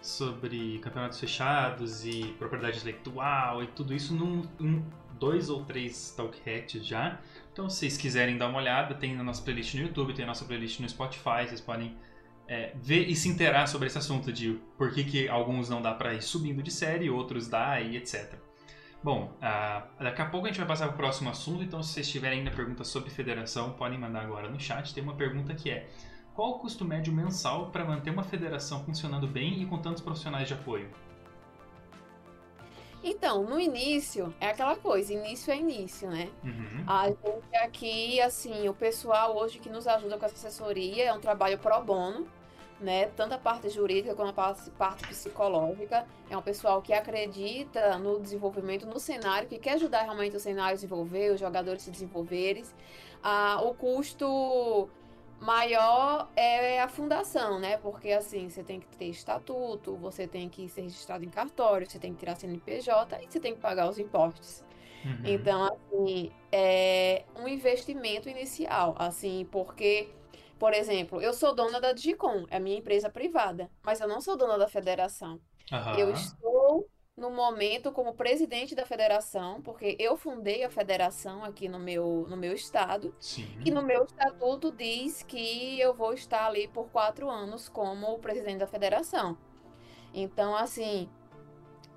sobre 0.02 0.80
campeonatos 0.80 1.20
fechados 1.20 2.06
e 2.06 2.34
propriedade 2.40 2.80
intelectual 2.80 3.64
e 3.64 3.68
tudo 3.68 3.94
isso 3.94 4.14
num, 4.14 4.42
em 4.60 4.84
dois 5.20 5.50
ou 5.50 5.64
três 5.64 6.12
talk 6.18 6.38
hats 6.46 6.86
já. 6.86 7.20
Então, 7.54 7.70
se 7.70 7.78
vocês 7.78 7.98
quiserem 7.98 8.36
dar 8.36 8.48
uma 8.50 8.58
olhada, 8.58 8.96
tem 8.96 9.16
na 9.16 9.24
nossa 9.24 9.40
playlist 9.44 9.76
no 9.76 9.82
YouTube, 9.82 10.12
tem 10.14 10.24
a 10.24 10.28
nossa 10.28 10.44
playlist 10.44 10.80
no 10.80 10.90
Spotify, 10.90 11.48
vocês 11.48 11.62
podem 11.62 11.96
é, 12.48 12.74
ver 12.76 13.08
e 13.08 13.16
se 13.16 13.30
interar 13.30 13.68
sobre 13.68 13.86
esse 13.88 13.98
assunto 13.98 14.34
de 14.34 14.60
por 14.76 14.92
que, 14.92 15.04
que 15.04 15.30
alguns 15.30 15.70
não 15.70 15.80
dá 15.80 15.94
para 15.94 16.16
ir 16.16 16.24
subindo 16.24 16.64
de 16.64 16.72
série, 16.72 17.12
outros 17.12 17.48
dá 17.48 17.80
e 17.80 17.96
etc. 17.96 18.34
Bom, 19.04 19.38
uh, 19.38 20.04
daqui 20.04 20.22
a 20.22 20.26
pouco 20.26 20.48
a 20.48 20.50
gente 20.50 20.58
vai 20.58 20.68
passar 20.68 20.88
para 20.88 20.96
o 20.96 20.98
próximo 20.98 21.30
assunto, 21.30 21.62
então 21.62 21.84
se 21.84 21.94
vocês 21.94 22.10
tiverem 22.10 22.40
ainda 22.40 22.50
perguntas 22.50 22.88
sobre 22.88 23.12
federação, 23.12 23.74
podem 23.74 24.00
mandar 24.00 24.22
agora 24.22 24.50
no 24.50 24.60
chat. 24.60 24.92
Tem 24.92 25.04
uma 25.04 25.14
pergunta 25.14 25.54
que 25.54 25.70
é: 25.70 25.88
qual 26.34 26.52
o 26.52 26.60
custo 26.60 26.84
médio 26.84 27.14
mensal 27.14 27.70
para 27.70 27.86
manter 27.86 28.10
uma 28.10 28.24
federação 28.24 28.84
funcionando 28.84 29.28
bem 29.28 29.62
e 29.62 29.66
com 29.68 29.78
tantos 29.78 30.02
profissionais 30.02 30.48
de 30.48 30.56
apoio? 30.56 30.90
Então, 33.04 33.44
no 33.44 33.60
início, 33.60 34.34
é 34.40 34.48
aquela 34.48 34.78
coisa, 34.78 35.14
início 35.14 35.52
é 35.52 35.58
início, 35.58 36.10
né? 36.10 36.30
Uhum. 36.44 36.84
A 36.88 37.08
gente 37.08 37.56
aqui, 37.62 38.22
assim, 38.22 38.70
o 38.70 38.74
pessoal 38.74 39.36
hoje 39.36 39.60
que 39.60 39.70
nos 39.70 39.86
ajuda 39.88 40.18
com 40.18 40.26
essa 40.26 40.36
assessoria 40.36 41.06
é 41.06 41.14
um 41.14 41.20
trabalho 41.20 41.58
pro 41.60 41.82
bono, 41.82 42.26
né? 42.80 43.08
Tanto 43.08 43.34
a 43.34 43.38
parte 43.38 43.70
jurídica 43.70 44.16
quanto 44.16 44.40
a 44.40 44.56
parte 44.78 45.08
psicológica. 45.08 46.08
É 46.30 46.38
um 46.38 46.42
pessoal 46.42 46.82
que 46.82 46.94
acredita 46.94 47.98
no 47.98 48.20
desenvolvimento 48.20 48.86
no 48.86 49.00
cenário, 49.00 49.50
que 49.50 49.60
quer 49.60 49.74
ajudar 49.74 50.04
realmente 50.04 50.38
o 50.38 50.40
cenário 50.40 50.72
a 50.72 50.76
desenvolver, 50.76 51.32
os 51.32 51.40
jogadores 51.40 51.82
se 51.82 51.92
desenvolverem. 51.92 52.64
Ah, 53.22 53.60
o 53.64 53.74
custo 53.74 54.90
maior 55.40 56.30
é 56.36 56.82
a 56.82 56.88
fundação, 56.88 57.60
né? 57.60 57.78
Porque 57.78 58.12
assim, 58.12 58.50
você 58.50 58.64
tem 58.64 58.80
que 58.80 58.88
ter 58.98 59.06
estatuto, 59.06 59.96
você 59.98 60.28
tem 60.28 60.50
que 60.50 60.68
ser 60.70 60.82
registrado 60.82 61.24
em 61.24 61.30
cartório, 61.30 61.90
você 61.90 62.00
tem 62.00 62.14
que 62.14 62.20
tirar 62.20 62.36
CNPJ 62.36 63.24
e 63.24 63.28
você 63.30 63.40
tem 63.40 63.54
que 63.54 63.60
pagar 63.60 63.90
os 63.90 64.00
impostos. 64.00 64.64
Uhum. 65.06 65.22
Então, 65.26 65.66
assim, 65.66 66.32
é 66.52 67.26
um 67.36 67.48
investimento 67.48 68.30
inicial, 68.30 68.96
assim, 68.98 69.48
porque, 69.52 70.10
por 70.58 70.74
exemplo, 70.74 71.22
eu 71.22 71.34
sou 71.34 71.54
dona 71.54 71.82
da 71.82 71.92
Digicom, 71.92 72.46
é 72.50 72.58
a 72.58 72.60
minha 72.60 72.78
empresa 72.78 73.10
privada, 73.10 73.70
mas 73.84 74.00
eu 74.00 74.08
não 74.08 74.22
sou 74.22 74.38
dona 74.38 74.58
da 74.58 74.68
federação. 74.68 75.42
Uhum. 75.72 75.96
Eu 75.98 76.12
estou 76.12 76.88
no 77.16 77.30
momento 77.30 77.92
como 77.92 78.14
presidente 78.14 78.74
da 78.74 78.86
federação, 78.86 79.62
porque 79.62 79.96
eu 80.00 80.18
fundei 80.18 80.64
a 80.64 80.70
federação 80.70 81.44
aqui 81.44 81.70
no 81.70 81.80
meu, 81.80 82.26
no 82.28 82.36
meu 82.36 82.54
estado. 82.54 83.14
Sim. 83.20 83.48
E 83.64 83.70
no 83.70 83.84
meu 83.84 84.04
estatuto 84.04 84.72
diz 84.72 85.22
que 85.22 85.80
eu 85.80 85.94
vou 85.94 86.14
estar 86.14 86.48
ali 86.48 86.68
por 86.68 86.90
quatro 86.90 87.30
anos 87.30 87.70
como 87.70 88.18
presidente 88.20 88.58
da 88.60 88.68
federação. 88.68 89.38
Então, 90.12 90.56
assim, 90.56 91.08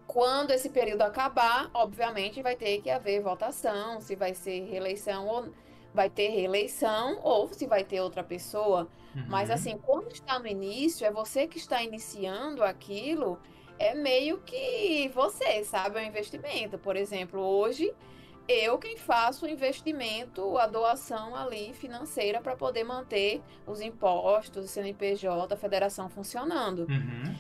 quando 0.07 0.51
esse 0.51 0.69
período 0.69 1.03
acabar, 1.03 1.71
obviamente 1.73 2.43
vai 2.43 2.55
ter 2.55 2.83
que 2.83 2.91
haver 2.91 3.23
votação, 3.23 4.01
se 4.03 4.15
vai 4.15 4.35
ser 4.35 4.67
reeleição 4.67 5.27
ou 5.27 5.49
vai 5.95 6.11
ter 6.11 6.29
reeleição 6.29 7.19
ou 7.23 7.49
se 7.53 7.67
vai 7.67 7.85
ter 7.85 8.03
outra 8.03 8.23
pessoa. 8.23 8.87
Uhum. 9.15 9.25
Mas 9.29 9.51
assim, 9.51 9.79
quando 9.79 10.13
está 10.13 10.39
no 10.39 10.47
início, 10.47 11.07
é 11.07 11.11
você 11.11 11.47
que 11.47 11.57
está 11.57 11.83
iniciando 11.83 12.63
aquilo 12.63 13.39
é 13.79 13.95
meio 13.95 14.39
que 14.39 15.11
você, 15.15 15.65
sabe? 15.65 15.99
É 15.99 16.03
um 16.03 16.07
investimento. 16.07 16.79
Por 16.79 16.97
exemplo, 16.97 17.41
hoje 17.41 17.93
eu 18.49 18.79
quem 18.79 18.97
faço 18.97 19.45
o 19.45 19.49
investimento, 19.49 20.57
a 20.57 20.67
doação 20.67 21.35
ali 21.35 21.73
financeira 21.75 22.41
para 22.41 22.55
poder 22.55 22.85
manter 22.85 23.43
os 23.67 23.81
impostos, 23.81 24.65
o 24.65 24.69
CNPJ, 24.69 25.53
a 25.53 25.57
federação 25.57 26.09
funcionando. 26.09 26.87
Uhum. 26.89 27.35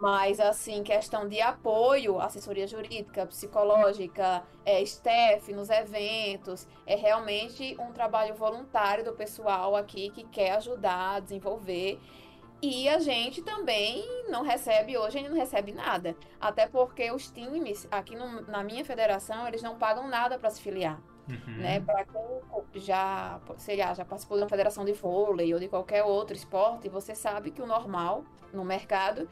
Mas, 0.00 0.38
assim, 0.38 0.82
questão 0.82 1.28
de 1.28 1.40
apoio, 1.40 2.20
assessoria 2.20 2.66
jurídica, 2.66 3.26
psicológica, 3.26 4.42
é, 4.64 4.82
staff 4.82 5.52
nos 5.52 5.70
eventos, 5.70 6.68
é 6.84 6.94
realmente 6.94 7.76
um 7.80 7.92
trabalho 7.92 8.34
voluntário 8.34 9.04
do 9.04 9.12
pessoal 9.12 9.74
aqui 9.74 10.10
que 10.10 10.24
quer 10.24 10.52
ajudar 10.56 11.16
a 11.16 11.20
desenvolver. 11.20 11.98
E 12.64 12.88
a 12.88 12.98
gente 12.98 13.42
também 13.42 14.24
não 14.30 14.42
recebe, 14.42 14.96
hoje 14.96 15.18
a 15.18 15.20
gente 15.20 15.28
não 15.28 15.36
recebe 15.36 15.70
nada. 15.70 16.16
Até 16.40 16.66
porque 16.66 17.10
os 17.10 17.30
times, 17.30 17.86
aqui 17.90 18.16
no, 18.16 18.40
na 18.42 18.64
minha 18.64 18.82
federação, 18.82 19.46
eles 19.46 19.62
não 19.62 19.76
pagam 19.76 20.08
nada 20.08 20.38
para 20.38 20.48
se 20.48 20.62
filiar. 20.62 20.98
Uhum. 21.28 21.56
Né? 21.58 21.80
Para 21.80 22.06
quem 22.06 22.22
já, 22.80 23.38
sei 23.58 23.76
lá, 23.76 23.92
já 23.92 24.02
participou 24.02 24.38
de 24.38 24.44
uma 24.44 24.48
federação 24.48 24.82
de 24.82 24.94
vôlei 24.94 25.52
ou 25.52 25.60
de 25.60 25.68
qualquer 25.68 26.04
outro 26.04 26.34
esporte, 26.34 26.88
você 26.88 27.14
sabe 27.14 27.50
que 27.50 27.60
o 27.60 27.66
normal 27.66 28.24
no 28.50 28.64
mercado 28.64 29.28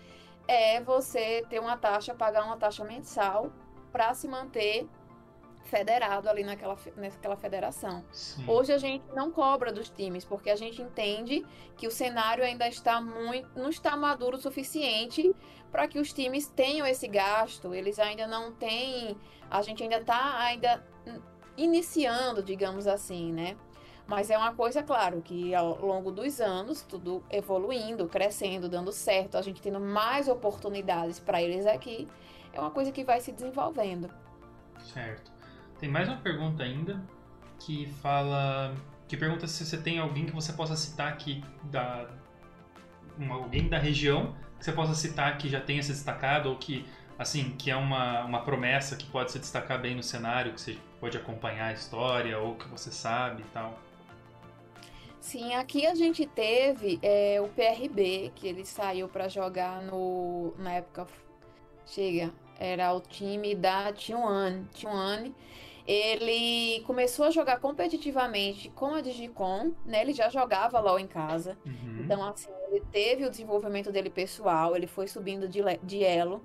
é 0.46 0.82
você 0.82 1.42
ter 1.48 1.58
uma 1.58 1.78
taxa, 1.78 2.14
pagar 2.14 2.44
uma 2.44 2.58
taxa 2.58 2.84
mensal 2.84 3.50
para 3.90 4.12
se 4.12 4.28
manter 4.28 4.86
federado 5.64 6.28
ali 6.28 6.44
naquela, 6.44 6.76
naquela 6.96 7.36
federação. 7.36 8.04
Sim. 8.12 8.44
Hoje 8.46 8.72
a 8.72 8.78
gente 8.78 9.04
não 9.14 9.30
cobra 9.30 9.72
dos 9.72 9.88
times, 9.88 10.24
porque 10.24 10.50
a 10.50 10.56
gente 10.56 10.82
entende 10.82 11.44
que 11.76 11.86
o 11.86 11.90
cenário 11.90 12.44
ainda 12.44 12.68
está 12.68 13.00
muito, 13.00 13.48
não 13.58 13.68
está 13.68 13.96
maduro 13.96 14.36
o 14.36 14.40
suficiente 14.40 15.34
para 15.70 15.88
que 15.88 15.98
os 15.98 16.12
times 16.12 16.46
tenham 16.46 16.86
esse 16.86 17.08
gasto. 17.08 17.74
Eles 17.74 17.98
ainda 17.98 18.26
não 18.26 18.52
têm, 18.52 19.16
a 19.50 19.62
gente 19.62 19.82
ainda 19.82 19.98
está 19.98 20.38
ainda 20.40 20.84
iniciando, 21.56 22.42
digamos 22.42 22.86
assim, 22.86 23.32
né? 23.32 23.56
Mas 24.06 24.30
é 24.30 24.36
uma 24.36 24.54
coisa, 24.54 24.82
claro, 24.82 25.22
que 25.22 25.54
ao 25.54 25.80
longo 25.80 26.10
dos 26.10 26.40
anos, 26.40 26.82
tudo 26.82 27.24
evoluindo, 27.30 28.08
crescendo, 28.08 28.68
dando 28.68 28.92
certo, 28.92 29.38
a 29.38 29.42
gente 29.42 29.62
tendo 29.62 29.80
mais 29.80 30.28
oportunidades 30.28 31.20
para 31.20 31.40
eles 31.40 31.66
aqui, 31.66 32.08
é 32.52 32.60
uma 32.60 32.70
coisa 32.70 32.90
que 32.90 33.04
vai 33.04 33.20
se 33.20 33.32
desenvolvendo. 33.32 34.10
Certo. 34.92 35.32
Tem 35.82 35.90
mais 35.90 36.08
uma 36.08 36.18
pergunta 36.18 36.62
ainda 36.62 37.02
que 37.58 37.86
fala. 38.00 38.72
que 39.08 39.16
pergunta 39.16 39.48
se 39.48 39.66
você 39.66 39.76
tem 39.76 39.98
alguém 39.98 40.24
que 40.24 40.30
você 40.30 40.52
possa 40.52 40.76
citar 40.76 41.08
aqui 41.08 41.42
da. 41.64 42.08
Um, 43.18 43.32
alguém 43.32 43.68
da 43.68 43.78
região 43.78 44.32
que 44.60 44.64
você 44.64 44.70
possa 44.70 44.94
citar 44.94 45.36
que 45.38 45.48
já 45.48 45.60
tenha 45.60 45.82
se 45.82 45.90
destacado 45.90 46.48
ou 46.50 46.56
que 46.56 46.86
assim 47.18 47.56
que 47.58 47.68
é 47.68 47.74
uma, 47.74 48.22
uma 48.22 48.42
promessa 48.42 48.94
que 48.94 49.04
pode 49.06 49.32
se 49.32 49.40
destacar 49.40 49.80
bem 49.80 49.96
no 49.96 50.04
cenário 50.04 50.52
que 50.52 50.60
você 50.60 50.78
pode 51.00 51.18
acompanhar 51.18 51.66
a 51.66 51.72
história 51.72 52.38
ou 52.38 52.54
que 52.54 52.68
você 52.68 52.92
sabe 52.92 53.42
e 53.42 53.46
tal 53.52 53.76
Sim, 55.20 55.54
aqui 55.54 55.84
a 55.84 55.94
gente 55.96 56.24
teve 56.26 56.98
é, 57.02 57.40
o 57.40 57.48
PRB 57.48 58.32
que 58.36 58.46
ele 58.46 58.64
saiu 58.64 59.08
para 59.08 59.28
jogar 59.28 59.82
no 59.82 60.54
na 60.58 60.74
época 60.74 61.08
chega 61.84 62.32
era 62.58 62.94
o 62.94 63.00
time 63.00 63.54
da 63.54 63.92
T1 63.92 64.68
T1 64.72 65.34
ele 65.86 66.80
começou 66.86 67.26
a 67.26 67.30
jogar 67.30 67.58
competitivamente 67.58 68.68
com 68.70 68.94
a 68.94 69.00
Digicom, 69.00 69.72
né? 69.84 70.00
Ele 70.02 70.12
já 70.12 70.28
jogava 70.28 70.78
LOL 70.78 70.98
em 70.98 71.06
casa. 71.06 71.56
Uhum. 71.66 72.02
Então, 72.04 72.24
assim, 72.24 72.50
ele 72.68 72.82
teve 72.92 73.24
o 73.24 73.30
desenvolvimento 73.30 73.90
dele 73.90 74.10
pessoal, 74.10 74.76
ele 74.76 74.86
foi 74.86 75.08
subindo 75.08 75.48
de, 75.48 75.60
de 75.82 76.04
elo. 76.04 76.42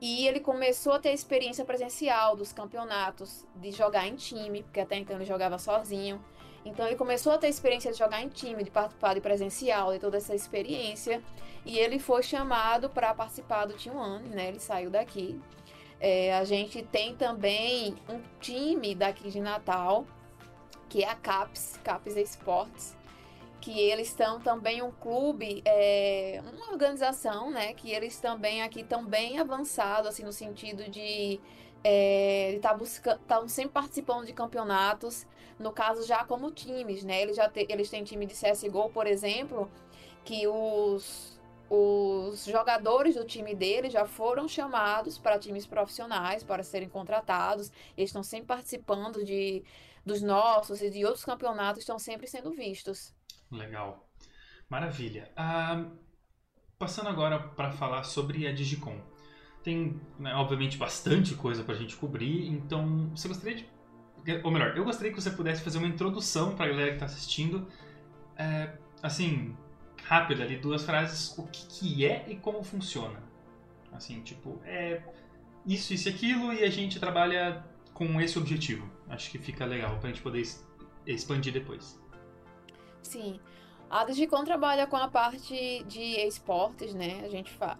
E 0.00 0.26
ele 0.26 0.40
começou 0.40 0.94
a 0.94 0.98
ter 0.98 1.12
experiência 1.12 1.62
presencial 1.62 2.34
dos 2.34 2.54
campeonatos, 2.54 3.46
de 3.56 3.70
jogar 3.70 4.08
em 4.08 4.16
time, 4.16 4.62
porque 4.62 4.80
até 4.80 4.96
então 4.96 5.16
ele 5.16 5.26
jogava 5.26 5.58
sozinho. 5.58 6.22
Então 6.64 6.86
ele 6.86 6.96
começou 6.96 7.32
a 7.32 7.38
ter 7.38 7.48
experiência 7.48 7.92
de 7.92 7.98
jogar 7.98 8.22
em 8.22 8.28
time, 8.28 8.64
de 8.64 8.70
participar 8.70 9.14
de 9.14 9.20
presencial, 9.20 9.92
de 9.92 9.98
toda 9.98 10.16
essa 10.16 10.34
experiência. 10.34 11.22
E 11.66 11.78
ele 11.78 11.98
foi 11.98 12.22
chamado 12.22 12.88
para 12.88 13.12
participar 13.14 13.66
do 13.66 13.74
Team 13.74 13.94
One, 13.94 14.28
né? 14.30 14.48
Ele 14.48 14.58
saiu 14.58 14.90
daqui 14.90 15.38
é, 16.00 16.34
a 16.34 16.44
gente 16.44 16.82
tem 16.82 17.14
também 17.14 17.94
um 18.08 18.20
time 18.40 18.94
daqui 18.94 19.30
de 19.30 19.40
Natal, 19.40 20.06
que 20.88 21.04
é 21.04 21.08
a 21.08 21.14
CAPS, 21.14 21.78
CAPS 21.84 22.16
Esportes, 22.16 22.96
que 23.60 23.78
eles 23.78 24.08
estão 24.08 24.40
também 24.40 24.80
um 24.82 24.90
clube, 24.90 25.62
é, 25.66 26.42
uma 26.50 26.72
organização, 26.72 27.50
né, 27.50 27.74
que 27.74 27.90
eles 27.90 28.18
também 28.18 28.62
aqui 28.62 28.80
estão 28.80 29.04
bem 29.04 29.38
avançados, 29.38 30.08
assim, 30.08 30.24
no 30.24 30.32
sentido 30.32 30.90
de 30.90 31.38
é, 31.84 32.54
estar 32.54 32.70
tá 32.70 32.74
buscando, 32.74 33.20
estão 33.20 33.46
sempre 33.46 33.72
participando 33.72 34.24
de 34.24 34.32
campeonatos, 34.32 35.26
no 35.58 35.70
caso 35.70 36.06
já 36.06 36.24
como 36.24 36.50
times, 36.50 37.04
né, 37.04 37.20
eles 37.20 37.36
já 37.36 37.48
te, 37.48 37.66
eles 37.68 37.90
têm 37.90 38.02
time 38.02 38.24
de 38.24 38.34
CSGO, 38.34 38.88
por 38.88 39.06
exemplo, 39.06 39.70
que 40.24 40.46
os 40.48 41.38
os 41.72 42.46
jogadores 42.46 43.14
do 43.14 43.24
time 43.24 43.54
dele 43.54 43.88
já 43.88 44.04
foram 44.04 44.48
chamados 44.48 45.16
para 45.16 45.38
times 45.38 45.64
profissionais 45.64 46.42
para 46.42 46.64
serem 46.64 46.88
contratados. 46.88 47.70
Eles 47.96 48.10
estão 48.10 48.24
sempre 48.24 48.48
participando 48.48 49.24
de, 49.24 49.62
dos 50.04 50.20
nossos 50.20 50.82
e 50.82 50.90
de 50.90 51.04
outros 51.04 51.24
campeonatos, 51.24 51.82
estão 51.82 51.96
sempre 51.96 52.26
sendo 52.26 52.50
vistos. 52.50 53.14
Legal. 53.52 54.10
Maravilha. 54.68 55.30
Ah, 55.36 55.84
passando 56.76 57.08
agora 57.08 57.38
para 57.38 57.70
falar 57.70 58.02
sobre 58.02 58.48
a 58.48 58.52
Digicom. 58.52 59.00
Tem, 59.62 60.00
né, 60.18 60.34
obviamente, 60.34 60.76
bastante 60.76 61.36
coisa 61.36 61.62
para 61.62 61.74
a 61.74 61.78
gente 61.78 61.94
cobrir, 61.96 62.48
então 62.48 63.10
você 63.14 63.28
gostaria 63.28 63.58
de. 63.58 63.68
Ou 64.42 64.50
melhor, 64.50 64.76
eu 64.76 64.84
gostaria 64.84 65.12
que 65.12 65.20
você 65.20 65.30
pudesse 65.30 65.62
fazer 65.62 65.78
uma 65.78 65.86
introdução 65.86 66.56
para 66.56 66.66
a 66.66 66.68
galera 66.68 66.88
que 66.88 66.96
está 66.96 67.06
assistindo. 67.06 67.68
É, 68.36 68.76
assim, 69.02 69.56
rápida 70.04 70.42
ali, 70.42 70.56
duas 70.56 70.84
frases, 70.84 71.36
o 71.38 71.46
que, 71.46 71.66
que 71.66 72.06
é 72.06 72.24
e 72.28 72.36
como 72.36 72.62
funciona. 72.62 73.22
Assim, 73.92 74.20
tipo, 74.22 74.60
é 74.64 75.02
isso, 75.66 75.92
isso 75.92 76.08
e 76.08 76.12
aquilo 76.12 76.52
e 76.52 76.64
a 76.64 76.70
gente 76.70 76.98
trabalha 76.98 77.64
com 77.92 78.20
esse 78.20 78.38
objetivo. 78.38 78.90
Acho 79.08 79.30
que 79.30 79.38
fica 79.38 79.64
legal 79.64 79.98
pra 79.98 80.08
gente 80.08 80.22
poder 80.22 80.42
expandir 81.06 81.52
depois. 81.52 82.00
Sim. 83.02 83.40
A 83.90 84.04
Digicom 84.04 84.44
trabalha 84.44 84.86
com 84.86 84.96
a 84.96 85.08
parte 85.08 85.84
de 85.84 86.20
esportes, 86.20 86.94
né? 86.94 87.20
A 87.24 87.28
gente 87.28 87.50
fa 87.52 87.78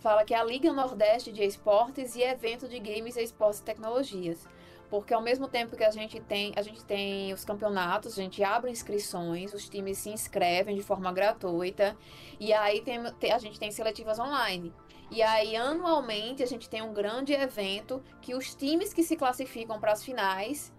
fala 0.00 0.24
que 0.24 0.34
é 0.34 0.38
a 0.38 0.44
Liga 0.44 0.72
Nordeste 0.72 1.32
de 1.32 1.42
Esportes 1.42 2.14
e 2.14 2.22
evento 2.22 2.68
de 2.68 2.78
games, 2.78 3.16
esportes 3.16 3.58
e 3.58 3.64
tecnologias 3.64 4.46
porque 4.90 5.12
ao 5.12 5.22
mesmo 5.22 5.48
tempo 5.48 5.76
que 5.76 5.84
a 5.84 5.90
gente 5.90 6.20
tem, 6.20 6.52
a 6.56 6.62
gente 6.62 6.84
tem 6.84 7.32
os 7.32 7.44
campeonatos, 7.44 8.18
a 8.18 8.22
gente 8.22 8.42
abre 8.42 8.70
inscrições, 8.70 9.52
os 9.52 9.68
times 9.68 9.98
se 9.98 10.10
inscrevem 10.10 10.76
de 10.76 10.82
forma 10.82 11.12
gratuita, 11.12 11.96
e 12.38 12.52
aí 12.52 12.80
tem, 12.80 12.98
a 13.32 13.38
gente 13.38 13.58
tem 13.58 13.70
seletivas 13.70 14.18
online. 14.18 14.72
E 15.10 15.22
aí, 15.22 15.54
anualmente, 15.54 16.42
a 16.42 16.46
gente 16.46 16.68
tem 16.68 16.82
um 16.82 16.92
grande 16.92 17.32
evento 17.32 18.02
que 18.20 18.34
os 18.34 18.54
times 18.54 18.92
que 18.92 19.04
se 19.04 19.16
classificam 19.16 19.78
para 19.78 19.92
as 19.92 20.02
finais 20.02 20.72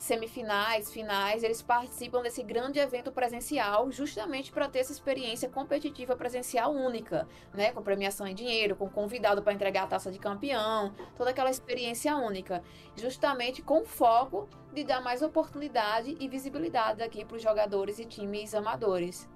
semifinais, 0.00 0.90
finais, 0.90 1.42
eles 1.42 1.60
participam 1.60 2.22
desse 2.22 2.42
grande 2.42 2.78
evento 2.78 3.12
presencial 3.12 3.92
justamente 3.92 4.50
para 4.50 4.66
ter 4.66 4.78
essa 4.78 4.92
experiência 4.92 5.46
competitiva 5.48 6.16
presencial 6.16 6.72
única, 6.72 7.28
né? 7.52 7.70
Com 7.70 7.82
premiação 7.82 8.26
em 8.26 8.34
dinheiro, 8.34 8.74
com 8.74 8.88
convidado 8.88 9.42
para 9.42 9.52
entregar 9.52 9.82
a 9.82 9.86
taça 9.86 10.10
de 10.10 10.18
campeão, 10.18 10.94
toda 11.16 11.30
aquela 11.30 11.50
experiência 11.50 12.16
única, 12.16 12.62
justamente 12.96 13.60
com 13.60 13.84
foco 13.84 14.48
de 14.72 14.84
dar 14.84 15.02
mais 15.02 15.20
oportunidade 15.20 16.16
e 16.18 16.28
visibilidade 16.28 17.02
aqui 17.02 17.22
para 17.22 17.36
os 17.36 17.42
jogadores 17.42 17.98
e 17.98 18.06
times 18.06 18.54
amadores. 18.54 19.28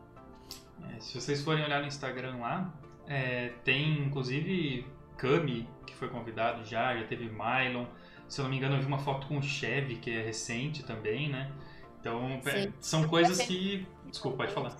É, 0.90 0.98
se 0.98 1.20
vocês 1.20 1.42
forem 1.42 1.62
olhar 1.62 1.82
no 1.82 1.86
Instagram 1.86 2.38
lá, 2.38 2.72
é, 3.06 3.52
tem 3.64 3.98
inclusive 3.98 4.86
Kami, 5.18 5.68
que 5.86 5.94
foi 5.94 6.08
convidado 6.08 6.64
já, 6.64 6.96
já 6.96 7.06
teve 7.06 7.28
Mylon. 7.28 7.84
Se 8.28 8.40
eu 8.40 8.44
não 8.44 8.50
me 8.50 8.56
engano, 8.56 8.76
eu 8.76 8.80
vi 8.80 8.86
uma 8.86 8.98
foto 8.98 9.26
com 9.26 9.38
o 9.38 9.42
Chevy, 9.42 9.96
que 9.96 10.10
é 10.10 10.22
recente 10.22 10.82
também, 10.82 11.28
né? 11.28 11.50
Então, 12.00 12.40
é, 12.46 12.70
são 12.80 13.08
coisas 13.08 13.40
que. 13.42 13.86
Desculpa, 14.10 14.38
pode 14.38 14.52
falar. 14.52 14.76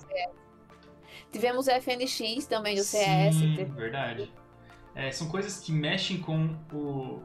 Tivemos 1.31 1.67
o 1.67 1.71
FNX 1.71 2.45
também 2.47 2.75
do 2.75 2.83
CS. 2.83 3.35
Sim, 3.35 3.55
verdade. 3.75 4.31
É, 4.93 5.11
são 5.11 5.27
coisas 5.27 5.59
que 5.59 5.71
mexem 5.71 6.19
com 6.19 6.55
o. 6.71 7.21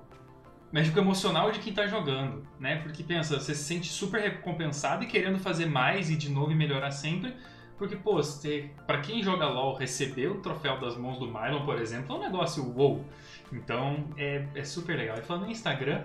Mexe 0.73 0.91
com 0.91 0.99
o 0.99 1.03
emocional 1.03 1.51
de 1.51 1.59
quem 1.59 1.73
tá 1.73 1.87
jogando, 1.87 2.47
né? 2.59 2.77
Porque 2.77 3.03
pensa, 3.03 3.39
você 3.39 3.55
se 3.55 3.65
sente 3.65 3.89
super 3.89 4.21
recompensado 4.21 5.03
e 5.03 5.07
querendo 5.07 5.39
fazer 5.39 5.67
mais 5.67 6.11
e 6.11 6.17
de 6.17 6.29
novo 6.29 6.53
e 6.53 6.55
melhorar 6.55 6.93
sempre. 6.93 7.35
Porque, 7.77 7.97
pô, 7.97 8.17
você, 8.17 8.71
pra 8.87 9.01
quem 9.01 9.23
joga 9.23 9.49
LOL, 9.49 9.75
receber 9.75 10.29
o 10.29 10.41
troféu 10.41 10.79
das 10.79 10.97
mãos 10.97 11.19
do 11.19 11.27
Mylon, 11.27 11.65
por 11.65 11.81
exemplo, 11.81 12.15
é 12.15 12.19
um 12.19 12.23
negócio 12.23 12.63
wow. 12.63 13.05
Então 13.53 14.09
é, 14.17 14.47
é 14.55 14.65
super 14.65 14.97
legal. 14.97 15.19
E 15.19 15.23
falando 15.23 15.47
no 15.47 15.51
Instagram, 15.51 16.05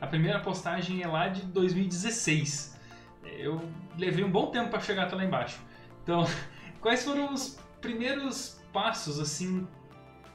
a 0.00 0.06
primeira 0.06 0.40
postagem 0.40 1.02
é 1.02 1.06
lá 1.06 1.28
de 1.28 1.42
2016. 1.42 2.78
Eu 3.24 3.60
levei 3.98 4.24
um 4.24 4.30
bom 4.30 4.50
tempo 4.50 4.70
para 4.70 4.80
chegar 4.80 5.04
até 5.04 5.16
lá 5.16 5.24
embaixo. 5.24 5.60
Então, 6.02 6.24
quais 6.80 7.04
foram 7.04 7.32
os 7.32 7.58
primeiros 7.80 8.60
passos 8.72 9.18
assim 9.18 9.66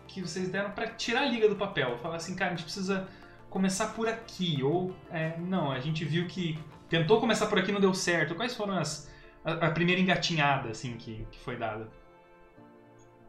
que 0.07 0.21
vocês 0.21 0.49
deram 0.49 0.71
para 0.71 0.87
tirar 0.87 1.21
a 1.21 1.25
liga 1.25 1.47
do 1.47 1.55
papel? 1.55 1.97
Falar 1.99 2.17
assim, 2.17 2.35
cara, 2.35 2.51
a 2.51 2.55
gente 2.55 2.65
precisa 2.65 3.07
começar 3.49 3.87
por 3.87 4.07
aqui 4.07 4.63
ou 4.63 4.95
é, 5.09 5.37
não, 5.37 5.71
a 5.71 5.79
gente 5.79 6.05
viu 6.05 6.27
que 6.27 6.57
tentou 6.89 7.19
começar 7.19 7.47
por 7.47 7.59
aqui 7.59 7.71
não 7.71 7.79
deu 7.79 7.93
certo. 7.93 8.35
Quais 8.35 8.55
foram 8.55 8.77
as 8.77 9.09
a, 9.43 9.67
a 9.67 9.71
primeira 9.71 10.01
engatinhada 10.01 10.69
assim 10.69 10.95
que, 10.97 11.25
que 11.31 11.39
foi 11.39 11.55
dada? 11.55 11.89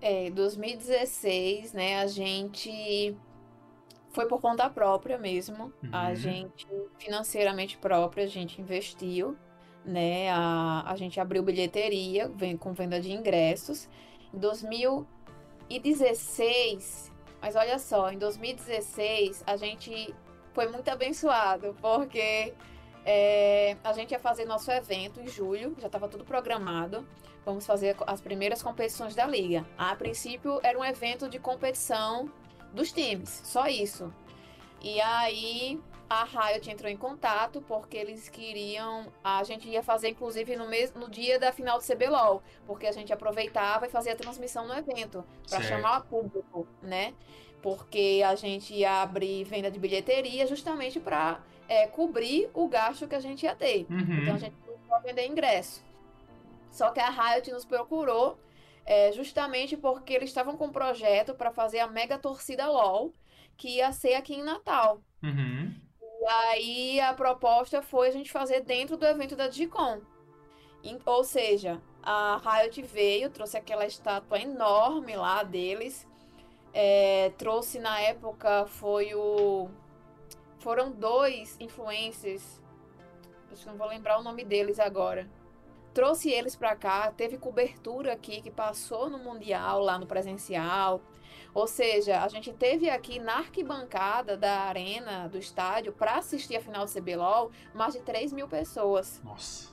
É, 0.03 0.29
2016, 0.31 1.73
né, 1.73 2.01
a 2.01 2.07
gente 2.09 3.17
foi 4.11 4.27
por 4.27 4.41
conta 4.41 4.69
própria 4.69 5.17
mesmo. 5.17 5.73
Uhum. 5.83 5.91
A 5.93 6.13
gente, 6.15 6.67
financeiramente 6.99 7.79
própria, 7.79 8.25
a 8.25 8.29
gente 8.29 8.61
investiu, 8.61 9.37
né? 9.85 10.31
A, 10.31 10.85
a 10.87 10.97
gente 10.97 11.21
abriu 11.21 11.43
bilheteria 11.43 12.29
vem, 12.29 12.57
com 12.57 12.73
venda 12.73 12.99
de 13.01 13.13
ingressos. 13.13 13.89
Em 14.35 14.39
2016, 14.39 17.13
mas 17.41 17.57
olha 17.57 17.79
só, 17.79 18.11
em 18.11 18.19
2016 18.19 19.45
a 19.47 19.57
gente 19.57 20.15
foi 20.53 20.69
muito 20.69 20.89
abençoado, 20.89 21.75
porque 21.81 22.53
é, 23.05 23.77
a 23.83 23.93
gente 23.93 24.13
ia 24.13 24.19
fazer 24.19 24.45
nosso 24.45 24.71
evento 24.71 25.21
em 25.21 25.29
julho, 25.29 25.75
já 25.79 25.87
estava 25.87 26.09
tudo 26.09 26.25
programado. 26.25 27.07
Vamos 27.45 27.67
fazer 27.67 27.97
as 28.07 28.21
primeiras 28.21 28.63
competições 28.63 29.15
da 29.15 29.27
liga. 29.27 29.67
A 29.77 29.95
princípio 29.97 30.61
era 30.63 30.79
um 30.79 30.85
evento 30.85 31.29
de 31.29 31.39
competição 31.39 32.31
dos 32.73 32.93
times, 32.93 33.43
só 33.45 33.67
isso. 33.67 34.13
E 34.81 35.01
aí 35.01 35.81
a 36.09 36.25
Riot 36.25 36.71
entrou 36.71 36.91
em 36.91 36.97
contato 36.97 37.63
porque 37.63 37.97
eles 37.97 38.29
queriam. 38.29 39.07
A 39.25 39.43
gente 39.45 39.69
ia 39.69 39.83
fazer, 39.83 40.11
inclusive, 40.11 40.57
no, 40.57 40.69
mesmo, 40.69 41.01
no 41.01 41.11
dia 41.11 41.39
da 41.39 41.53
final 41.53 41.79
do 41.79 41.85
CBLOL, 41.85 42.43
porque 42.67 42.87
a 42.87 42.93
gente 42.93 43.13
aproveitava 43.13 43.87
e 43.87 43.89
fazia 43.89 44.13
a 44.13 44.17
transmissão 44.17 44.67
no 44.67 44.75
evento, 44.75 45.25
para 45.49 45.63
chamar 45.63 46.01
o 46.01 46.05
público, 46.05 46.67
né? 46.83 47.15
Porque 47.63 48.23
a 48.27 48.35
gente 48.35 48.75
ia 48.75 49.03
abrir 49.03 49.45
venda 49.45 49.71
de 49.71 49.79
bilheteria 49.79 50.47
justamente 50.47 51.01
para 51.01 51.41
é, 51.69 51.87
cobrir 51.87 52.51
o 52.53 52.69
gasto 52.69 53.09
que 53.09 53.15
a 53.15 53.21
gente 53.21 53.45
ia 53.45 53.55
ter. 53.55 53.87
Uhum. 53.89 54.23
Então 54.23 54.35
a 54.35 54.39
gente 54.39 54.55
não 54.91 55.01
vender 55.01 55.27
ingresso. 55.27 55.83
Só 56.73 56.91
que 56.91 56.99
a 56.99 57.11
Riot 57.11 57.53
nos 57.53 57.67
procurou 57.67 58.39
é, 58.85 59.13
justamente 59.13 59.77
porque 59.77 60.15
eles 60.15 60.31
estavam 60.31 60.57
com 60.57 60.67
um 60.67 60.73
projeto 60.73 61.35
para 61.35 61.53
fazer 61.53 61.81
a 61.81 61.87
mega 61.87 62.19
torcida 62.19 62.67
LOL, 62.67 63.13
que 63.59 63.77
ia 63.77 63.93
ser 63.93 64.15
aqui 64.15 64.35
em 64.35 64.43
Natal. 64.43 65.03
Uhum. 65.23 65.73
E 66.01 66.27
aí 66.27 67.01
a 67.01 67.13
proposta 67.13 67.83
foi 67.83 68.09
a 68.09 68.11
gente 68.11 68.33
fazer 68.33 68.63
dentro 68.63 68.97
do 68.97 69.05
evento 69.05 69.37
da 69.37 69.49
Digicon. 69.49 70.01
Ou 71.05 71.23
seja, 71.23 71.81
a 72.03 72.41
Riot 72.43 72.81
veio, 72.83 73.31
trouxe 73.31 73.57
aquela 73.57 73.85
estátua 73.85 74.41
enorme 74.41 75.15
lá 75.15 75.43
deles. 75.43 76.09
É, 76.73 77.31
trouxe 77.37 77.79
na 77.79 78.01
época 78.01 78.67
foi 78.67 79.15
o. 79.15 79.69
Foram 80.59 80.91
dois 80.91 81.57
influencers. 81.61 82.61
Acho 83.53 83.63
que 83.63 83.69
não 83.69 83.77
vou 83.77 83.89
lembrar 83.89 84.19
o 84.19 84.23
nome 84.23 84.43
deles 84.43 84.81
agora 84.81 85.29
trouxe 85.93 86.31
eles 86.31 86.57
para 86.57 86.75
cá, 86.77 87.11
teve 87.11 87.39
cobertura 87.39 88.13
aqui 88.13 88.41
que 88.41 88.51
passou 88.51 89.09
no 89.09 89.19
Mundial, 89.19 89.81
lá 89.81 89.99
no 89.99 90.07
presencial. 90.07 91.01
Ou 91.55 91.67
seja, 91.67 92.23
a 92.23 92.29
gente 92.29 92.53
teve 92.53 92.89
aqui 92.89 93.19
na 93.19 93.39
arquibancada 93.39 94.37
da 94.37 94.61
arena, 94.63 95.29
do 95.29 95.39
estádio, 95.39 95.93
para 95.93 96.17
assistir 96.17 96.57
a 96.57 96.61
final 96.61 96.87
do 96.87 96.91
CBLOL, 96.91 97.51
mais 97.75 97.93
de 97.93 98.01
3 98.01 98.33
mil 98.33 98.49
pessoas. 98.49 99.21
Nossa. 99.23 99.71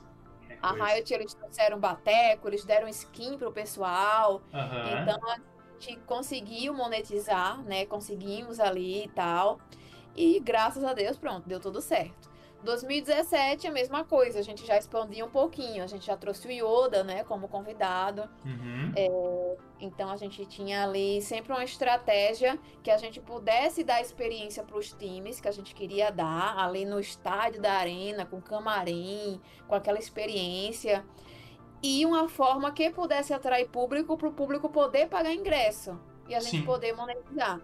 A 0.61 0.73
Riot, 0.73 1.13
eles 1.13 1.33
trouxeram 1.33 1.79
bateco, 1.79 2.49
eles 2.49 2.65
deram 2.65 2.87
skin 2.89 3.37
pro 3.37 3.51
pessoal. 3.51 4.41
Uhum. 4.53 5.01
Então, 5.01 5.29
a 5.29 5.37
gente 5.79 5.99
conseguiu 6.05 6.73
monetizar, 6.73 7.63
né? 7.63 7.85
Conseguimos 7.85 8.59
ali 8.59 9.05
e 9.05 9.07
tal. 9.09 9.59
E 10.15 10.37
graças 10.41 10.83
a 10.83 10.93
Deus, 10.93 11.17
pronto, 11.17 11.47
deu 11.47 11.61
tudo 11.61 11.81
certo. 11.81 12.28
2017, 12.63 13.67
a 13.67 13.71
mesma 13.71 14.03
coisa, 14.03 14.39
a 14.39 14.41
gente 14.41 14.65
já 14.65 14.77
expandia 14.77 15.25
um 15.25 15.29
pouquinho, 15.29 15.83
a 15.83 15.87
gente 15.87 16.05
já 16.05 16.17
trouxe 16.17 16.47
o 16.47 16.51
Yoda, 16.51 17.03
né, 17.03 17.23
como 17.23 17.47
convidado. 17.47 18.29
Uhum. 18.45 18.91
É, 18.95 19.57
então 19.79 20.09
a 20.09 20.17
gente 20.17 20.45
tinha 20.45 20.83
ali 20.83 21.21
sempre 21.21 21.53
uma 21.53 21.63
estratégia 21.63 22.59
que 22.83 22.91
a 22.91 22.97
gente 22.97 23.21
pudesse 23.21 23.83
dar 23.83 24.01
experiência 24.01 24.63
para 24.63 24.77
os 24.77 24.91
times 24.91 25.39
que 25.39 25.47
a 25.47 25.51
gente 25.51 25.73
queria 25.73 26.11
dar, 26.11 26.57
ali 26.57 26.85
no 26.85 26.99
estádio 26.99 27.61
da 27.61 27.73
arena, 27.73 28.25
com 28.25 28.41
camarim, 28.41 29.39
com 29.67 29.75
aquela 29.75 29.99
experiência. 29.99 31.05
E 31.81 32.05
uma 32.05 32.27
forma 32.27 32.71
que 32.73 32.89
pudesse 32.89 33.33
atrair 33.33 33.69
público 33.69 34.17
para 34.17 34.27
o 34.27 34.33
público 34.33 34.69
poder 34.69 35.07
pagar 35.07 35.33
ingresso 35.33 35.97
e 36.27 36.35
a 36.35 36.41
gente 36.41 36.57
Sim. 36.57 36.65
poder 36.65 36.93
monetizar. 36.93 37.61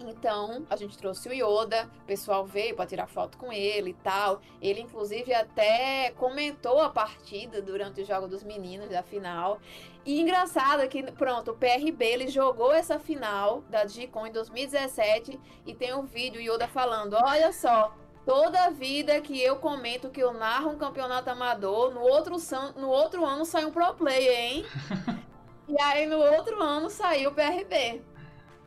Então, 0.00 0.66
a 0.68 0.76
gente 0.76 0.96
trouxe 0.96 1.28
o 1.28 1.32
Yoda, 1.32 1.88
o 2.02 2.04
pessoal 2.04 2.44
veio 2.44 2.76
para 2.76 2.86
tirar 2.86 3.06
foto 3.06 3.38
com 3.38 3.52
ele 3.52 3.90
e 3.90 3.94
tal. 3.94 4.40
Ele, 4.60 4.80
inclusive, 4.80 5.32
até 5.32 6.12
comentou 6.16 6.80
a 6.80 6.90
partida 6.90 7.62
durante 7.62 8.02
o 8.02 8.04
jogo 8.04 8.28
dos 8.28 8.42
meninos 8.42 8.90
da 8.90 9.02
final. 9.02 9.58
E 10.04 10.20
engraçado 10.20 10.82
é 10.82 10.86
que, 10.86 11.02
pronto, 11.12 11.52
o 11.52 11.56
PRB 11.56 12.04
ele 12.04 12.28
jogou 12.28 12.72
essa 12.72 12.98
final 12.98 13.62
da 13.70 13.84
Digicon 13.84 14.26
em 14.26 14.32
2017 14.32 15.40
e 15.64 15.74
tem 15.74 15.94
um 15.94 16.04
vídeo 16.04 16.40
Yoda 16.40 16.68
falando: 16.68 17.14
olha 17.14 17.52
só. 17.52 17.94
Toda 18.24 18.70
vida 18.70 19.20
que 19.20 19.40
eu 19.40 19.54
comento 19.54 20.10
que 20.10 20.20
eu 20.20 20.32
narro 20.32 20.70
um 20.70 20.76
campeonato 20.76 21.30
amador, 21.30 21.94
no 21.94 22.00
outro, 22.00 22.34
no 22.74 22.88
outro 22.88 23.24
ano 23.24 23.44
sai 23.44 23.64
um 23.64 23.70
pro 23.70 23.94
player, 23.94 24.36
hein? 24.36 24.66
e 25.68 25.80
aí 25.80 26.06
no 26.06 26.18
outro 26.18 26.60
ano 26.60 26.90
saiu 26.90 27.30
o 27.30 27.32
PRB 27.32 28.02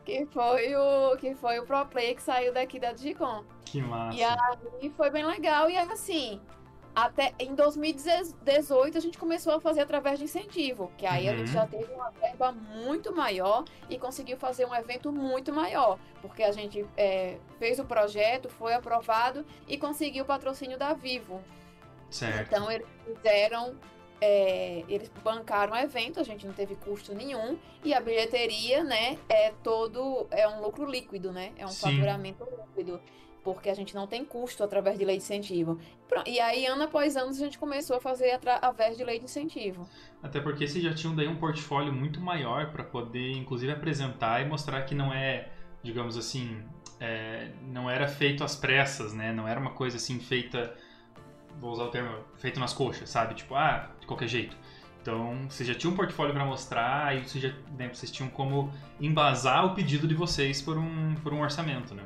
que 0.04 0.26
foi 0.26 0.74
o 0.74 1.16
que 1.16 1.34
foi 1.34 1.58
o 1.58 1.66
pro 1.66 1.86
play 1.86 2.14
que 2.14 2.22
saiu 2.22 2.52
daqui 2.52 2.78
da 2.78 2.92
Digicon. 2.92 3.44
Que 3.64 3.80
massa. 3.80 4.16
E 4.16 4.22
aí 4.22 4.90
foi 4.96 5.10
bem 5.10 5.24
legal 5.24 5.70
e 5.70 5.76
assim, 5.76 6.40
até 6.94 7.32
em 7.38 7.54
2018 7.54 8.98
a 8.98 9.00
gente 9.00 9.16
começou 9.16 9.54
a 9.54 9.60
fazer 9.60 9.80
através 9.80 10.18
de 10.18 10.24
incentivo, 10.24 10.90
que 10.96 11.06
aí 11.06 11.28
uhum. 11.28 11.34
a 11.34 11.36
gente 11.36 11.48
uhum. 11.48 11.54
já 11.54 11.66
teve 11.66 11.92
uma 11.92 12.10
verba 12.10 12.52
muito 12.52 13.14
maior 13.14 13.64
e 13.88 13.98
conseguiu 13.98 14.36
fazer 14.36 14.66
um 14.66 14.74
evento 14.74 15.12
muito 15.12 15.52
maior, 15.52 15.98
porque 16.20 16.42
a 16.42 16.52
gente 16.52 16.84
é, 16.96 17.38
fez 17.58 17.78
o 17.78 17.84
projeto, 17.84 18.48
foi 18.48 18.74
aprovado 18.74 19.44
e 19.68 19.78
conseguiu 19.78 20.24
o 20.24 20.26
patrocínio 20.26 20.78
da 20.78 20.92
Vivo. 20.92 21.40
Certo. 22.10 22.48
Então 22.48 22.70
eles 22.70 22.86
fizeram 23.04 23.76
é, 24.20 24.84
eles 24.88 25.10
bancaram 25.22 25.72
o 25.72 25.76
evento, 25.76 26.20
a 26.20 26.22
gente 26.22 26.46
não 26.46 26.52
teve 26.52 26.76
custo 26.76 27.14
nenhum, 27.14 27.56
e 27.84 27.94
a 27.94 28.00
bilheteria, 28.00 28.84
né, 28.84 29.18
é 29.28 29.52
todo, 29.62 30.26
é 30.30 30.46
um 30.46 30.60
lucro 30.60 30.84
líquido, 30.84 31.32
né, 31.32 31.52
é 31.56 31.64
um 31.64 31.68
Sim. 31.68 31.92
faturamento 31.92 32.44
líquido, 32.44 33.00
porque 33.42 33.70
a 33.70 33.74
gente 33.74 33.94
não 33.94 34.06
tem 34.06 34.24
custo 34.24 34.62
através 34.62 34.98
de 34.98 35.04
lei 35.04 35.16
de 35.16 35.22
incentivo. 35.22 35.78
E 36.26 36.38
aí, 36.40 36.66
ano 36.66 36.82
após 36.82 37.16
ano, 37.16 37.30
a 37.30 37.32
gente 37.32 37.58
começou 37.58 37.96
a 37.96 38.00
fazer 38.00 38.32
através 38.32 38.96
de 38.96 39.04
lei 39.04 39.18
de 39.18 39.24
incentivo. 39.24 39.88
Até 40.22 40.40
porque 40.40 40.66
vocês 40.66 40.84
já 40.84 40.92
tinham 40.92 41.14
daí 41.14 41.28
um 41.28 41.36
portfólio 41.36 41.92
muito 41.92 42.20
maior 42.20 42.70
para 42.72 42.84
poder, 42.84 43.32
inclusive, 43.32 43.72
apresentar 43.72 44.42
e 44.42 44.44
mostrar 44.44 44.82
que 44.82 44.94
não 44.94 45.12
é, 45.12 45.48
digamos 45.82 46.18
assim, 46.18 46.62
é, 46.98 47.52
não 47.62 47.88
era 47.88 48.06
feito 48.06 48.44
às 48.44 48.54
pressas, 48.54 49.14
né, 49.14 49.32
não 49.32 49.48
era 49.48 49.58
uma 49.58 49.70
coisa 49.70 49.96
assim 49.96 50.20
feita 50.20 50.76
vou 51.60 51.72
usar 51.72 51.84
o 51.84 51.88
termo, 51.88 52.16
feito 52.38 52.58
nas 52.58 52.72
coxas, 52.72 53.08
sabe? 53.08 53.34
Tipo, 53.34 53.54
ah, 53.54 53.90
de 54.00 54.06
qualquer 54.06 54.28
jeito. 54.28 54.56
Então, 55.02 55.48
vocês 55.48 55.68
já 55.68 55.74
tinham 55.74 55.92
um 55.92 55.96
portfólio 55.96 56.34
para 56.34 56.44
mostrar 56.44 57.16
e 57.16 57.26
vocês, 57.26 57.42
já, 57.42 57.52
né, 57.78 57.88
vocês 57.88 58.10
tinham 58.10 58.28
como 58.28 58.72
embasar 59.00 59.64
o 59.64 59.74
pedido 59.74 60.06
de 60.06 60.14
vocês 60.14 60.60
por 60.60 60.76
um, 60.76 61.14
por 61.22 61.32
um 61.32 61.40
orçamento, 61.40 61.94
né? 61.94 62.04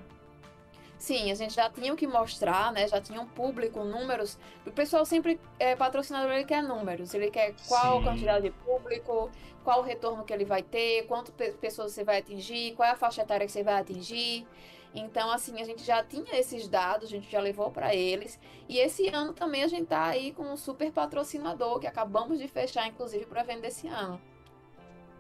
Sim, 0.97 1.31
a 1.31 1.35
gente 1.35 1.55
já 1.55 1.69
tinha 1.69 1.93
o 1.93 1.97
que 1.97 2.07
mostrar, 2.07 2.73
né? 2.73 2.89
Já 2.89 3.01
tinha 3.01 3.21
um 3.21 3.27
público, 3.27 3.85
números. 3.85 4.39
O 4.65 4.71
pessoal 4.71 5.05
sempre, 5.05 5.39
é, 5.59 5.77
patrocinador, 5.77 6.33
ele 6.33 6.45
quer 6.45 6.63
números. 6.63 7.13
Ele 7.13 7.31
quer 7.31 7.55
qual 7.69 7.99
Sim. 7.99 8.05
quantidade 8.05 8.45
de 8.45 8.51
público, 8.51 9.31
qual 9.63 9.81
o 9.81 9.83
retorno 9.83 10.25
que 10.25 10.33
ele 10.33 10.47
vai 10.47 10.63
ter, 10.63 11.07
quantas 11.07 11.35
pessoas 11.57 11.93
você 11.93 12.05
vai 12.05 12.21
atingir, 12.21 12.73
qual 12.75 12.89
é 12.89 12.93
a 12.93 12.97
faixa 12.97 13.21
etária 13.21 13.45
que 13.45 13.53
você 13.53 13.63
vai 13.63 13.81
atingir. 13.81 14.47
Então, 14.95 15.31
assim, 15.31 15.61
a 15.61 15.65
gente 15.65 15.83
já 15.83 16.05
tinha 16.05 16.39
esses 16.39 16.69
dados, 16.69 17.09
a 17.09 17.11
gente 17.11 17.31
já 17.31 17.41
levou 17.41 17.71
para 17.71 17.95
eles. 17.95 18.39
E 18.69 18.79
esse 18.79 19.09
ano 19.09 19.33
também 19.33 19.65
a 19.65 19.67
gente 19.67 19.87
tá 19.87 20.05
aí 20.05 20.33
com 20.33 20.45
um 20.45 20.57
super 20.57 20.93
patrocinador 20.93 21.81
que 21.81 21.87
acabamos 21.87 22.39
de 22.39 22.47
fechar, 22.47 22.87
inclusive, 22.87 23.27
para 23.27 23.43
vender 23.43 23.69
esse 23.69 23.89
ano. 23.89 24.21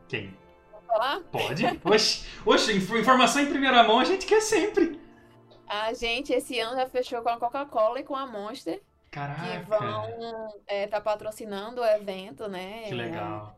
Quem? 0.09 0.37
Vou 0.71 0.81
falar? 0.83 1.21
Pode. 1.23 1.65
Oxe, 1.85 2.25
oxe, 2.47 2.77
informação 2.77 3.43
em 3.43 3.47
primeira 3.47 3.83
mão 3.83 3.99
a 3.99 4.05
gente 4.05 4.27
quer 4.27 4.41
sempre. 4.41 5.01
A 5.67 5.93
gente 5.93 6.33
esse 6.33 6.61
ano 6.61 6.77
já 6.77 6.87
fechou 6.87 7.21
com 7.23 7.31
a 7.31 7.39
Coca-Cola 7.39 7.99
e 7.99 8.05
com 8.05 8.15
a 8.15 8.27
Monster. 8.27 8.81
Caraca. 9.11 9.43
Que 9.43 9.69
vão 9.69 10.49
é, 10.67 10.87
tá 10.87 11.01
patrocinando 11.01 11.81
o 11.81 11.85
evento, 11.85 12.49
né? 12.49 12.83
Que 12.83 12.95
legal. 12.95 13.57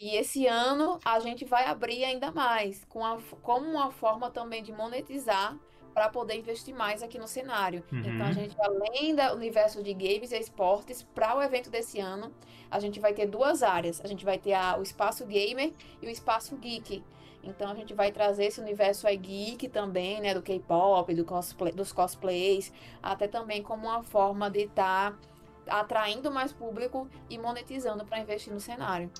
E 0.00 0.16
esse 0.16 0.46
ano 0.46 0.98
a 1.04 1.20
gente 1.20 1.44
vai 1.44 1.66
abrir 1.66 2.04
ainda 2.04 2.32
mais, 2.32 2.84
com 2.86 3.04
a, 3.04 3.18
como 3.42 3.66
uma 3.68 3.90
forma 3.90 4.30
também 4.30 4.62
de 4.62 4.72
monetizar 4.72 5.58
para 5.92 6.08
poder 6.08 6.36
investir 6.36 6.74
mais 6.74 7.02
aqui 7.02 7.18
no 7.18 7.28
cenário. 7.28 7.84
Uhum. 7.92 7.98
Então 7.98 8.26
a 8.26 8.32
gente, 8.32 8.56
além 8.58 9.14
do 9.14 9.22
universo 9.34 9.82
de 9.82 9.92
games 9.92 10.32
e 10.32 10.38
esportes, 10.38 11.02
para 11.02 11.36
o 11.36 11.42
evento 11.42 11.68
desse 11.68 12.00
ano, 12.00 12.32
a 12.70 12.80
gente 12.80 12.98
vai 12.98 13.12
ter 13.12 13.26
duas 13.26 13.62
áreas. 13.62 14.00
A 14.02 14.06
gente 14.06 14.24
vai 14.24 14.38
ter 14.38 14.54
a, 14.54 14.78
o 14.78 14.82
espaço 14.82 15.26
gamer 15.26 15.74
e 16.00 16.06
o 16.06 16.10
espaço 16.10 16.56
geek. 16.56 17.04
Então 17.42 17.70
a 17.70 17.74
gente 17.74 17.92
vai 17.92 18.10
trazer 18.10 18.46
esse 18.46 18.60
universo 18.60 19.06
aí 19.06 19.18
geek 19.18 19.68
também, 19.68 20.20
né, 20.20 20.32
do 20.32 20.40
K-pop, 20.40 21.14
do 21.14 21.24
cosplay, 21.26 21.72
dos 21.72 21.92
cosplays, 21.92 22.72
até 23.02 23.28
também 23.28 23.62
como 23.62 23.86
uma 23.86 24.02
forma 24.02 24.50
de 24.50 24.60
estar 24.60 25.12
tá 25.12 25.80
atraindo 25.80 26.30
mais 26.30 26.52
público 26.52 27.06
e 27.28 27.38
monetizando 27.38 28.04
para 28.06 28.18
investir 28.18 28.52
no 28.52 28.60
cenário. 28.60 29.10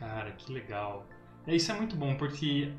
Cara, 0.00 0.32
que 0.32 0.50
legal. 0.50 1.06
É, 1.46 1.54
isso 1.54 1.70
é 1.70 1.74
muito 1.74 1.94
bom, 1.94 2.16
porque 2.16 2.72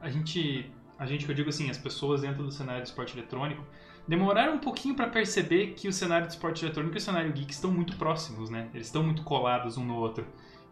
a 0.00 0.08
gente, 0.08 0.72
a 0.96 1.04
gente, 1.04 1.28
eu 1.28 1.34
digo 1.34 1.48
assim, 1.48 1.68
as 1.68 1.76
pessoas 1.76 2.20
dentro 2.20 2.44
do 2.44 2.52
cenário 2.52 2.82
de 2.82 2.88
esporte 2.88 3.18
eletrônico 3.18 3.64
demoraram 4.06 4.54
um 4.54 4.58
pouquinho 4.58 4.94
para 4.94 5.08
perceber 5.08 5.74
que 5.74 5.88
o 5.88 5.92
cenário 5.92 6.28
de 6.28 6.34
esporte 6.34 6.64
eletrônico 6.64 6.94
e 6.94 6.98
o 6.98 7.00
cenário 7.00 7.32
geek 7.32 7.52
estão 7.52 7.70
muito 7.70 7.96
próximos, 7.96 8.48
né? 8.48 8.70
Eles 8.72 8.86
estão 8.86 9.02
muito 9.02 9.22
colados 9.24 9.76
um 9.76 9.84
no 9.84 9.96
outro. 9.96 10.24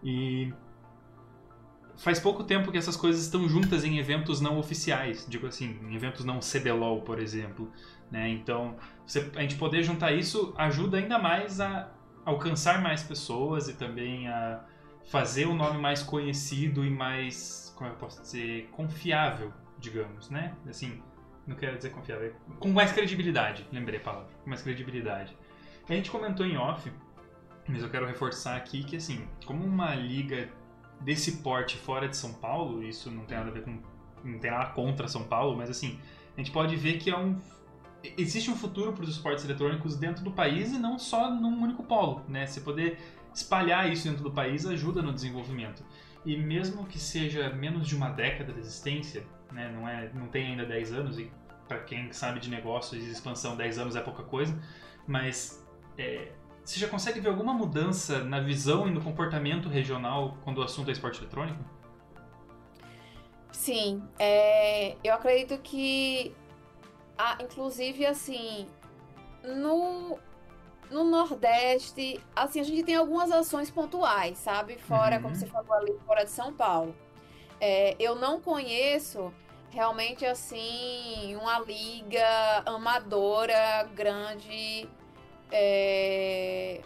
E 0.03 0.55
faz 1.97 2.21
pouco 2.21 2.45
tempo 2.45 2.71
que 2.71 2.79
essas 2.79 2.97
coisas 2.97 3.23
estão 3.23 3.49
juntas 3.49 3.85
em 3.85 3.99
eventos 3.99 4.41
não 4.41 4.59
oficiais, 4.59 5.27
digo 5.29 5.47
assim, 5.47 5.79
em 5.83 5.95
eventos 5.95 6.25
não 6.25 6.39
CBLOL, 6.39 7.03
por 7.03 7.19
exemplo. 7.19 7.71
Né? 8.11 8.29
Então, 8.29 8.77
você, 9.05 9.29
a 9.35 9.41
gente 9.41 9.57
poder 9.57 9.83
juntar 9.83 10.13
isso 10.13 10.55
ajuda 10.57 10.99
ainda 10.99 11.19
mais 11.19 11.61
a 11.61 11.91
alcançar 12.25 12.81
mais 12.81 13.03
pessoas 13.03 13.69
e 13.69 13.75
também 13.75 14.29
a 14.29 14.65
fazer 15.07 15.47
o 15.47 15.55
nome 15.55 15.79
mais 15.79 16.03
conhecido 16.03 16.85
e 16.85 16.91
mais, 16.91 17.73
como 17.77 17.91
eu 17.91 17.95
posso 17.97 18.21
dizer, 18.21 18.69
confiável, 18.73 19.53
digamos, 19.79 20.31
né? 20.31 20.55
Assim, 20.69 21.01
não 21.47 21.57
quero 21.57 21.77
dizer 21.77 21.91
confiável, 21.91 22.35
com 22.59 22.71
mais 22.71 22.93
credibilidade, 22.93 23.67
lembrei 23.73 24.01
a 24.01 24.03
palavra, 24.03 24.29
com 24.43 24.51
mais 24.51 24.63
credibilidade. 24.63 25.37
A 25.89 25.93
gente 25.93 26.11
comentou 26.11 26.45
em 26.45 26.57
off, 26.57 26.93
mas 27.69 27.83
eu 27.83 27.89
quero 27.89 28.07
reforçar 28.07 28.57
aqui 28.57 28.83
que, 28.83 28.97
assim, 28.97 29.27
como 29.45 29.65
uma 29.65 29.95
liga 29.95 30.49
desse 31.01 31.39
porte 31.39 31.77
fora 31.77 32.09
de 32.09 32.17
São 32.17 32.33
Paulo, 32.33 32.83
isso 32.83 33.11
não 33.11 33.25
tem 33.25 33.37
nada 33.37 33.51
a 33.51 33.53
ver 33.53 33.63
com. 33.63 33.79
não 34.25 34.39
tem 34.39 34.51
nada 34.51 34.67
contra 34.71 35.07
São 35.07 35.25
Paulo, 35.25 35.57
mas 35.57 35.71
assim, 35.71 36.01
a 36.37 36.41
gente 36.41 36.51
pode 36.51 36.75
ver 36.77 36.99
que 36.99 37.11
é 37.11 37.17
um. 37.17 37.39
Existe 38.17 38.51
um 38.51 38.57
futuro 38.57 38.93
para 38.93 39.05
os 39.05 39.11
esportes 39.11 39.45
eletrônicos 39.45 39.97
dentro 39.97 40.23
do 40.25 40.31
país 40.31 40.73
e 40.73 40.79
não 40.79 40.99
só 40.99 41.31
num 41.31 41.63
único 41.63 41.83
polo, 41.83 42.23
né? 42.29 42.47
Você 42.47 42.61
poder 42.61 42.99
espalhar 43.37 43.91
isso 43.91 44.09
dentro 44.09 44.23
do 44.23 44.31
país 44.31 44.67
ajuda 44.67 45.03
no 45.03 45.13
desenvolvimento. 45.13 45.85
E 46.25 46.37
mesmo 46.37 46.87
que 46.87 46.99
seja 46.99 47.51
menos 47.51 47.87
de 47.87 47.95
uma 47.95 48.09
década 48.11 48.53
de 48.53 48.59
existência, 48.59 49.25
né, 49.53 49.71
não, 49.73 49.89
é, 49.89 50.11
não 50.13 50.27
tem 50.27 50.47
ainda 50.47 50.65
10 50.65 50.93
anos, 50.93 51.19
e 51.19 51.31
para 51.69 51.79
quem 51.81 52.13
sabe 52.13 52.41
de 52.41 52.51
negócios 52.51 53.05
e 53.05 53.11
expansão, 53.11 53.57
10 53.57 53.79
anos 53.79 53.97
é 53.97 54.01
pouca 54.01 54.23
coisa, 54.23 54.59
mas 55.07 55.65
é, 55.99 56.33
você 56.65 56.81
já 56.81 56.89
consegue 56.89 57.21
ver 57.21 57.29
alguma 57.29 57.53
mudança 57.53 58.25
na 58.25 58.41
visão 58.41 58.89
e 58.89 58.91
no 58.91 59.01
comportamento 59.01 59.69
regional 59.69 60.37
quando 60.43 60.59
o 60.59 60.63
assunto 60.63 60.89
é 60.89 60.93
esporte 60.93 61.21
eletrônico? 61.21 61.63
Sim, 63.53 64.03
é, 64.19 64.97
eu 65.05 65.15
acredito 65.15 65.59
que, 65.63 66.35
ah, 67.17 67.39
inclusive, 67.41 68.05
assim, 68.05 68.67
no, 69.45 70.19
no 70.91 71.05
Nordeste, 71.05 72.21
assim, 72.35 72.61
a 72.61 72.65
gente 72.65 72.83
tem 72.83 72.95
algumas 72.95 73.31
ações 73.31 73.71
pontuais, 73.71 74.39
sabe? 74.39 74.77
Fora, 74.79 75.17
uhum. 75.17 75.23
como 75.23 75.35
você 75.35 75.47
falou 75.47 75.73
ali, 75.75 75.95
fora 76.07 76.25
de 76.25 76.31
São 76.31 76.53
Paulo. 76.53 76.95
É, 77.61 77.97
eu 77.99 78.15
não 78.15 78.41
conheço 78.41 79.33
realmente, 79.71 80.25
assim, 80.25 81.37
uma 81.37 81.59
liga 81.61 82.63
amadora 82.65 83.85
grande, 83.95 84.89
é, 85.51 86.81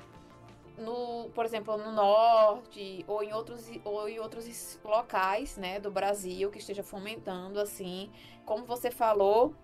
no, 0.79 1.31
por 1.35 1.45
exemplo, 1.45 1.77
no 1.77 1.93
Norte 1.93 3.05
ou 3.07 3.23
em 3.23 3.33
outros, 3.33 3.71
ou 3.85 4.09
em 4.09 4.19
outros 4.19 4.79
locais, 4.85 5.57
né, 5.57 5.79
do 5.79 5.91
Brasil 5.91 6.51
que 6.51 6.59
esteja 6.59 6.83
fomentando, 6.83 7.61
assim, 7.61 8.11
como 8.45 8.65
você 8.65 8.91
falou, 8.91 9.55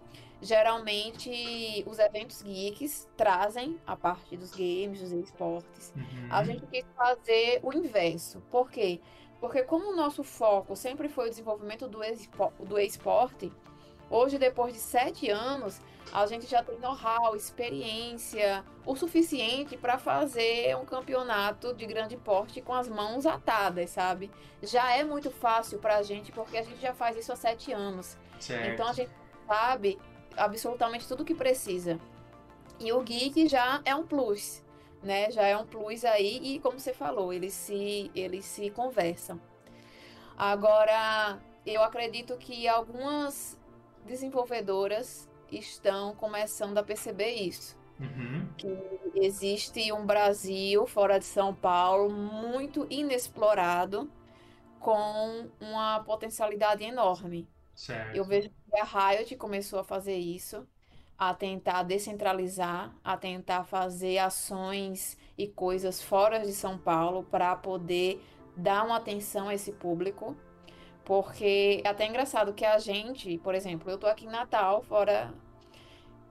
geralmente 0.40 1.84
os 1.86 1.98
eventos 1.98 2.42
geeks 2.42 3.08
trazem 3.16 3.80
a 3.86 3.96
parte 3.96 4.36
dos 4.36 4.50
games, 4.50 5.00
dos 5.00 5.12
esportes. 5.12 5.92
Uhum. 5.96 6.28
A 6.30 6.44
gente 6.44 6.66
quis 6.66 6.84
fazer 6.96 7.60
o 7.62 7.72
inverso. 7.72 8.40
Por 8.50 8.70
quê? 8.70 9.00
Porque 9.40 9.62
como 9.62 9.92
o 9.92 9.96
nosso 9.96 10.22
foco 10.22 10.74
sempre 10.74 11.08
foi 11.08 11.26
o 11.26 11.30
desenvolvimento 11.30 11.88
do 11.88 12.78
esporte, 12.78 13.52
hoje, 14.10 14.38
depois 14.38 14.72
de 14.72 14.80
sete 14.80 15.30
anos, 15.30 15.80
a 16.12 16.26
gente 16.26 16.46
já 16.46 16.62
tem 16.62 16.78
know-how, 16.78 17.34
experiência, 17.34 18.64
o 18.84 18.94
suficiente 18.94 19.76
para 19.76 19.98
fazer 19.98 20.76
um 20.76 20.84
campeonato 20.84 21.74
de 21.74 21.84
grande 21.86 22.16
porte 22.16 22.60
com 22.60 22.72
as 22.72 22.88
mãos 22.88 23.26
atadas, 23.26 23.90
sabe? 23.90 24.30
Já 24.62 24.96
é 24.96 25.04
muito 25.04 25.30
fácil 25.30 25.78
para 25.78 25.96
a 25.96 26.02
gente, 26.02 26.32
porque 26.32 26.56
a 26.56 26.62
gente 26.62 26.80
já 26.80 26.94
faz 26.94 27.16
isso 27.16 27.32
há 27.32 27.36
sete 27.36 27.72
anos. 27.72 28.16
Certo. 28.38 28.70
Então 28.70 28.88
a 28.88 28.92
gente 28.92 29.10
sabe 29.46 29.98
absolutamente 30.36 31.06
tudo 31.06 31.22
o 31.22 31.24
que 31.24 31.34
precisa. 31.34 31.98
E 32.78 32.92
o 32.92 33.02
Geek 33.02 33.48
já 33.48 33.80
é 33.84 33.94
um 33.94 34.06
plus, 34.06 34.62
né? 35.02 35.30
Já 35.30 35.46
é 35.46 35.56
um 35.56 35.66
plus 35.66 36.04
aí 36.04 36.38
e 36.42 36.58
como 36.60 36.78
você 36.78 36.92
falou, 36.92 37.32
eles 37.32 37.54
se 37.54 38.10
eles 38.14 38.44
se 38.44 38.70
conversam. 38.70 39.40
Agora, 40.36 41.38
eu 41.64 41.82
acredito 41.82 42.36
que 42.36 42.68
algumas 42.68 43.58
desenvolvedoras 44.04 45.28
estão 45.50 46.14
começando 46.14 46.76
a 46.78 46.82
perceber 46.82 47.32
isso. 47.34 47.76
Uhum. 47.98 48.46
Que 48.58 48.68
existe 49.14 49.90
um 49.92 50.04
Brasil 50.04 50.86
fora 50.86 51.18
de 51.18 51.24
São 51.24 51.54
Paulo 51.54 52.10
muito 52.10 52.86
inexplorado, 52.90 54.10
com 54.78 55.48
uma 55.60 56.00
potencialidade 56.00 56.84
enorme. 56.84 57.48
Certo. 57.76 58.16
Eu 58.16 58.24
vejo 58.24 58.48
que 58.48 58.80
a 58.80 58.84
Riot 58.84 59.36
começou 59.36 59.78
a 59.78 59.84
fazer 59.84 60.16
isso, 60.16 60.66
a 61.18 61.34
tentar 61.34 61.82
descentralizar, 61.82 62.94
a 63.04 63.16
tentar 63.16 63.64
fazer 63.64 64.18
ações 64.18 65.16
e 65.36 65.46
coisas 65.46 66.02
fora 66.02 66.40
de 66.40 66.52
São 66.52 66.78
Paulo 66.78 67.22
para 67.24 67.54
poder 67.54 68.22
dar 68.56 68.84
uma 68.84 68.96
atenção 68.96 69.48
a 69.48 69.54
esse 69.54 69.72
público. 69.72 70.34
Porque 71.04 71.82
é 71.84 71.88
até 71.88 72.06
engraçado 72.06 72.54
que 72.54 72.64
a 72.64 72.78
gente, 72.78 73.38
por 73.38 73.54
exemplo, 73.54 73.90
eu 73.90 73.98
tô 73.98 74.06
aqui 74.06 74.24
em 74.24 74.30
Natal, 74.30 74.82
fora. 74.82 75.32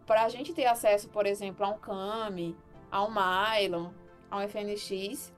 Para 0.06 0.24
a 0.24 0.30
gente 0.30 0.54
ter 0.54 0.66
acesso, 0.66 1.10
por 1.10 1.26
exemplo, 1.26 1.66
a 1.66 1.70
um 1.70 1.78
Kami, 1.78 2.56
a 2.92 3.04
um 3.04 3.10
Mylon, 3.10 3.92
a 4.30 4.38
um 4.38 4.42
FNX, 4.42 5.34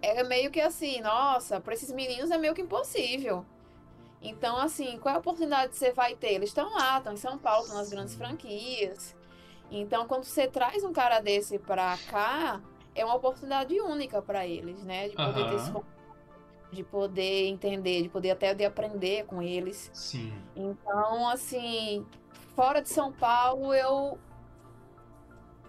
é 0.00 0.22
meio 0.24 0.50
que 0.50 0.60
assim, 0.60 1.00
nossa, 1.00 1.60
para 1.60 1.74
esses 1.74 1.92
meninos 1.92 2.30
é 2.30 2.38
meio 2.38 2.54
que 2.54 2.62
impossível. 2.62 3.46
Então, 4.22 4.56
assim, 4.56 4.98
qual 4.98 5.12
é 5.12 5.16
a 5.16 5.20
oportunidade 5.20 5.72
que 5.72 5.76
você 5.76 5.92
vai 5.92 6.14
ter? 6.14 6.34
Eles 6.34 6.50
estão 6.50 6.72
lá, 6.72 6.98
estão 6.98 7.12
em 7.12 7.16
São 7.16 7.36
Paulo, 7.36 7.64
estão 7.64 7.78
nas 7.78 7.90
grandes 7.90 8.14
franquias. 8.14 9.16
Então, 9.70 10.06
quando 10.06 10.24
você 10.24 10.46
traz 10.46 10.84
um 10.84 10.92
cara 10.92 11.20
desse 11.20 11.58
pra 11.58 11.98
cá, 12.08 12.60
é 12.94 13.04
uma 13.04 13.16
oportunidade 13.16 13.78
única 13.80 14.22
para 14.22 14.46
eles, 14.46 14.82
né? 14.84 15.08
De 15.08 15.16
poder 15.16 15.40
uhum. 15.40 15.48
ter 15.48 15.56
esse 15.56 15.72
de 16.72 16.82
poder 16.82 17.48
entender, 17.48 18.02
de 18.02 18.08
poder 18.08 18.30
até 18.30 18.54
de 18.54 18.64
aprender 18.64 19.26
com 19.26 19.42
eles. 19.42 19.90
Sim. 19.92 20.32
Então, 20.56 21.28
assim, 21.28 22.06
fora 22.56 22.80
de 22.80 22.88
São 22.88 23.12
Paulo, 23.12 23.74
eu 23.74 24.18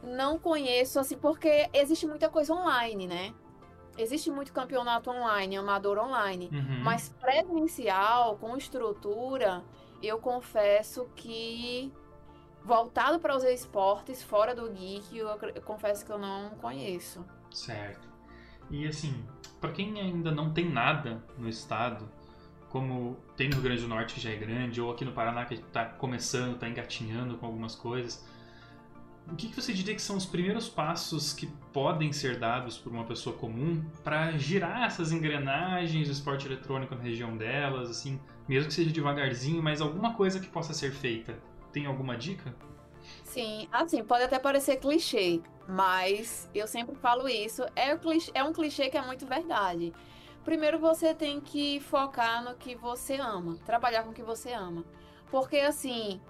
não 0.01 0.39
conheço, 0.39 0.99
assim, 0.99 1.17
porque 1.17 1.69
existe 1.73 2.07
muita 2.07 2.29
coisa 2.29 2.53
online, 2.53 3.05
né? 3.05 3.33
Existe 3.97 4.31
muito 4.31 4.51
campeonato 4.51 5.09
online, 5.09 5.57
amador 5.57 5.97
online. 5.99 6.49
Uhum. 6.51 6.83
Mas 6.83 7.09
presencial, 7.09 8.37
com 8.37 8.57
estrutura, 8.57 9.63
eu 10.01 10.17
confesso 10.17 11.07
que 11.15 11.91
voltado 12.63 13.19
para 13.19 13.35
os 13.35 13.43
esportes, 13.43 14.23
fora 14.23 14.55
do 14.55 14.69
geek, 14.69 15.17
eu, 15.17 15.27
eu 15.27 15.61
confesso 15.61 16.05
que 16.05 16.11
eu 16.11 16.17
não 16.17 16.51
conheço. 16.61 17.23
Certo. 17.51 18.07
E 18.69 18.87
assim, 18.87 19.23
para 19.59 19.71
quem 19.71 19.99
ainda 19.99 20.31
não 20.31 20.51
tem 20.51 20.69
nada 20.69 21.23
no 21.37 21.47
estado, 21.47 22.09
como 22.69 23.17
tem 23.37 23.49
no 23.49 23.55
Rio 23.55 23.63
Grande 23.63 23.81
do 23.81 23.87
Norte 23.87 24.15
que 24.15 24.19
já 24.19 24.31
é 24.31 24.35
grande, 24.35 24.81
ou 24.81 24.91
aqui 24.91 25.05
no 25.05 25.11
Paraná 25.11 25.45
que 25.45 25.55
está 25.55 25.85
começando, 25.85 26.55
está 26.55 26.67
engatinhando 26.67 27.37
com 27.37 27.45
algumas 27.45 27.75
coisas, 27.75 28.25
o 29.31 29.35
que, 29.35 29.47
você 29.47 29.73
diria 29.73 29.95
que 29.95 30.01
são 30.01 30.17
os 30.17 30.25
primeiros 30.25 30.67
passos 30.67 31.33
que 31.33 31.47
podem 31.71 32.11
ser 32.11 32.37
dados 32.37 32.77
por 32.77 32.91
uma 32.91 33.05
pessoa 33.05 33.35
comum 33.35 33.83
para 34.03 34.31
girar 34.37 34.83
essas 34.83 35.11
engrenagens 35.11 36.07
do 36.07 36.11
esporte 36.11 36.45
eletrônico 36.45 36.93
na 36.93 37.01
região 37.01 37.35
delas, 37.37 37.89
assim, 37.89 38.19
mesmo 38.47 38.67
que 38.67 38.73
seja 38.73 38.91
devagarzinho, 38.91 39.61
mas 39.63 39.81
alguma 39.81 40.13
coisa 40.13 40.39
que 40.39 40.47
possa 40.47 40.73
ser 40.73 40.91
feita? 40.91 41.39
Tem 41.71 41.85
alguma 41.85 42.17
dica? 42.17 42.53
Sim, 43.23 43.67
assim, 43.71 44.03
pode 44.03 44.23
até 44.23 44.37
parecer 44.37 44.77
clichê, 44.77 45.41
mas 45.67 46.49
eu 46.53 46.67
sempre 46.67 46.95
falo 46.95 47.27
isso, 47.27 47.63
é, 47.75 47.97
é 48.33 48.43
um 48.43 48.53
clichê 48.53 48.89
que 48.89 48.97
é 48.97 49.01
muito 49.01 49.25
verdade. 49.25 49.93
Primeiro 50.43 50.77
você 50.77 51.13
tem 51.13 51.39
que 51.39 51.79
focar 51.79 52.43
no 52.43 52.55
que 52.55 52.75
você 52.75 53.15
ama, 53.15 53.57
trabalhar 53.65 54.03
com 54.03 54.09
o 54.09 54.13
que 54.13 54.21
você 54.21 54.51
ama. 54.51 54.83
Porque 55.31 55.57
assim, 55.57 56.21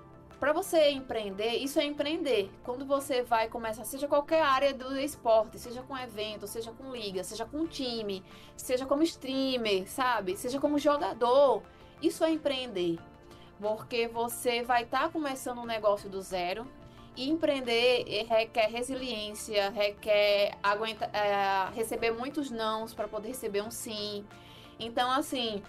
para 0.43 0.51
você 0.51 0.89
empreender, 0.89 1.51
isso 1.51 1.79
é 1.79 1.85
empreender. 1.85 2.51
Quando 2.65 2.85
você 2.85 3.23
vai 3.23 3.47
começar, 3.47 3.85
seja 3.85 4.09
qualquer 4.09 4.41
área 4.41 4.73
do 4.73 4.99
esporte, 4.99 5.57
seja 5.57 5.81
com 5.83 5.97
evento, 5.97 6.47
seja 6.47 6.69
com 6.73 6.91
liga, 6.91 7.23
seja 7.23 7.45
com 7.45 7.65
time, 7.65 8.21
seja 8.57 8.85
como 8.85 9.03
streamer, 9.03 9.89
sabe? 9.89 10.35
Seja 10.35 10.59
como 10.59 10.77
jogador, 10.77 11.63
isso 12.01 12.25
é 12.25 12.31
empreender. 12.31 12.99
Porque 13.57 14.05
você 14.09 14.63
vai 14.63 14.83
estar 14.83 15.03
tá 15.03 15.09
começando 15.09 15.59
um 15.59 15.65
negócio 15.65 16.09
do 16.09 16.21
zero. 16.21 16.67
E 17.15 17.29
empreender 17.29 18.03
requer 18.27 18.67
resiliência, 18.67 19.69
requer 19.69 20.57
aguenta, 20.61 21.05
é, 21.13 21.73
receber 21.73 22.11
muitos 22.11 22.51
nãos 22.51 22.93
para 22.93 23.07
poder 23.07 23.29
receber 23.29 23.61
um 23.61 23.71
sim. 23.71 24.25
Então, 24.77 25.09
assim, 25.09 25.63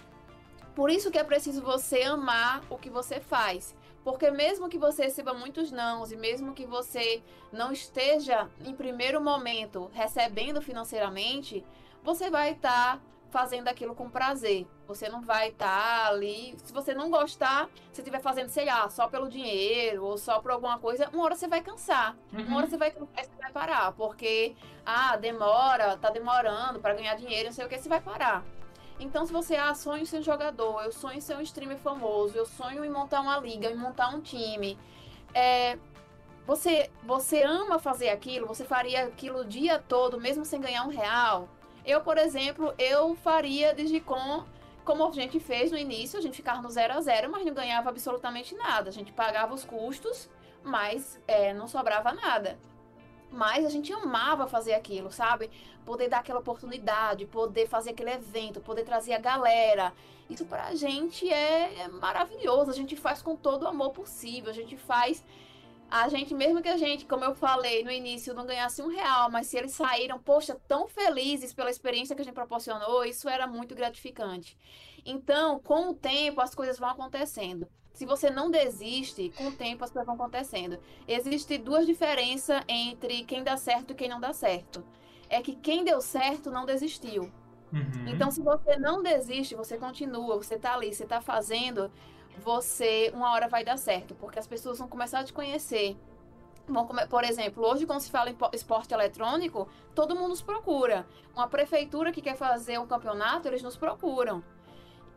por 0.75 0.91
isso 0.91 1.13
que 1.13 1.19
é 1.19 1.23
preciso 1.23 1.63
você 1.63 2.03
amar 2.03 2.65
o 2.69 2.77
que 2.77 2.91
você 2.91 3.21
faz. 3.21 3.73
Porque 4.05 4.31
mesmo 4.31 4.69
que 4.69 4.79
você 4.79 5.05
receba 5.05 5.33
muitos 5.33 5.73
nãos 5.73 6.13
e 6.13 6.17
mesmo 6.17 6.53
que 6.53 6.67
você 6.67 7.23
não 7.51 7.73
esteja 7.73 8.49
em 8.65 8.75
primeiro 8.75 9.21
momento 9.21 9.91
recebendo 9.95 10.61
financeiramente, 10.61 11.65
você 12.03 12.29
vai 12.29 12.53
estar 12.53 12.99
tá 12.99 13.01
fazendo 13.31 13.67
aquilo 13.67 13.97
com 13.97 14.09
prazer. 14.09 14.65
Você 14.87 15.09
não 15.09 15.21
vai 15.23 15.49
estar 15.49 16.05
tá 16.05 16.09
ali. 16.09 16.55
Se 16.63 16.73
você 16.73 16.95
não 16.95 17.11
gostar, 17.11 17.69
se 17.91 18.01
estiver 18.01 18.21
fazendo, 18.21 18.49
sei 18.49 18.67
lá, 18.67 18.89
só 18.89 19.09
pelo 19.09 19.29
dinheiro 19.29 20.05
ou 20.05 20.17
só 20.17 20.39
por 20.39 20.53
alguma 20.53 20.79
coisa, 20.79 21.09
uma 21.13 21.25
hora 21.25 21.35
você 21.35 21.49
vai 21.49 21.61
cansar. 21.61 22.17
Uhum. 22.33 22.45
Uma 22.45 22.59
hora 22.59 22.67
você 22.69 22.77
vai, 22.77 22.93
você 22.93 23.31
vai 23.41 23.51
parar. 23.51 23.91
Porque, 23.93 24.55
ah, 24.87 25.17
demora, 25.17 25.97
tá 25.97 26.11
demorando 26.11 26.79
para 26.79 26.95
ganhar 26.95 27.17
dinheiro, 27.17 27.47
não 27.47 27.53
sei 27.53 27.65
o 27.65 27.69
que, 27.69 27.77
você 27.77 27.89
vai 27.89 28.01
parar. 28.01 28.45
Então, 28.99 29.27
se 29.27 29.33
você 29.33 29.57
ah, 29.57 29.73
em 29.99 30.05
ser 30.05 30.23
jogador, 30.23 30.83
eu 30.83 30.93
sonho 30.93 31.19
em 31.19 31.21
ser 31.21 31.37
um 31.37 31.41
streamer 31.41 31.79
famoso, 31.79 32.37
eu 32.37 32.47
sonho 32.47 32.85
em 32.85 32.91
montar 32.91 33.21
uma 33.21 33.39
liga, 33.39 33.71
em 33.71 33.77
montar 33.77 34.09
um 34.09 34.21
time, 34.21 34.79
é, 35.35 35.79
você, 36.47 36.91
você 37.03 37.43
ama 37.43 37.79
fazer 37.79 38.11
aquilo, 38.11 38.47
você 38.47 38.65
faria 38.65 39.05
aquilo 39.05 39.41
o 39.41 39.45
dia 39.45 39.79
todo, 39.79 40.21
mesmo 40.21 40.45
sem 40.45 40.61
ganhar 40.61 40.85
um 40.85 40.91
real. 40.91 41.49
Eu, 41.85 42.01
por 42.01 42.19
exemplo, 42.19 42.73
eu 42.79 43.15
faria 43.17 43.75
Digicom 43.75 44.45
como 44.85 45.07
a 45.07 45.11
gente 45.13 45.41
fez 45.41 45.73
no 45.73 45.79
início, 45.79 46.19
a 46.19 46.23
gente 46.23 46.37
ficava 46.37 46.61
no 46.61 46.71
zero 46.71 46.93
a 46.93 47.01
zero, 47.01 47.31
mas 47.31 47.45
não 47.45 47.55
ganhava 47.55 47.89
absolutamente 47.89 48.55
nada. 48.55 48.91
A 48.91 48.93
gente 48.93 49.13
pagava 49.13 49.55
os 49.55 49.65
custos, 49.65 50.29
mas 50.63 51.19
é, 51.27 51.55
não 51.55 51.67
sobrava 51.67 52.13
nada. 52.13 52.59
Mas 53.35 53.67
a 53.67 53.69
gente 53.69 53.93
amava 53.93 54.47
fazer 54.47 54.75
aquilo, 54.75 55.11
sabe? 55.11 55.51
Poder 55.85 56.09
dar 56.09 56.19
aquela 56.19 56.41
oportunidade, 56.41 57.27
poder 57.27 57.69
fazer 57.69 57.91
aquele 57.91 58.13
evento, 58.13 58.61
poder 58.61 58.85
trazer 58.85 59.13
a 59.13 59.19
galera. 59.19 59.93
Isso 60.31 60.45
pra 60.47 60.75
gente 60.75 61.29
é, 61.29 61.83
é 61.83 61.89
maravilhoso. 61.89 62.71
A 62.71 62.75
gente 62.75 62.97
faz 62.97 63.21
com 63.21 63.37
todo 63.37 63.65
o 63.65 63.69
amor 63.69 63.91
possível. 63.91 64.51
A 64.51 64.55
gente 64.55 64.77
faz 64.77 65.25
a 65.91 66.09
gente, 66.09 66.35
mesmo 66.35 66.61
que 66.61 66.69
a 66.69 66.77
gente, 66.77 67.05
como 67.05 67.25
eu 67.25 67.35
falei 67.35 67.85
no 67.85 67.91
início, 67.91 68.35
não 68.35 68.45
ganhasse 68.45 68.83
um 68.83 68.89
real, 68.89 69.31
mas 69.31 69.47
se 69.47 69.57
eles 69.57 69.73
saíram, 69.73 70.19
poxa, 70.19 70.59
tão 70.67 70.89
felizes 70.89 71.53
pela 71.53 71.71
experiência 71.71 72.17
que 72.17 72.23
a 72.23 72.25
gente 72.25 72.35
proporcionou, 72.35 73.05
isso 73.05 73.29
era 73.29 73.47
muito 73.47 73.75
gratificante. 73.77 74.57
Então, 75.05 75.59
com 75.61 75.91
o 75.91 75.95
tempo, 75.95 76.41
as 76.41 76.55
coisas 76.55 76.79
vão 76.79 76.89
acontecendo. 76.89 77.69
Se 77.93 78.05
você 78.05 78.29
não 78.29 78.51
desiste, 78.51 79.33
com 79.37 79.49
o 79.49 79.53
tempo 79.53 79.85
as 79.85 79.91
coisas 79.91 80.07
vão 80.07 80.17
acontecendo. 80.17 80.79
Existem 81.07 81.61
duas 81.61 81.87
diferenças 81.87 82.63
entre 82.67 83.23
quem 83.25 83.45
dá 83.45 83.57
certo 83.57 83.93
e 83.93 83.95
quem 83.95 84.09
não 84.09 84.21
dá 84.21 84.33
certo. 84.33 84.85
É 85.29 85.41
que 85.41 85.55
quem 85.55 85.85
deu 85.85 86.01
certo 86.01 86.51
não 86.51 86.67
desistiu. 86.67 87.31
Uhum. 87.73 88.09
Então, 88.09 88.31
se 88.31 88.41
você 88.41 88.77
não 88.77 89.03
desiste, 89.03 89.55
você 89.55 89.77
continua, 89.77 90.37
você 90.37 90.59
tá 90.59 90.75
ali, 90.75 90.93
você 90.93 91.07
tá 91.07 91.21
fazendo, 91.21 91.91
você 92.39 93.13
uma 93.15 93.33
hora 93.33 93.49
vai 93.49 93.65
dar 93.65 93.77
certo, 93.77 94.15
porque 94.15 94.39
as 94.39 94.47
pessoas 94.47 94.79
vão 94.79 94.89
começar 94.89 95.21
a 95.21 95.25
te 95.25 95.33
conhecer. 95.33 95.97
Vão, 96.67 96.87
por 96.87 97.25
exemplo, 97.25 97.65
hoje 97.65 97.87
quando 97.87 98.01
se 98.01 98.11
fala 98.11 98.31
em 98.31 98.37
esporte 98.53 98.95
eletrônico, 98.95 99.69
todo 99.95 100.15
mundo 100.17 100.29
nos 100.29 100.43
procura. 100.43 101.07
Uma 101.35 101.47
prefeitura 101.47 102.11
que 102.11 102.23
quer 102.23 102.37
fazer 102.37 102.79
um 102.79 102.87
campeonato, 102.87 103.49
eles 103.49 103.63
nos 103.63 103.77
procuram. 103.77 104.43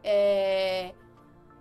É, 0.10 0.94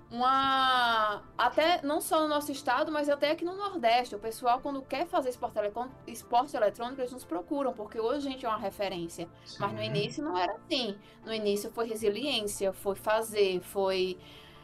uma 0.08 1.20
até 1.36 1.82
não 1.82 2.00
só 2.00 2.20
no 2.20 2.28
nosso 2.28 2.52
estado, 2.52 2.92
mas 2.92 3.08
até 3.08 3.32
aqui 3.32 3.44
no 3.44 3.56
Nordeste. 3.56 4.14
O 4.14 4.20
pessoal 4.20 4.60
quando 4.60 4.80
quer 4.82 5.04
fazer 5.06 5.30
esporte, 5.30 5.58
esporte 6.06 6.56
eletrônico, 6.56 7.00
eles 7.00 7.10
nos 7.10 7.24
procuram, 7.24 7.72
porque 7.72 7.98
hoje 7.98 8.28
a 8.28 8.30
gente 8.30 8.46
é 8.46 8.48
uma 8.48 8.58
referência. 8.58 9.28
Sim. 9.44 9.56
Mas 9.58 9.72
no 9.72 9.82
início 9.82 10.22
não 10.22 10.38
era 10.38 10.52
assim. 10.52 10.96
No 11.24 11.34
início 11.34 11.72
foi 11.72 11.88
resiliência, 11.88 12.72
foi 12.72 12.94
fazer, 12.94 13.60
foi 13.62 14.16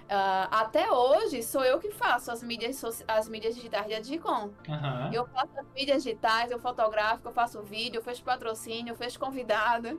Uh, 0.02 0.46
até 0.50 0.90
hoje 0.90 1.42
sou 1.42 1.64
eu 1.64 1.78
que 1.78 1.90
faço 1.90 2.30
as 2.30 2.42
mídias, 2.42 2.84
as 3.08 3.28
mídias 3.30 3.54
digitais 3.54 3.88
da 3.88 3.98
Digicom. 3.98 4.50
Uhum. 4.68 5.10
Eu 5.10 5.26
faço 5.28 5.58
as 5.58 5.66
mídias 5.74 6.02
digitais, 6.02 6.50
eu 6.50 6.58
fotografo, 6.58 7.26
eu 7.26 7.32
faço 7.32 7.62
vídeo, 7.62 7.98
eu 7.98 8.02
fecho 8.02 8.22
patrocínio, 8.22 8.92
eu 8.92 8.96
fecho 8.96 9.18
convidado. 9.18 9.98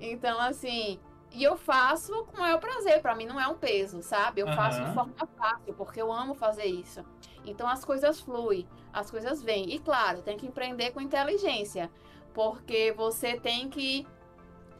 Então, 0.00 0.38
assim, 0.38 1.00
e 1.32 1.44
eu 1.44 1.56
faço 1.56 2.24
com 2.26 2.38
o 2.38 2.40
maior 2.40 2.58
prazer, 2.58 3.00
para 3.00 3.14
mim 3.14 3.26
não 3.26 3.38
é 3.38 3.46
um 3.46 3.56
peso, 3.56 4.02
sabe? 4.02 4.40
Eu 4.40 4.46
uhum. 4.46 4.54
faço 4.54 4.82
de 4.82 4.92
forma 4.92 5.14
fácil, 5.36 5.74
porque 5.74 6.00
eu 6.00 6.12
amo 6.12 6.34
fazer 6.34 6.64
isso. 6.64 7.04
Então 7.44 7.68
as 7.68 7.84
coisas 7.84 8.20
fluem, 8.20 8.66
as 8.92 9.10
coisas 9.10 9.42
vêm. 9.42 9.72
E 9.72 9.78
claro, 9.78 10.22
tem 10.22 10.36
que 10.36 10.46
empreender 10.46 10.90
com 10.90 11.00
inteligência, 11.00 11.90
porque 12.32 12.92
você 12.92 13.38
tem 13.38 13.68
que 13.68 14.06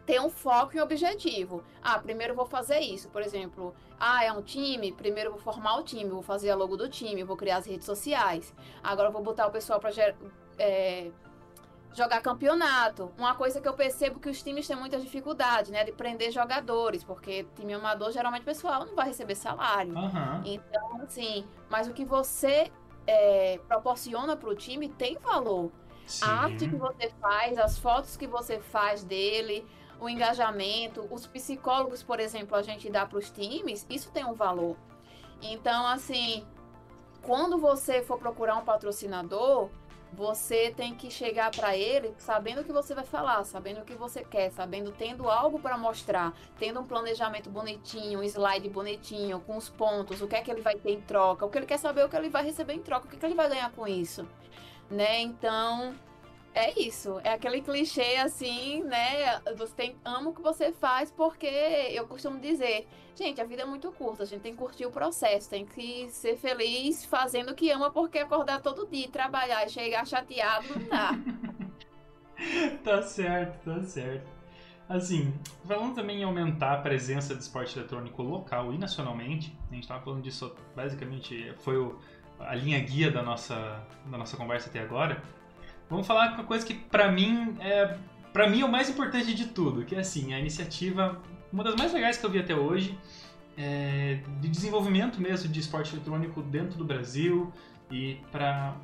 ter 0.07 0.21
um 0.21 0.31
foco 0.31 0.75
e 0.75 0.81
objetivo. 0.81 1.63
Ah, 1.83 1.99
primeiro 1.99 2.33
eu 2.33 2.37
vou 2.37 2.47
fazer 2.47 2.81
isso, 2.81 3.11
por 3.11 3.21
exemplo. 3.21 3.75
Ah, 4.01 4.25
é 4.25 4.33
um 4.33 4.41
time? 4.41 4.91
Primeiro 4.91 5.29
eu 5.29 5.35
vou 5.35 5.43
formar 5.43 5.77
o 5.77 5.83
time, 5.83 6.09
vou 6.09 6.23
fazer 6.23 6.51
a 6.51 6.57
logo 6.57 6.79
do 6.79 6.89
time, 6.89 7.23
vou 7.25 7.37
criar 7.37 7.59
as 7.59 7.67
redes 7.67 7.85
sociais. 7.85 8.55
Agora 8.83 9.09
eu 9.09 9.13
vou 9.13 9.23
botar 9.23 9.47
o 9.47 9.51
pessoal 9.51 9.79
para 9.79 9.91
é, 10.59 11.11
jogar 11.95 12.21
campeonato. 12.21 13.13
Uma 13.19 13.35
coisa 13.35 13.61
que 13.61 13.69
eu 13.69 13.75
percebo 13.75 14.21
que 14.21 14.29
os 14.29 14.43
times 14.43 14.67
têm 14.67 14.77
muita 14.77 14.99
dificuldade, 14.99 15.71
né? 15.71 15.85
De 15.85 15.93
prender 15.93 16.31
jogadores, 16.31 17.03
porque 17.03 17.47
time 17.57 17.75
amador, 17.75 18.13
geralmente, 18.13 18.43
o 18.43 18.47
pessoal 18.47 18.85
não 18.85 18.95
vai 18.95 19.09
receber 19.09 19.35
salário. 19.35 19.95
Uhum. 19.95 20.43
Então, 20.45 21.03
assim, 21.03 21.47
mas 21.69 21.89
o 21.89 21.93
que 21.93 22.05
você 22.05 22.71
é, 23.07 23.59
proporciona 23.67 24.37
para 24.37 24.49
o 24.49 24.55
time 24.55 24.89
tem 24.89 25.19
valor. 25.19 25.73
Sim. 26.07 26.25
A 26.25 26.29
arte 26.45 26.69
que 26.69 26.77
você 26.77 27.11
faz, 27.21 27.59
as 27.59 27.79
fotos 27.79 28.17
que 28.17 28.27
você 28.27 28.59
faz 28.59 29.05
dele, 29.05 29.67
o 30.01 30.09
engajamento, 30.09 31.07
os 31.11 31.27
psicólogos, 31.27 32.03
por 32.03 32.21
exemplo, 32.21 32.57
a 32.57 32.63
gente 32.63 32.89
dá 32.91 33.05
para 33.05 33.19
os 33.19 33.31
times, 33.31 33.87
isso 33.91 34.11
tem 34.11 34.25
um 34.25 34.35
valor. 34.35 34.77
Então, 35.43 35.87
assim, 35.87 36.47
quando 37.23 37.59
você 37.59 38.03
for 38.03 38.19
procurar 38.19 38.57
um 38.57 38.65
patrocinador, 38.65 39.69
você 40.13 40.73
tem 40.77 40.95
que 40.95 41.11
chegar 41.11 41.51
para 41.51 41.77
ele 41.77 42.15
sabendo 42.19 42.61
o 42.61 42.65
que 42.65 42.73
você 42.73 42.95
vai 42.95 43.05
falar, 43.05 43.45
sabendo 43.45 43.81
o 43.81 43.85
que 43.85 43.95
você 43.95 44.25
quer, 44.25 44.51
sabendo 44.51 44.93
tendo 44.93 45.29
algo 45.29 45.59
para 45.59 45.77
mostrar, 45.77 46.33
tendo 46.59 46.81
um 46.81 46.87
planejamento 46.87 47.51
bonitinho, 47.51 48.21
um 48.21 48.23
slide 48.23 48.69
bonitinho, 48.69 49.41
com 49.41 49.57
os 49.57 49.69
pontos, 49.69 50.21
o 50.23 50.27
que 50.27 50.37
é 50.37 50.43
que 50.43 50.51
ele 50.51 50.63
vai 50.63 50.77
ter 50.77 50.93
em 50.93 51.01
troca, 51.01 51.45
o 51.45 51.51
que 51.51 51.59
ele 51.59 51.67
quer 51.67 51.79
saber, 51.79 52.05
o 52.05 52.09
que 52.09 52.17
ele 52.17 52.29
vai 52.29 52.45
receber 52.45 52.75
em 52.75 52.83
troca, 52.83 53.07
o 53.07 53.09
que, 53.09 53.17
é 53.17 53.19
que 53.19 53.27
ele 53.27 53.35
vai 53.35 53.49
ganhar 53.49 53.71
com 53.73 53.87
isso, 53.87 54.27
né? 54.91 55.21
Então, 55.21 55.95
É 56.59 56.73
isso, 56.77 57.21
é 57.23 57.35
aquele 57.35 57.63
clichê 57.63 58.17
assim, 58.17 58.83
né? 58.83 59.39
Você 59.57 59.73
tem, 59.77 59.97
o 60.05 60.33
que 60.33 60.43
você 60.43 60.73
faz, 60.73 61.09
porque 61.09 61.47
eu 61.47 62.05
costumo 62.09 62.41
dizer, 62.41 62.89
gente, 63.15 63.41
a 63.41 63.45
vida 63.45 63.63
é 63.63 63.65
muito 63.65 63.93
curta, 63.93 64.25
a 64.25 64.27
gente 64.27 64.41
tem 64.41 64.51
que 64.55 64.59
curtir 64.59 64.85
o 64.85 64.91
processo, 64.91 65.49
tem 65.49 65.65
que 65.65 66.09
ser 66.09 66.37
feliz 66.37 67.05
fazendo 67.05 67.53
o 67.53 67.55
que 67.55 67.71
ama, 67.71 67.93
porque 67.93 68.19
acordar 68.19 68.61
todo 68.61 68.89
dia, 68.89 69.09
trabalhar 69.09 69.65
e 69.67 69.69
chegar 69.69 70.05
chateado 70.05 70.67
não 70.77 70.89
dá. 70.89 71.13
tá 72.83 73.03
certo, 73.03 73.65
tá 73.65 73.81
certo. 73.85 74.29
Assim, 74.89 75.33
falando 75.65 75.95
também 75.95 76.23
em 76.23 76.25
aumentar 76.25 76.73
a 76.73 76.79
presença 76.79 77.37
de 77.37 77.43
esporte 77.43 77.79
eletrônico 77.79 78.21
local 78.21 78.75
e 78.75 78.79
nacionalmente, 78.79 79.57
a 79.71 79.75
gente 79.75 79.85
estava 79.85 80.03
falando 80.03 80.23
disso, 80.23 80.53
basicamente 80.75 81.55
foi 81.59 81.77
o, 81.79 81.97
a 82.41 82.57
linha 82.57 82.81
guia 82.81 83.13
da 83.13 83.23
nossa, 83.23 83.81
da 84.07 84.19
nossa 84.19 84.37
conversa 84.37 84.69
até 84.69 84.81
agora. 84.81 85.23
Vamos 85.89 86.07
falar 86.07 86.35
uma 86.35 86.45
coisa 86.45 86.67
que 86.67 86.75
para 86.75 87.11
mim 87.11 87.57
é 87.61 87.97
para 88.33 88.49
mim 88.49 88.61
é 88.61 88.65
o 88.65 88.71
mais 88.71 88.89
importante 88.89 89.35
de 89.35 89.47
tudo, 89.47 89.85
que 89.85 89.95
é 89.95 90.01
assim, 90.01 90.35
a 90.35 90.39
iniciativa, 90.39 91.21
uma 91.53 91.65
das 91.65 91.75
mais 91.75 91.93
legais 91.93 92.19
que 92.19 92.25
eu 92.25 92.31
vi 92.31 92.39
até 92.39 92.55
hoje, 92.55 92.97
é, 93.57 94.21
de 94.41 94.49
desenvolvimento 94.49 95.21
mesmo 95.21 95.51
de 95.51 95.59
esporte 95.59 95.95
eletrônico 95.95 96.43
dentro 96.43 96.79
do 96.79 96.85
Brasil 96.85 97.53
e 97.91 98.21
para 98.31 98.77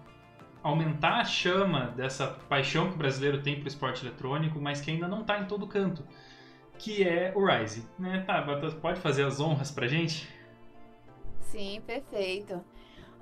aumentar 0.63 1.21
a 1.21 1.25
chama 1.25 1.89
dessa 1.89 2.27
paixão 2.27 2.89
que 2.89 2.95
o 2.95 2.99
brasileiro 2.99 3.43
tem 3.43 3.61
por 3.61 3.69
esporte 3.69 4.05
eletrônico, 4.05 4.59
mas 4.59 4.81
que 4.81 4.91
ainda 4.91 5.07
não 5.07 5.21
está 5.21 5.39
em 5.39 5.45
todo 5.45 5.67
canto, 5.67 6.03
que 6.79 7.05
é 7.05 7.33
o 7.37 7.47
Rise. 7.47 7.87
Né? 7.99 8.25
Tá, 8.27 8.43
pode 8.81 8.99
fazer 8.99 9.25
as 9.25 9.39
honras 9.41 9.71
pra 9.71 9.87
gente? 9.87 10.29
Sim, 11.39 11.83
perfeito. 11.87 12.65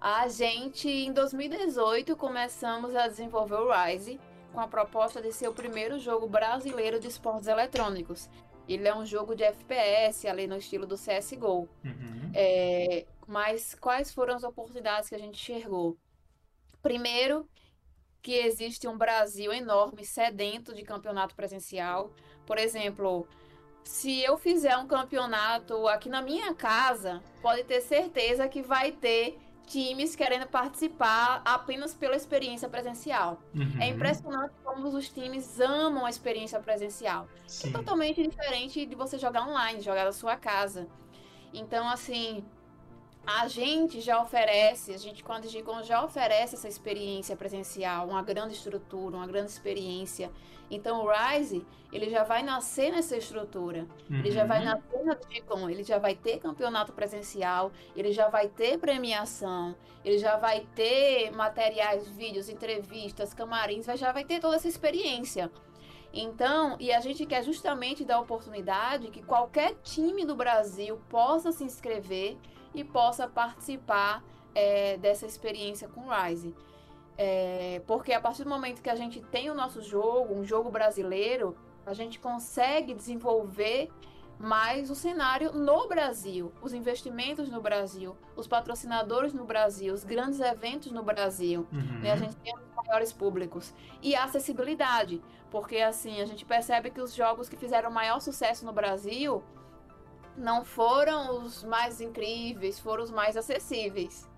A 0.05 0.27
gente, 0.27 0.89
em 0.89 1.13
2018, 1.13 2.17
começamos 2.17 2.93
a 2.97 3.07
desenvolver 3.07 3.55
o 3.55 3.71
Rise 3.71 4.19
com 4.53 4.59
a 4.59 4.67
proposta 4.67 5.23
de 5.23 5.33
ser 5.33 5.47
o 5.47 5.55
primeiro 5.55 5.97
jogo 6.01 6.27
brasileiro 6.27 6.99
de 6.99 7.07
esportes 7.07 7.47
eletrônicos. 7.47 8.29
Ele 8.69 8.89
é 8.89 8.93
um 8.93 9.07
jogo 9.07 9.37
de 9.37 9.45
FPS, 9.45 10.27
ali 10.27 10.49
no 10.49 10.57
estilo 10.57 10.89
do 10.89 10.97
CSGO. 10.97 11.69
Uhum. 11.85 12.33
É, 12.35 13.07
mas 13.29 13.77
quais 13.77 14.13
foram 14.13 14.35
as 14.35 14.43
oportunidades 14.43 15.09
que 15.09 15.15
a 15.15 15.19
gente 15.19 15.41
enxergou? 15.41 15.97
Primeiro, 16.83 17.49
que 18.21 18.33
existe 18.35 18.89
um 18.89 18.99
Brasil 18.99 19.53
enorme, 19.53 20.05
sedento 20.05 20.75
de 20.75 20.83
campeonato 20.83 21.37
presencial. 21.37 22.13
Por 22.45 22.59
exemplo, 22.59 23.25
se 23.85 24.21
eu 24.21 24.37
fizer 24.37 24.77
um 24.77 24.87
campeonato 24.89 25.87
aqui 25.87 26.09
na 26.09 26.23
minha 26.23 26.53
casa, 26.55 27.23
pode 27.41 27.63
ter 27.63 27.81
certeza 27.81 28.49
que 28.49 28.63
vai 28.63 28.91
ter 28.91 29.39
times 29.73 30.15
querendo 30.15 30.47
participar 30.47 31.41
apenas 31.45 31.95
pela 31.95 32.15
experiência 32.15 32.69
presencial. 32.69 33.41
Uhum. 33.55 33.81
É 33.81 33.89
impressionante 33.89 34.53
como 34.63 34.89
os 34.89 35.09
times 35.09 35.59
amam 35.59 36.05
a 36.05 36.11
experiência 36.11 36.61
presencial. 36.61 37.27
É 37.45 37.49
Sim. 37.49 37.69
É 37.71 37.73
totalmente 37.73 38.23
diferente 38.23 38.85
de 38.85 38.95
você 38.95 39.19
jogar 39.19 39.49
online, 39.49 39.81
jogar 39.81 40.05
da 40.05 40.13
sua 40.13 40.37
casa. 40.37 40.87
Então, 41.55 41.89
assim, 41.89 42.45
a 43.27 43.47
gente 43.47 44.01
já 44.01 44.21
oferece, 44.21 44.93
a 44.93 44.99
gente 44.99 45.23
quando 45.23 45.45
a 45.45 45.47
Digicom 45.47 45.83
já 45.83 46.05
oferece 46.05 46.57
essa 46.57 46.69
experiência 46.69 47.37
presencial, 47.37 48.09
uma 48.09 48.23
grande 48.23 48.55
estrutura, 48.55 49.17
uma 49.17 49.27
grande 49.27 49.51
experiência. 49.51 50.31
Então 50.69 51.05
o 51.05 51.09
Rise, 51.09 51.65
ele 51.93 52.11
já 52.11 52.25
vai 52.25 52.43
nascer 52.43 52.91
nessa 52.91 53.17
estrutura. 53.17 53.87
Uhum. 54.11 54.19
Ele 54.19 54.31
já 54.33 54.45
vai 54.45 54.59
uhum. 54.59 54.65
nascer 54.65 55.05
na 55.05 55.15
Digicom, 55.15 55.71
ele 55.71 55.85
já 55.85 55.99
vai 55.99 56.17
ter 56.17 56.39
campeonato 56.39 56.93
presencial, 56.93 57.71
ele 57.95 58.11
já 58.13 58.29
vai 58.29 58.49
ter 58.49 58.79
premiação, 58.79 59.77
ele 60.05 60.19
já 60.19 60.37
vai 60.37 60.67
ter 60.75 61.31
materiais, 61.31 62.09
vídeos, 62.09 62.49
entrevistas, 62.49 63.33
camarins, 63.33 63.87
já 63.95 64.11
vai 64.11 64.25
ter 64.25 64.41
toda 64.41 64.57
essa 64.57 64.69
experiência. 64.69 65.51
Então, 66.13 66.77
e 66.79 66.93
a 66.93 67.01
gente 67.01 67.25
quer 67.25 67.43
justamente 67.43 68.05
dar 68.05 68.17
a 68.17 68.21
oportunidade 68.21 69.11
que 69.11 69.23
qualquer 69.23 69.75
time 69.83 70.27
do 70.27 70.35
Brasil 70.35 71.01
possa 71.09 71.53
se 71.53 71.65
inscrever 71.65 72.37
e 72.75 72.85
possa 72.85 73.27
participar 73.27 74.23
é, 74.55 74.97
dessa 74.99 75.27
experiência 75.27 75.89
com 75.89 76.09
Rise. 76.09 76.55
É, 77.17 77.83
porque 77.87 78.13
a 78.13 78.21
partir 78.21 78.45
do 78.45 78.51
momento 78.51 78.83
que 78.83 78.91
a 78.91 78.97
gente 78.97 79.21
tem 79.21 79.51
o 79.51 79.55
nosso 79.55 79.83
jogo, 79.83 80.35
um 80.35 80.45
jogo 80.45 80.71
brasileiro, 80.71 81.57
a 81.85 81.93
gente 81.95 82.19
consegue 82.19 82.95
desenvolver 82.95 83.91
mais 84.39 84.91
o 84.91 84.95
cenário 84.95 85.53
no 85.53 85.87
Brasil, 85.87 86.53
os 86.61 86.73
investimentos 86.73 87.49
no 87.49 87.61
Brasil, 87.61 88.17
os 88.35 88.47
patrocinadores 88.47 89.33
no 89.33 89.45
Brasil, 89.45 89.95
os 89.95 90.03
grandes 90.03 90.41
eventos 90.41 90.91
no 90.91 91.03
Brasil. 91.03 91.67
Uhum. 91.73 92.01
Né? 92.01 92.13
A 92.13 92.17
gente 92.17 92.35
tem 92.37 92.53
os 92.55 92.75
maiores 92.75 93.13
públicos. 93.13 93.73
E 94.03 94.17
a 94.17 94.25
acessibilidade, 94.25 95.23
porque 95.51 95.77
assim, 95.79 96.21
a 96.21 96.27
gente 96.27 96.45
percebe 96.45 96.91
que 96.91 97.01
os 97.01 97.15
jogos 97.15 97.49
que 97.49 97.57
fizeram 97.57 97.91
maior 97.91 98.21
sucesso 98.21 98.65
no 98.67 98.73
Brasil 98.73 99.45
não 100.37 100.65
foram 100.65 101.43
os 101.45 101.63
mais 101.65 102.01
incríveis, 102.01 102.79
foram 102.79 103.05
os 103.05 103.11
mais 103.11 103.37
acessíveis. 103.37 104.29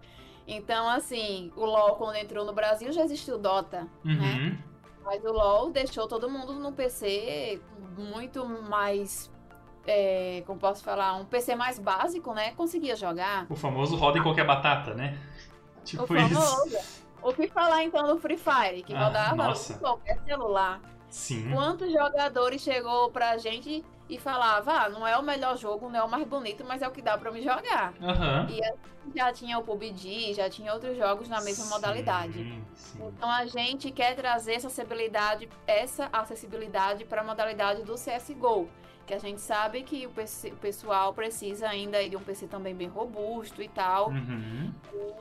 Então, 0.46 0.88
assim, 0.88 1.50
o 1.56 1.64
LoL, 1.64 1.96
quando 1.96 2.16
entrou 2.16 2.44
no 2.44 2.52
Brasil, 2.52 2.92
já 2.92 3.02
existiu 3.02 3.38
Dota, 3.38 3.86
uhum. 4.04 4.14
né? 4.14 4.58
Mas 5.04 5.22
o 5.24 5.32
LoL 5.32 5.70
deixou 5.70 6.06
todo 6.06 6.28
mundo 6.28 6.54
no 6.54 6.72
PC 6.72 7.60
muito 7.96 8.46
mais. 8.46 9.30
É, 9.86 10.42
como 10.46 10.58
posso 10.58 10.82
falar? 10.82 11.14
Um 11.14 11.26
PC 11.26 11.54
mais 11.54 11.78
básico, 11.78 12.32
né? 12.32 12.52
Conseguia 12.52 12.96
jogar. 12.96 13.46
O 13.50 13.54
famoso 13.54 13.96
roda 13.96 14.18
em 14.18 14.22
qualquer 14.22 14.46
batata, 14.46 14.94
né? 14.94 15.18
Tipo 15.84 16.04
o 16.04 16.06
famoso. 16.06 16.68
isso. 16.68 17.04
O 17.22 17.32
que 17.32 17.48
falar 17.48 17.82
então 17.84 18.06
do 18.06 18.18
Free 18.18 18.36
Fire, 18.36 18.82
que 18.82 18.94
ah, 18.94 19.04
rodava 19.04 19.52
em 19.52 19.78
qualquer 19.78 20.18
celular. 20.24 20.80
Sim. 21.08 21.50
Quantos 21.52 21.90
jogadores 21.92 22.60
chegou 22.60 23.10
pra 23.10 23.38
gente 23.38 23.84
e 24.08 24.18
falava, 24.18 24.72
ah, 24.72 24.88
não 24.88 25.06
é 25.06 25.16
o 25.16 25.22
melhor 25.22 25.56
jogo, 25.56 25.88
não 25.88 25.98
é 25.98 26.02
o 26.02 26.08
mais 26.08 26.26
bonito, 26.26 26.64
mas 26.64 26.82
é 26.82 26.88
o 26.88 26.90
que 26.90 27.00
dá 27.00 27.16
para 27.16 27.30
me 27.30 27.40
jogar. 27.40 27.94
Uhum. 28.00 28.48
E 28.50 29.16
já 29.16 29.32
tinha 29.32 29.58
o 29.58 29.62
PUBG, 29.62 30.34
já 30.34 30.48
tinha 30.50 30.72
outros 30.72 30.96
jogos 30.96 31.28
na 31.28 31.40
mesma 31.40 31.64
sim, 31.64 31.70
modalidade. 31.70 32.64
Sim. 32.74 33.02
Então 33.06 33.30
a 33.30 33.46
gente 33.46 33.90
quer 33.90 34.14
trazer 34.14 34.54
essa 34.54 34.66
acessibilidade, 34.66 35.48
essa 35.66 36.08
acessibilidade 36.12 37.04
para 37.04 37.22
a 37.22 37.24
modalidade 37.24 37.82
do 37.82 37.94
CS:GO, 37.94 38.68
que 39.06 39.14
a 39.14 39.18
gente 39.18 39.40
sabe 39.40 39.82
que 39.82 40.06
o, 40.06 40.10
PC, 40.10 40.48
o, 40.50 40.56
pessoal 40.56 41.12
precisa 41.14 41.68
ainda 41.68 42.06
de 42.06 42.16
um 42.16 42.20
PC 42.20 42.46
também 42.46 42.74
bem 42.74 42.88
robusto 42.88 43.62
e 43.62 43.68
tal. 43.68 44.10
Uhum. 44.10 44.72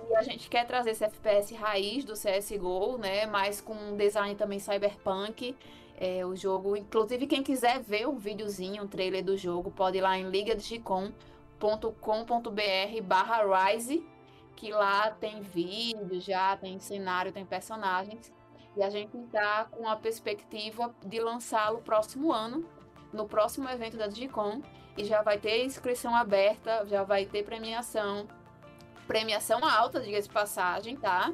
E 0.10 0.16
a 0.16 0.24
gente 0.24 0.50
quer 0.50 0.66
trazer 0.66 0.92
esse 0.92 1.06
FPS 1.06 1.54
raiz 1.56 2.04
do 2.04 2.14
CS:GO, 2.14 2.98
né, 2.98 3.26
mas 3.26 3.62
com 3.62 3.74
um 3.74 3.96
design 3.96 4.36
também 4.36 4.60
cyberpunk 4.60 5.56
é, 5.98 6.26
o 6.26 6.36
jogo. 6.36 6.76
Inclusive, 6.76 7.28
quem 7.28 7.44
quiser 7.44 7.82
ver 7.82 8.08
o 8.08 8.14
videozinho, 8.14 8.84
o 8.84 8.88
trailer 8.88 9.24
do 9.24 9.38
jogo, 9.38 9.72
pode 9.72 9.98
ir 9.98 10.02
lá 10.02 10.18
em 10.18 10.30
ligadigicom.com.br 10.30 13.02
barra 13.04 13.72
Rise, 13.72 14.06
que 14.56 14.72
lá 14.72 15.12
tem 15.12 15.41
vídeo 15.41 16.20
já, 16.20 16.58
tem 16.58 16.80
cenário, 16.80 17.32
tem 17.32 17.46
personagens. 17.46 18.34
E 18.76 18.82
a 18.82 18.89
gente 18.89 19.16
está 19.18 19.66
com 19.66 19.88
a 19.88 19.96
perspectiva 19.96 20.94
de 21.06 21.20
lançá-lo 21.20 21.80
próximo 21.80 22.32
ano, 22.32 22.68
no 23.12 23.28
próximo 23.28 23.70
evento 23.70 23.98
da 23.98 24.08
Digicom. 24.08 24.62
E 24.98 25.06
já 25.06 25.22
vai 25.22 25.39
ter 25.39 25.64
inscrição 25.64 26.16
aberta, 26.16 26.86
já 26.86 27.04
vai 27.04 27.26
ter 27.26 27.44
premiação. 27.44 28.28
Premiação 29.08 29.64
alta, 29.64 30.00
diga-se 30.00 30.30
passagem, 30.30 30.96
tá? 30.96 31.34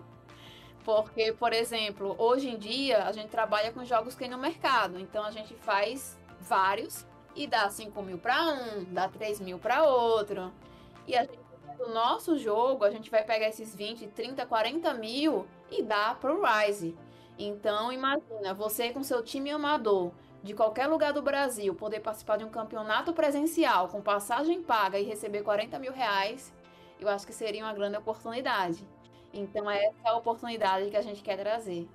Porque, 0.83 1.33
por 1.33 1.53
exemplo, 1.53 2.15
hoje 2.17 2.49
em 2.49 2.57
dia 2.57 3.03
a 3.03 3.11
gente 3.11 3.29
trabalha 3.29 3.71
com 3.71 3.83
jogos 3.83 4.13
que 4.13 4.21
tem 4.21 4.29
no 4.29 4.37
mercado. 4.37 4.99
Então 4.99 5.23
a 5.23 5.31
gente 5.31 5.53
faz 5.55 6.17
vários 6.39 7.05
e 7.35 7.47
dá 7.47 7.69
5 7.69 8.01
mil 8.01 8.17
para 8.17 8.53
um, 8.53 8.85
dá 8.93 9.07
3 9.07 9.39
mil 9.39 9.59
para 9.59 9.83
outro. 9.83 10.51
E 11.07 11.15
a 11.15 11.21
gente, 11.23 11.39
no 11.79 11.93
nosso 11.93 12.37
jogo, 12.37 12.83
a 12.83 12.89
gente 12.89 13.09
vai 13.09 13.23
pegar 13.23 13.47
esses 13.47 13.75
20, 13.75 14.07
30, 14.07 14.45
40 14.45 14.93
mil 14.95 15.47
e 15.69 15.83
dá 15.83 16.15
pro 16.15 16.41
Rise. 16.41 16.97
Então, 17.37 17.91
imagina, 17.91 18.53
você 18.53 18.91
com 18.91 19.03
seu 19.03 19.23
time 19.23 19.49
amador 19.49 20.11
de 20.43 20.53
qualquer 20.53 20.87
lugar 20.87 21.13
do 21.13 21.21
Brasil 21.21 21.73
poder 21.75 21.99
participar 21.99 22.37
de 22.37 22.43
um 22.43 22.49
campeonato 22.49 23.13
presencial 23.13 23.87
com 23.87 24.01
passagem 24.01 24.61
paga 24.61 24.99
e 24.99 25.03
receber 25.03 25.41
40 25.41 25.79
mil 25.79 25.91
reais, 25.91 26.53
eu 26.99 27.07
acho 27.07 27.25
que 27.25 27.33
seria 27.33 27.63
uma 27.63 27.73
grande 27.73 27.97
oportunidade. 27.97 28.85
Então, 29.33 29.69
é 29.69 29.85
essa 29.85 30.09
a 30.09 30.17
oportunidade 30.17 30.89
que 30.89 30.97
a 30.97 31.01
gente 31.01 31.21
quer 31.23 31.37
trazer. 31.37 31.87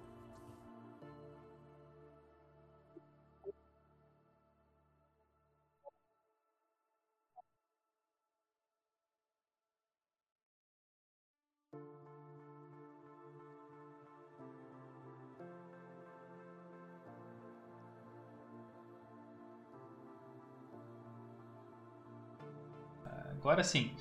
Agora 23.38 23.62
sim, 23.62 23.94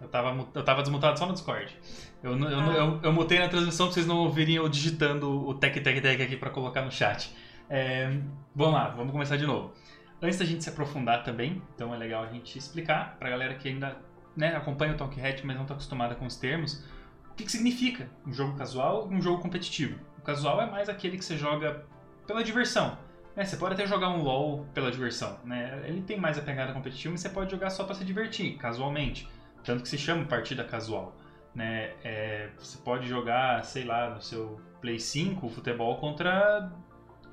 Eu 0.00 0.08
tava, 0.08 0.46
eu 0.54 0.62
tava 0.62 0.82
desmutado 0.82 1.18
só 1.18 1.26
no 1.26 1.32
Discord. 1.32 1.76
Eu, 2.22 2.38
eu, 2.38 2.60
ah. 2.60 2.74
eu, 2.74 3.00
eu, 3.02 3.12
mutei 3.12 3.38
na 3.38 3.48
transmissão 3.48 3.86
pra 3.86 3.94
vocês 3.94 4.06
não 4.06 4.18
ouvirem 4.18 4.56
eu 4.56 4.68
digitando 4.68 5.46
o 5.46 5.54
tec 5.54 5.80
tec 5.80 6.00
tec 6.00 6.20
aqui 6.20 6.36
pra 6.36 6.50
colocar 6.50 6.82
no 6.82 6.90
chat. 6.90 7.34
É, 7.68 8.08
vamos 8.54 8.74
lá, 8.74 8.88
vamos 8.90 9.12
começar 9.12 9.36
de 9.36 9.46
novo. 9.46 9.72
Antes 10.20 10.38
da 10.38 10.44
gente 10.44 10.64
se 10.64 10.70
aprofundar 10.70 11.24
também, 11.24 11.62
então 11.74 11.94
é 11.94 11.98
legal 11.98 12.24
a 12.24 12.26
gente 12.26 12.58
explicar 12.58 13.16
pra 13.18 13.28
galera 13.28 13.54
que 13.54 13.68
ainda 13.68 13.96
né, 14.36 14.54
acompanha 14.54 14.92
o 14.92 14.96
Talk 14.96 15.18
Hat, 15.20 15.44
mas 15.44 15.56
não 15.56 15.62
está 15.62 15.74
acostumada 15.74 16.14
com 16.14 16.26
os 16.26 16.36
termos, 16.36 16.84
o 17.30 17.34
que, 17.34 17.44
que 17.44 17.52
significa 17.52 18.08
um 18.26 18.32
jogo 18.32 18.56
casual 18.56 19.08
e 19.10 19.14
um 19.14 19.20
jogo 19.20 19.42
competitivo. 19.42 19.98
O 20.18 20.22
casual 20.22 20.60
é 20.60 20.70
mais 20.70 20.88
aquele 20.88 21.18
que 21.18 21.24
você 21.24 21.36
joga 21.36 21.84
pela 22.26 22.42
diversão. 22.42 22.98
Né? 23.34 23.44
Você 23.44 23.56
pode 23.56 23.74
até 23.74 23.86
jogar 23.86 24.08
um 24.08 24.22
LoL 24.22 24.66
pela 24.72 24.90
diversão. 24.90 25.38
Né? 25.44 25.82
Ele 25.86 26.00
tem 26.00 26.18
mais 26.18 26.38
a 26.38 26.42
pegada 26.42 26.72
competitiva, 26.72 27.12
mas 27.12 27.20
você 27.20 27.28
pode 27.28 27.50
jogar 27.50 27.70
só 27.70 27.84
para 27.84 27.94
se 27.94 28.04
divertir, 28.04 28.56
casualmente. 28.56 29.28
Tanto 29.66 29.82
que 29.82 29.88
se 29.88 29.98
chama 29.98 30.24
partida 30.24 30.64
casual. 30.64 31.16
Né? 31.54 31.92
É, 32.04 32.50
você 32.56 32.78
pode 32.78 33.08
jogar, 33.08 33.64
sei 33.64 33.84
lá, 33.84 34.10
no 34.10 34.22
seu 34.22 34.60
Play 34.80 35.00
5, 35.00 35.48
futebol 35.48 35.96
contra 35.96 36.72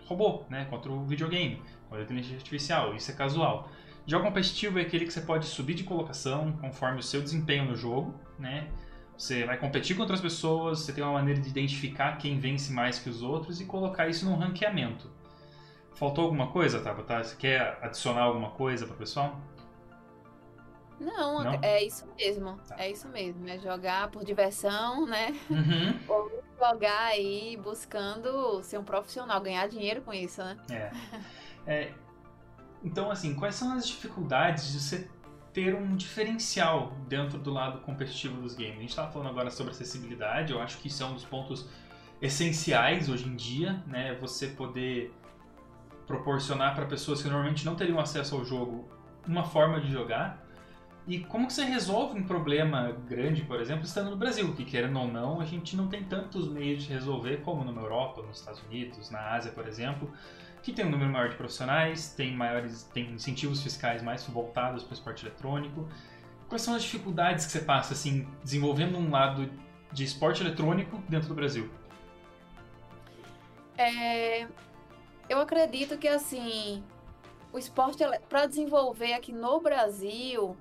robô, 0.05 0.43
né? 0.49 0.65
contra 0.69 0.91
o 0.91 1.05
videogame, 1.05 1.61
contra 1.84 1.99
a 1.99 2.03
inteligência 2.03 2.38
artificial. 2.38 2.95
Isso 2.95 3.11
é 3.11 3.13
casual. 3.13 3.69
Jogo 4.05 4.25
competitivo 4.25 4.79
é 4.79 4.81
aquele 4.81 5.05
que 5.05 5.13
você 5.13 5.21
pode 5.21 5.45
subir 5.45 5.75
de 5.75 5.84
colocação 5.84 6.51
conforme 6.53 6.99
o 6.99 7.03
seu 7.03 7.21
desempenho 7.21 7.65
no 7.65 7.75
jogo, 7.75 8.13
né? 8.38 8.67
Você 9.17 9.45
vai 9.45 9.57
competir 9.57 9.95
com 9.95 10.01
outras 10.01 10.19
pessoas, 10.19 10.79
você 10.79 10.91
tem 10.91 11.01
uma 11.01 11.13
maneira 11.13 11.39
de 11.39 11.47
identificar 11.47 12.17
quem 12.17 12.38
vence 12.38 12.73
mais 12.73 12.99
que 12.99 13.09
os 13.09 13.21
outros 13.21 13.61
e 13.61 13.65
colocar 13.65 14.09
isso 14.09 14.25
num 14.25 14.36
ranqueamento. 14.36 15.09
Faltou 15.95 16.25
alguma 16.25 16.47
coisa, 16.47 16.81
Tabata? 16.81 17.23
Você 17.23 17.36
quer 17.38 17.77
adicionar 17.81 18.23
alguma 18.23 18.49
coisa 18.49 18.86
para 18.86 18.95
o 18.95 18.97
pessoal? 18.97 19.39
Não, 20.99 21.43
Não, 21.43 21.59
é 21.61 21.83
isso 21.83 22.05
mesmo. 22.17 22.57
Tá. 22.67 22.75
É 22.77 22.89
isso 22.89 23.07
mesmo. 23.09 23.47
É 23.47 23.57
jogar 23.59 24.09
por 24.09 24.23
diversão, 24.23 25.05
né? 25.05 25.35
Uhum. 25.49 25.99
Ou 26.07 26.43
jogar 26.57 27.05
aí 27.07 27.57
buscando 27.57 28.61
ser 28.63 28.77
um 28.77 28.83
profissional, 28.83 29.41
ganhar 29.41 29.67
dinheiro 29.67 30.01
com 30.01 30.13
isso, 30.13 30.41
né? 30.43 30.57
É. 30.69 30.91
é 31.65 31.93
então, 32.83 33.09
assim, 33.09 33.33
quais 33.33 33.55
são 33.55 33.73
as 33.73 33.87
dificuldades 33.87 34.71
de 34.71 34.79
você 34.79 35.09
ter 35.53 35.73
um 35.73 35.95
diferencial 35.95 36.91
dentro 37.07 37.37
do 37.37 37.51
lado 37.51 37.79
competitivo 37.79 38.41
dos 38.41 38.55
games? 38.55 38.77
A 38.77 38.81
gente 38.81 38.89
estava 38.89 39.11
falando 39.11 39.29
agora 39.29 39.49
sobre 39.49 39.71
acessibilidade, 39.71 40.51
eu 40.51 40.61
acho 40.61 40.77
que 40.79 40.89
isso 40.89 41.01
é 41.01 41.05
um 41.05 41.13
dos 41.13 41.23
pontos 41.23 41.69
essenciais 42.21 43.07
hoje 43.07 43.27
em 43.27 43.35
dia, 43.35 43.81
né? 43.87 44.15
Você 44.15 44.47
poder 44.47 45.13
proporcionar 46.05 46.75
para 46.75 46.85
pessoas 46.85 47.21
que 47.21 47.27
normalmente 47.27 47.65
não 47.65 47.75
teriam 47.75 47.99
acesso 47.99 48.35
ao 48.35 48.43
jogo 48.43 48.87
uma 49.25 49.43
forma 49.43 49.79
de 49.79 49.91
jogar. 49.91 50.42
E 51.05 51.19
como 51.19 51.47
que 51.47 51.53
você 51.53 51.65
resolve 51.65 52.17
um 52.17 52.23
problema 52.23 52.95
grande, 53.07 53.41
por 53.41 53.59
exemplo, 53.59 53.83
estando 53.83 54.09
no 54.09 54.15
Brasil, 54.15 54.53
que 54.53 54.63
querendo 54.63 54.97
ou 54.97 55.07
não, 55.07 55.41
a 55.41 55.45
gente 55.45 55.75
não 55.75 55.87
tem 55.87 56.03
tantos 56.03 56.47
meios 56.47 56.83
de 56.83 56.93
resolver 56.93 57.41
como 57.41 57.69
na 57.69 57.81
Europa, 57.81 58.21
nos 58.21 58.39
Estados 58.39 58.63
Unidos, 58.63 59.09
na 59.09 59.33
Ásia, 59.33 59.51
por 59.51 59.67
exemplo, 59.67 60.09
que 60.61 60.71
tem 60.71 60.85
um 60.85 60.89
número 60.89 61.11
maior 61.11 61.27
de 61.27 61.35
profissionais, 61.35 62.13
tem 62.15 62.33
maiores, 62.33 62.83
tem 62.93 63.11
incentivos 63.11 63.61
fiscais 63.61 64.01
mais 64.01 64.25
voltados 64.25 64.83
para 64.83 64.91
o 64.91 64.93
esporte 64.93 65.25
eletrônico. 65.25 65.89
Quais 66.47 66.61
são 66.61 66.73
as 66.73 66.83
dificuldades 66.83 67.45
que 67.45 67.51
você 67.51 67.59
passa 67.59 67.93
assim 67.93 68.25
desenvolvendo 68.41 68.97
um 68.97 69.11
lado 69.11 69.49
de 69.91 70.05
esporte 70.05 70.41
eletrônico 70.41 71.03
dentro 71.09 71.27
do 71.27 71.35
Brasil? 71.35 71.69
É, 73.77 74.47
eu 75.27 75.41
acredito 75.41 75.97
que 75.97 76.07
assim 76.07 76.81
o 77.51 77.57
esporte 77.57 78.03
para 78.29 78.45
desenvolver 78.45 79.13
aqui 79.13 79.33
no 79.33 79.59
Brasil 79.59 80.55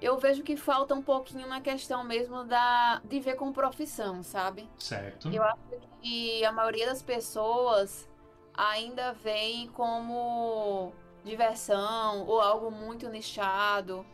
eu 0.00 0.18
vejo 0.18 0.42
que 0.42 0.56
falta 0.56 0.94
um 0.94 1.02
pouquinho 1.02 1.46
na 1.46 1.60
questão 1.60 2.04
mesmo 2.04 2.44
da 2.44 3.00
de 3.04 3.20
ver 3.20 3.34
como 3.34 3.52
profissão, 3.52 4.22
sabe? 4.22 4.68
Certo. 4.78 5.28
Eu 5.32 5.42
acho 5.42 5.58
que 6.02 6.44
a 6.44 6.52
maioria 6.52 6.86
das 6.86 7.02
pessoas 7.02 8.08
ainda 8.54 9.12
vem 9.12 9.68
como 9.68 10.92
diversão 11.24 12.26
ou 12.26 12.40
algo 12.40 12.70
muito 12.70 13.08
nichado. 13.08 14.04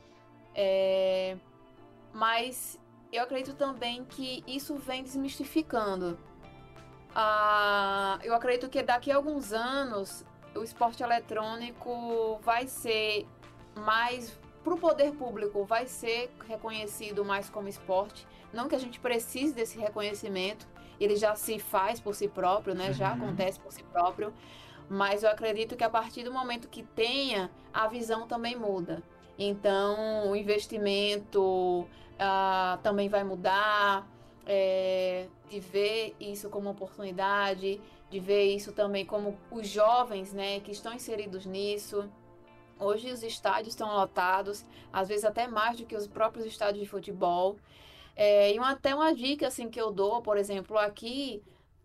É... 0.54 1.36
Mas 2.12 2.78
eu 3.12 3.22
acredito 3.22 3.56
também 3.56 4.04
que 4.04 4.44
isso 4.46 4.76
vem 4.76 5.02
desmistificando. 5.02 6.18
Ah, 7.14 8.18
eu 8.22 8.34
acredito 8.34 8.70
que 8.70 8.82
daqui 8.82 9.10
a 9.10 9.16
alguns 9.16 9.52
anos 9.52 10.24
o 10.54 10.62
esporte 10.62 11.02
eletrônico 11.02 12.38
vai 12.42 12.66
ser 12.66 13.26
mais 13.74 14.38
para 14.62 14.74
o 14.74 14.78
poder 14.78 15.12
público 15.12 15.64
vai 15.64 15.86
ser 15.86 16.30
reconhecido 16.46 17.24
mais 17.24 17.50
como 17.50 17.68
esporte. 17.68 18.26
Não 18.52 18.68
que 18.68 18.74
a 18.74 18.78
gente 18.78 19.00
precise 19.00 19.52
desse 19.52 19.78
reconhecimento, 19.78 20.66
ele 21.00 21.16
já 21.16 21.34
se 21.34 21.58
faz 21.58 22.00
por 22.00 22.14
si 22.14 22.28
próprio, 22.28 22.74
né? 22.74 22.88
Uhum. 22.88 22.92
Já 22.92 23.12
acontece 23.12 23.58
por 23.58 23.72
si 23.72 23.82
próprio. 23.82 24.32
Mas 24.88 25.22
eu 25.22 25.30
acredito 25.30 25.76
que 25.76 25.84
a 25.84 25.90
partir 25.90 26.22
do 26.22 26.32
momento 26.32 26.68
que 26.68 26.82
tenha, 26.82 27.50
a 27.72 27.88
visão 27.88 28.26
também 28.26 28.54
muda. 28.56 29.02
Então, 29.38 30.30
o 30.30 30.36
investimento 30.36 31.40
uh, 31.40 32.78
também 32.82 33.08
vai 33.08 33.24
mudar, 33.24 34.06
é, 34.46 35.26
de 35.48 35.60
ver 35.60 36.14
isso 36.20 36.50
como 36.50 36.70
oportunidade, 36.70 37.80
de 38.10 38.20
ver 38.20 38.54
isso 38.54 38.72
também 38.72 39.06
como 39.06 39.38
os 39.50 39.66
jovens, 39.66 40.32
né, 40.32 40.60
que 40.60 40.70
estão 40.70 40.92
inseridos 40.92 41.46
nisso. 41.46 42.08
Hoje 42.82 43.10
os 43.10 43.22
estádios 43.22 43.68
estão 43.68 43.94
lotados, 43.94 44.64
às 44.92 45.08
vezes 45.08 45.24
até 45.24 45.46
mais 45.46 45.78
do 45.78 45.86
que 45.86 45.96
os 45.96 46.06
próprios 46.06 46.44
estádios 46.44 46.82
de 46.82 46.88
futebol. 46.88 47.56
É, 48.16 48.52
e 48.52 48.58
uma, 48.58 48.72
até 48.72 48.94
uma 48.94 49.14
dica 49.14 49.46
assim 49.46 49.70
que 49.70 49.80
eu 49.80 49.90
dou, 49.90 50.20
por 50.20 50.36
exemplo, 50.36 50.76
aqui, 50.76 51.42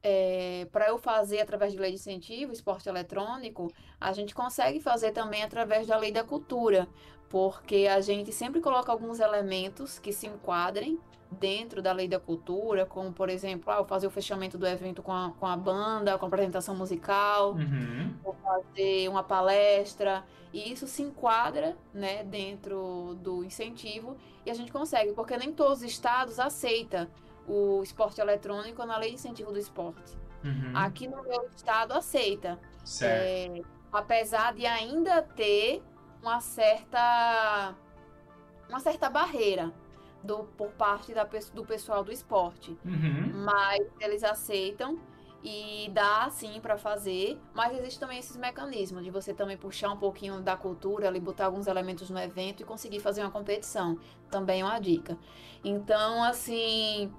é, 0.09 0.65
para 0.71 0.87
eu 0.87 0.97
fazer 0.97 1.41
através 1.41 1.73
de 1.73 1.79
lei 1.79 1.91
de 1.91 1.97
incentivo, 1.97 2.53
esporte 2.53 2.87
eletrônico, 2.87 3.69
a 3.99 4.13
gente 4.13 4.33
consegue 4.33 4.79
fazer 4.79 5.11
também 5.11 5.43
através 5.43 5.85
da 5.85 5.97
lei 5.97 6.13
da 6.13 6.23
cultura, 6.23 6.87
porque 7.27 7.89
a 7.91 7.99
gente 7.99 8.31
sempre 8.31 8.61
coloca 8.61 8.89
alguns 8.89 9.19
elementos 9.19 9.99
que 9.99 10.13
se 10.13 10.25
enquadrem 10.25 10.97
dentro 11.29 11.81
da 11.81 11.91
lei 11.91 12.07
da 12.07 12.21
cultura, 12.21 12.85
como 12.85 13.11
por 13.11 13.27
exemplo, 13.27 13.69
ah, 13.69 13.83
fazer 13.83 14.07
o 14.07 14.09
fechamento 14.09 14.57
do 14.57 14.65
evento 14.65 15.03
com 15.03 15.11
a, 15.11 15.33
com 15.37 15.45
a 15.45 15.57
banda, 15.57 16.17
com 16.17 16.25
a 16.25 16.29
apresentação 16.29 16.73
musical, 16.73 17.55
uhum. 17.55 18.13
ou 18.23 18.33
fazer 18.35 19.09
uma 19.09 19.23
palestra, 19.23 20.23
e 20.53 20.71
isso 20.71 20.87
se 20.87 21.01
enquadra 21.01 21.75
né, 21.93 22.23
dentro 22.23 23.17
do 23.21 23.43
incentivo 23.43 24.15
e 24.45 24.49
a 24.49 24.53
gente 24.53 24.71
consegue, 24.71 25.11
porque 25.11 25.35
nem 25.35 25.51
todos 25.51 25.79
os 25.79 25.83
estados 25.83 26.39
aceitam 26.39 27.09
o 27.47 27.81
esporte 27.81 28.19
eletrônico 28.19 28.85
na 28.85 28.97
lei 28.97 29.09
de 29.09 29.15
incentivo 29.15 29.51
do 29.51 29.59
esporte. 29.59 30.17
Uhum. 30.43 30.71
Aqui 30.75 31.07
no 31.07 31.23
meu 31.23 31.49
estado 31.55 31.93
aceita. 31.93 32.59
É, 33.01 33.61
apesar 33.91 34.53
de 34.53 34.65
ainda 34.65 35.21
ter 35.21 35.81
uma 36.21 36.39
certa 36.39 37.75
uma 38.69 38.79
certa 38.79 39.09
barreira 39.09 39.71
do, 40.23 40.43
por 40.57 40.69
parte 40.71 41.13
da, 41.13 41.23
do 41.53 41.65
pessoal 41.65 42.03
do 42.03 42.11
esporte. 42.11 42.77
Uhum. 42.83 43.31
Mas 43.45 43.87
eles 43.99 44.23
aceitam 44.23 44.99
e 45.43 45.89
dá 45.93 46.29
sim 46.29 46.59
para 46.59 46.77
fazer, 46.77 47.39
mas 47.53 47.77
existe 47.77 47.99
também 47.99 48.19
esses 48.19 48.35
mecanismos 48.35 49.03
de 49.03 49.11
você 49.11 49.33
também 49.33 49.55
puxar 49.55 49.89
um 49.91 49.97
pouquinho 49.97 50.41
da 50.41 50.57
cultura, 50.57 51.07
ali 51.07 51.19
botar 51.19 51.45
alguns 51.45 51.67
elementos 51.67 52.09
no 52.09 52.19
evento 52.19 52.61
e 52.61 52.65
conseguir 52.65 52.99
fazer 52.99 53.21
uma 53.21 53.31
competição. 53.31 53.97
Também 54.29 54.61
é 54.61 54.65
uma 54.65 54.79
dica. 54.79 55.17
Então, 55.63 56.23
assim, 56.23 57.13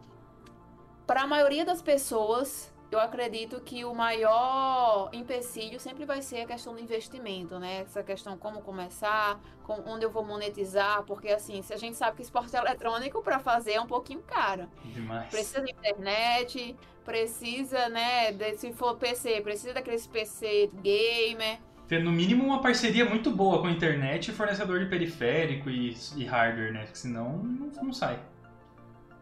para 1.09 1.23
a 1.23 1.27
maioria 1.27 1.65
das 1.65 1.81
pessoas, 1.81 2.71
eu 2.93 3.01
acredito 3.01 3.59
que 3.63 3.83
o 3.83 3.95
maior 3.95 5.09
empecilho 5.11 5.81
sempre 5.81 6.05
vai 6.05 6.21
ser 6.21 6.43
a 6.43 6.47
questão 6.47 6.75
do 6.75 6.81
investimento, 6.81 7.59
né? 7.59 7.81
Essa 7.81 8.03
questão 8.03 8.37
como 8.37 8.61
começar, 8.61 9.41
com, 9.63 9.83
onde 9.87 10.05
eu 10.05 10.11
vou 10.11 10.23
monetizar, 10.23 11.03
porque 11.05 11.29
assim, 11.29 11.63
se 11.63 11.73
a 11.73 11.79
gente 11.79 11.97
sabe 11.97 12.17
que 12.19 12.23
esporte 12.23 12.55
eletrônico 12.55 13.23
para 13.23 13.39
fazer 13.39 13.73
é 13.73 13.81
um 13.81 13.87
pouquinho 13.87 14.21
caro. 14.21 14.69
Demais. 14.85 15.31
Precisa 15.31 15.63
de 15.63 15.73
internet, 15.73 16.77
precisa, 17.07 17.89
né, 17.89 18.31
de, 18.33 18.59
se 18.59 18.71
for 18.75 18.99
PC, 18.99 19.41
precisa 19.41 19.73
daqueles 19.73 20.07
PC 20.07 20.71
gamer. 20.83 21.59
Ter 21.89 22.05
no 22.05 22.13
mínimo 22.13 22.45
uma 22.45 22.61
parceria 22.61 23.07
muito 23.07 23.31
boa 23.31 23.63
com 23.63 23.67
a 23.67 23.71
internet 23.71 24.29
e 24.29 24.35
fornecedor 24.35 24.79
de 24.79 24.85
periférico 24.85 25.71
e, 25.71 25.97
e 26.17 26.27
hardware, 26.27 26.71
né? 26.71 26.83
Porque 26.83 26.99
senão 26.99 27.39
não, 27.39 27.71
não 27.83 27.93
sai. 27.95 28.21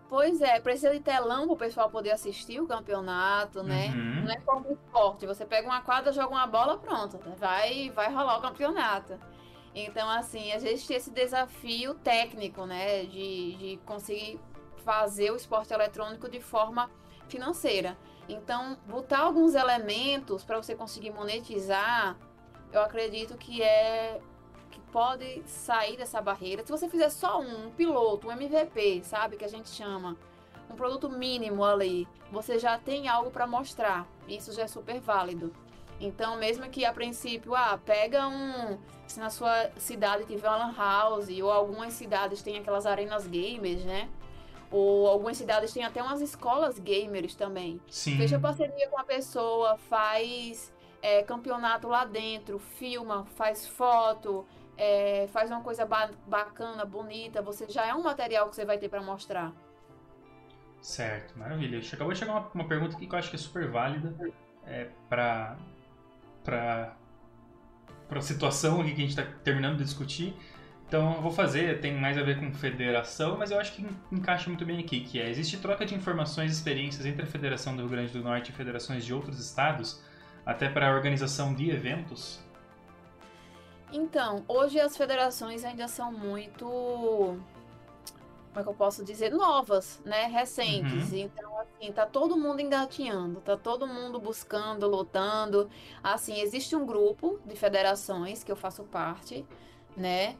Pois 0.09 0.41
é, 0.41 0.61
precisa 0.61 0.93
de 0.93 1.01
telão 1.01 1.47
para 1.47 1.55
o 1.55 1.57
pessoal 1.57 1.91
poder 1.91 2.13
assistir 2.13 2.61
o 2.61 2.67
campeonato, 2.67 3.63
né? 3.63 3.89
Uhum. 3.89 4.25
Não 4.25 4.31
é 4.31 4.41
como 4.41 4.71
esporte. 4.71 5.27
Você 5.27 5.45
pega 5.45 5.67
uma 5.67 5.81
quadra, 5.81 6.13
joga 6.13 6.29
uma 6.29 6.47
bola, 6.47 6.79
pronto. 6.79 7.19
Vai, 7.37 7.91
vai 7.91 8.13
rolar 8.13 8.39
o 8.39 8.43
campeonato. 8.43 9.19
Então, 9.75 10.09
assim, 10.09 10.53
a 10.53 10.59
gente 10.59 10.87
tem 10.87 10.97
esse 10.97 11.11
desafio 11.11 11.95
técnico, 11.95 12.65
né? 12.67 13.05
De, 13.05 13.57
de 13.57 13.81
conseguir 13.85 14.39
fazer 14.85 15.33
o 15.33 15.37
esporte 15.37 15.75
eletrônico 15.75 16.29
de 16.29 16.41
forma 16.41 16.89
financeira. 17.29 17.99
Então, 18.29 18.77
botar 18.87 19.21
alguns 19.21 19.55
elementos 19.55 20.45
para 20.45 20.57
você 20.57 20.75
conseguir 20.75 21.11
monetizar, 21.11 22.17
eu 22.73 22.81
acredito 22.81 23.37
que 23.37 23.63
é 23.63 24.21
pode 24.97 25.43
sair 25.45 25.95
dessa 25.99 26.23
barreira. 26.23 26.65
Se 26.65 26.73
você 26.73 26.89
fizer 26.89 27.11
só 27.11 27.39
um, 27.39 27.67
um 27.67 27.71
piloto, 27.71 28.29
um 28.29 28.33
MVP, 28.33 29.03
sabe, 29.05 29.37
que 29.37 29.45
a 29.45 29.49
gente 29.49 29.69
chama, 29.69 30.17
um 30.71 30.75
produto 30.75 31.11
mínimo 31.11 31.63
ali, 31.63 32.09
você 32.33 32.59
já 32.59 32.79
tem 32.79 33.07
algo 33.07 33.31
para 33.31 33.47
mostrar. 33.47 34.09
Isso 34.27 34.55
já 34.55 34.63
é 34.63 34.67
super 34.67 34.99
válido. 34.99 35.53
Então, 36.01 36.39
mesmo 36.39 36.67
que 36.71 36.83
a 36.87 36.95
princípio, 36.95 37.55
ah, 37.55 37.79
pega 37.85 38.27
um. 38.27 38.79
Se 39.07 39.21
na 39.21 39.29
sua 39.29 39.71
cidade 39.77 40.25
tiver 40.25 40.49
uma 40.49 40.57
lan 40.69 40.75
house, 40.75 41.29
ou 41.43 41.51
algumas 41.51 41.93
cidades 41.93 42.43
têm 42.43 42.57
aquelas 42.57 42.87
arenas 42.87 43.27
gamers, 43.27 43.85
né? 43.85 44.09
Ou 44.71 45.09
algumas 45.09 45.37
cidades 45.37 45.75
têm 45.75 45.85
até 45.85 46.03
umas 46.03 46.23
escolas 46.23 46.79
gamers 46.79 47.35
também. 47.35 47.79
Sim. 47.91 48.17
Fecha 48.17 48.39
parceria 48.39 48.89
com 48.89 48.99
a 48.99 49.05
pessoa, 49.05 49.77
faz 49.91 50.73
é, 51.03 51.23
campeonato 51.23 51.87
lá 51.87 52.07
dentro, 52.07 52.59
filma, 52.59 53.27
faz 53.37 53.67
foto, 53.67 54.47
é, 54.77 55.27
faz 55.29 55.51
uma 55.51 55.61
coisa 55.61 55.87
ba 55.87 56.11
bacana, 56.27 56.85
bonita. 56.85 57.43
Você 57.43 57.67
já 57.69 57.87
é 57.87 57.95
um 57.95 58.03
material 58.03 58.49
que 58.49 58.57
você 58.57 58.65
vai 58.65 58.79
ter 58.79 58.89
para 58.89 59.03
mostrar. 59.03 59.53
Certo, 60.81 61.39
maravilha. 61.39 61.81
Acabou 61.93 62.13
de 62.13 62.19
chegar 62.19 62.33
uma, 62.33 62.51
uma 62.55 62.69
pergunta 62.69 62.97
que 62.97 63.07
eu 63.07 63.19
acho 63.19 63.31
que 63.31 63.37
é 63.37 63.39
super 63.39 63.69
válida 63.69 64.15
é, 64.67 64.89
para 65.09 65.57
para 66.45 66.95
a 68.11 68.21
situação 68.21 68.81
aqui 68.81 68.91
que 68.91 69.03
a 69.03 69.07
gente 69.07 69.19
está 69.19 69.25
terminando 69.43 69.79
de 69.79 69.85
discutir. 69.85 70.33
Então 70.87 71.15
eu 71.15 71.21
vou 71.21 71.33
fazer, 71.33 71.81
tem 71.81 71.93
mais 71.93 72.17
a 72.17 72.23
ver 72.23 72.39
com 72.39 72.53
federação, 72.53 73.37
mas 73.37 73.51
eu 73.51 73.59
acho 73.59 73.73
que 73.73 73.85
encaixa 74.13 74.49
muito 74.49 74.65
bem 74.65 74.79
aqui, 74.79 75.01
que 75.01 75.21
é, 75.21 75.29
existe 75.29 75.57
troca 75.57 75.85
de 75.85 75.95
informações 75.95 76.53
e 76.53 76.55
experiências 76.55 77.05
entre 77.05 77.25
a 77.25 77.27
Federação 77.27 77.75
do 77.75 77.83
Rio 77.83 77.91
Grande 77.91 78.13
do 78.13 78.23
Norte 78.23 78.53
e 78.53 78.55
federações 78.55 79.05
de 79.05 79.13
outros 79.13 79.41
estados, 79.41 80.01
até 80.45 80.69
para 80.69 80.89
a 80.89 80.95
organização 80.95 81.53
de 81.53 81.71
eventos? 81.71 82.41
Então, 83.93 84.45
hoje 84.49 84.81
as 84.81 84.97
federações 84.97 85.65
ainda 85.65 85.89
são 85.89 86.13
muito 86.13 87.39
como 88.57 88.63
é 88.63 88.63
que 88.63 88.71
eu 88.71 88.75
posso 88.75 89.05
dizer, 89.05 89.33
novas, 89.33 90.01
né, 90.03 90.25
recentes. 90.25 91.13
Uhum. 91.13 91.19
Então, 91.19 91.59
assim, 91.61 91.93
tá 91.93 92.07
todo 92.07 92.39
mundo 92.39 92.59
engatinhando, 92.61 93.39
tá 93.43 93.55
todo 93.55 93.87
mundo 93.87 94.19
buscando, 94.19 94.89
lutando. 94.89 95.69
Assim, 96.03 96.41
existe 96.41 96.75
um 96.75 96.87
grupo 96.87 97.39
de 97.45 97.55
federações 97.55 98.43
que 98.43 98.51
eu 98.51 98.57
faço 98.57 98.83
parte, 98.85 99.45
né? 99.95 100.37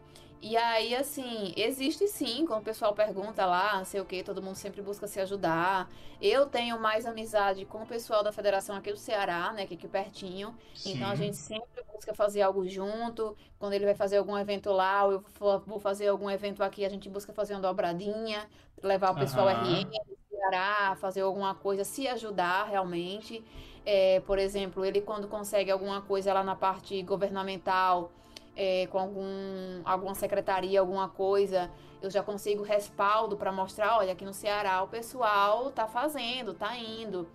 E 0.49 0.57
aí, 0.57 0.95
assim, 0.95 1.53
existe 1.57 2.07
sim, 2.07 2.47
quando 2.47 2.61
o 2.61 2.65
pessoal 2.65 2.95
pergunta 2.95 3.45
lá, 3.45 3.85
sei 3.85 4.01
o 4.01 4.05
que, 4.05 4.23
todo 4.23 4.41
mundo 4.41 4.55
sempre 4.55 4.81
busca 4.81 5.09
se 5.09 5.19
ajudar. 5.19 5.91
Eu 6.23 6.47
tenho 6.47 6.79
mais 6.79 7.05
amizade 7.05 7.65
com 7.65 7.83
o 7.83 7.87
pessoal 7.87 8.23
da 8.23 8.31
federação 8.31 8.77
aqui 8.77 8.93
do 8.93 8.97
Ceará, 8.97 9.53
né, 9.53 9.67
que 9.67 9.75
é 9.75 9.77
aqui 9.77 9.89
pertinho. 9.89 10.55
Sim. 10.73 10.93
Então 10.93 11.11
a 11.11 11.17
gente 11.17 11.37
sempre 11.37 11.83
busca 11.93 12.15
fazer 12.15 12.43
algo 12.43 12.65
junto. 12.69 13.37
Quando 13.59 13.73
ele 13.73 13.85
vai 13.87 13.97
fazer 13.97 14.19
algum 14.19 14.39
evento 14.39 14.71
lá, 14.71 15.05
ou 15.05 15.15
eu 15.15 15.25
vou 15.67 15.81
fazer 15.81 16.07
algum 16.07 16.31
evento 16.31 16.63
aqui, 16.63 16.85
a 16.85 16.89
gente 16.89 17.09
busca 17.11 17.33
fazer 17.33 17.55
uma 17.55 17.63
dobradinha, 17.63 18.47
levar 18.81 19.11
o 19.11 19.15
pessoal 19.17 19.49
uhum. 19.49 19.91
Ceará, 20.31 20.97
fazer 21.01 21.23
alguma 21.23 21.57
coisa, 21.57 21.83
se 21.83 22.07
ajudar 22.07 22.69
realmente. 22.69 23.45
É, 23.85 24.21
por 24.21 24.39
exemplo, 24.39 24.85
ele 24.85 25.01
quando 25.01 25.27
consegue 25.27 25.73
alguma 25.73 26.03
coisa 26.03 26.33
lá 26.33 26.45
na 26.45 26.55
parte 26.55 27.03
governamental 27.03 28.13
é, 28.57 28.87
com 28.87 28.99
algum, 28.99 29.83
alguma 29.85 30.15
secretaria, 30.15 30.81
alguma 30.81 31.09
coisa, 31.09 31.71
eu 32.01 32.11
já 32.11 32.23
consigo 32.23 32.63
respaldo 32.63 33.37
para 33.37 33.53
mostrar, 33.53 33.99
olha, 33.99 34.13
aqui 34.13 34.25
no 34.25 34.33
Ceará 34.33 34.83
o 34.83 34.89
pessoal 34.89 35.71
tá 35.71 35.87
fazendo, 35.87 36.55
tá 36.55 36.77
indo. 36.77 37.29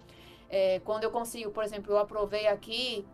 É, 0.49 0.81
quando 0.83 1.03
eu 1.03 1.11
consigo, 1.11 1.51
por 1.51 1.63
exemplo, 1.63 1.93
eu 1.93 1.97
aprovei 1.97 2.47
aqui, 2.47 3.05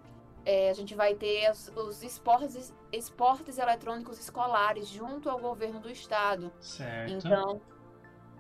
é, 0.46 0.70
a 0.70 0.74
gente 0.74 0.96
vai 0.96 1.14
ter 1.14 1.52
os, 1.52 1.68
os, 1.76 2.02
esportes, 2.02 2.74
esportes 2.92 3.58
eletrônicos 3.58 4.18
escolares 4.18 4.88
junto 4.88 5.30
ao 5.30 5.38
governo 5.38 5.80
do 5.80 5.92
estado. 5.92 6.52
Certo. 6.60 7.12
Então, 7.12 7.62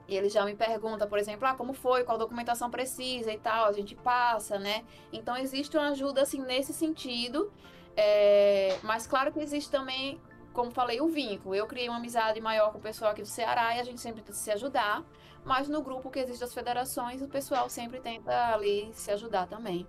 ele 0.07 0.29
já 0.29 0.45
me 0.45 0.55
pergunta, 0.55 1.05
por 1.05 1.19
exemplo, 1.19 1.45
ah, 1.45 1.53
como 1.53 1.73
foi, 1.73 2.05
qual 2.05 2.17
documentação 2.17 2.71
precisa 2.71 3.31
e 3.31 3.37
tal, 3.37 3.65
a 3.65 3.73
gente 3.73 3.93
passa, 3.93 4.57
né? 4.57 4.85
Então 5.11 5.35
existe 5.35 5.75
uma 5.75 5.89
ajuda 5.89 6.21
assim 6.21 6.39
nesse 6.39 6.71
sentido. 6.73 7.51
É, 7.97 8.77
mas 8.83 9.07
claro 9.07 9.33
que 9.33 9.39
existe 9.39 9.71
também, 9.71 10.21
como 10.53 10.69
falei, 10.69 11.01
o 11.01 11.07
vínculo. 11.07 11.55
Eu 11.55 11.65
criei 11.65 11.89
uma 11.89 11.97
amizade 11.97 12.39
maior 12.39 12.71
com 12.71 12.77
o 12.77 12.81
pessoal 12.81 13.11
aqui 13.11 13.23
do 13.23 13.27
Ceará 13.27 13.75
e 13.75 13.79
a 13.79 13.83
gente 13.83 13.99
sempre 13.99 14.21
tenta 14.21 14.33
se 14.33 14.51
ajudar. 14.51 15.03
Mas 15.43 15.67
no 15.67 15.81
grupo 15.81 16.11
que 16.11 16.19
existe 16.19 16.41
das 16.41 16.53
federações, 16.53 17.21
o 17.21 17.27
pessoal 17.27 17.69
sempre 17.69 17.99
tenta 17.99 18.53
ali 18.53 18.91
se 18.93 19.09
ajudar 19.11 19.47
também. 19.47 19.87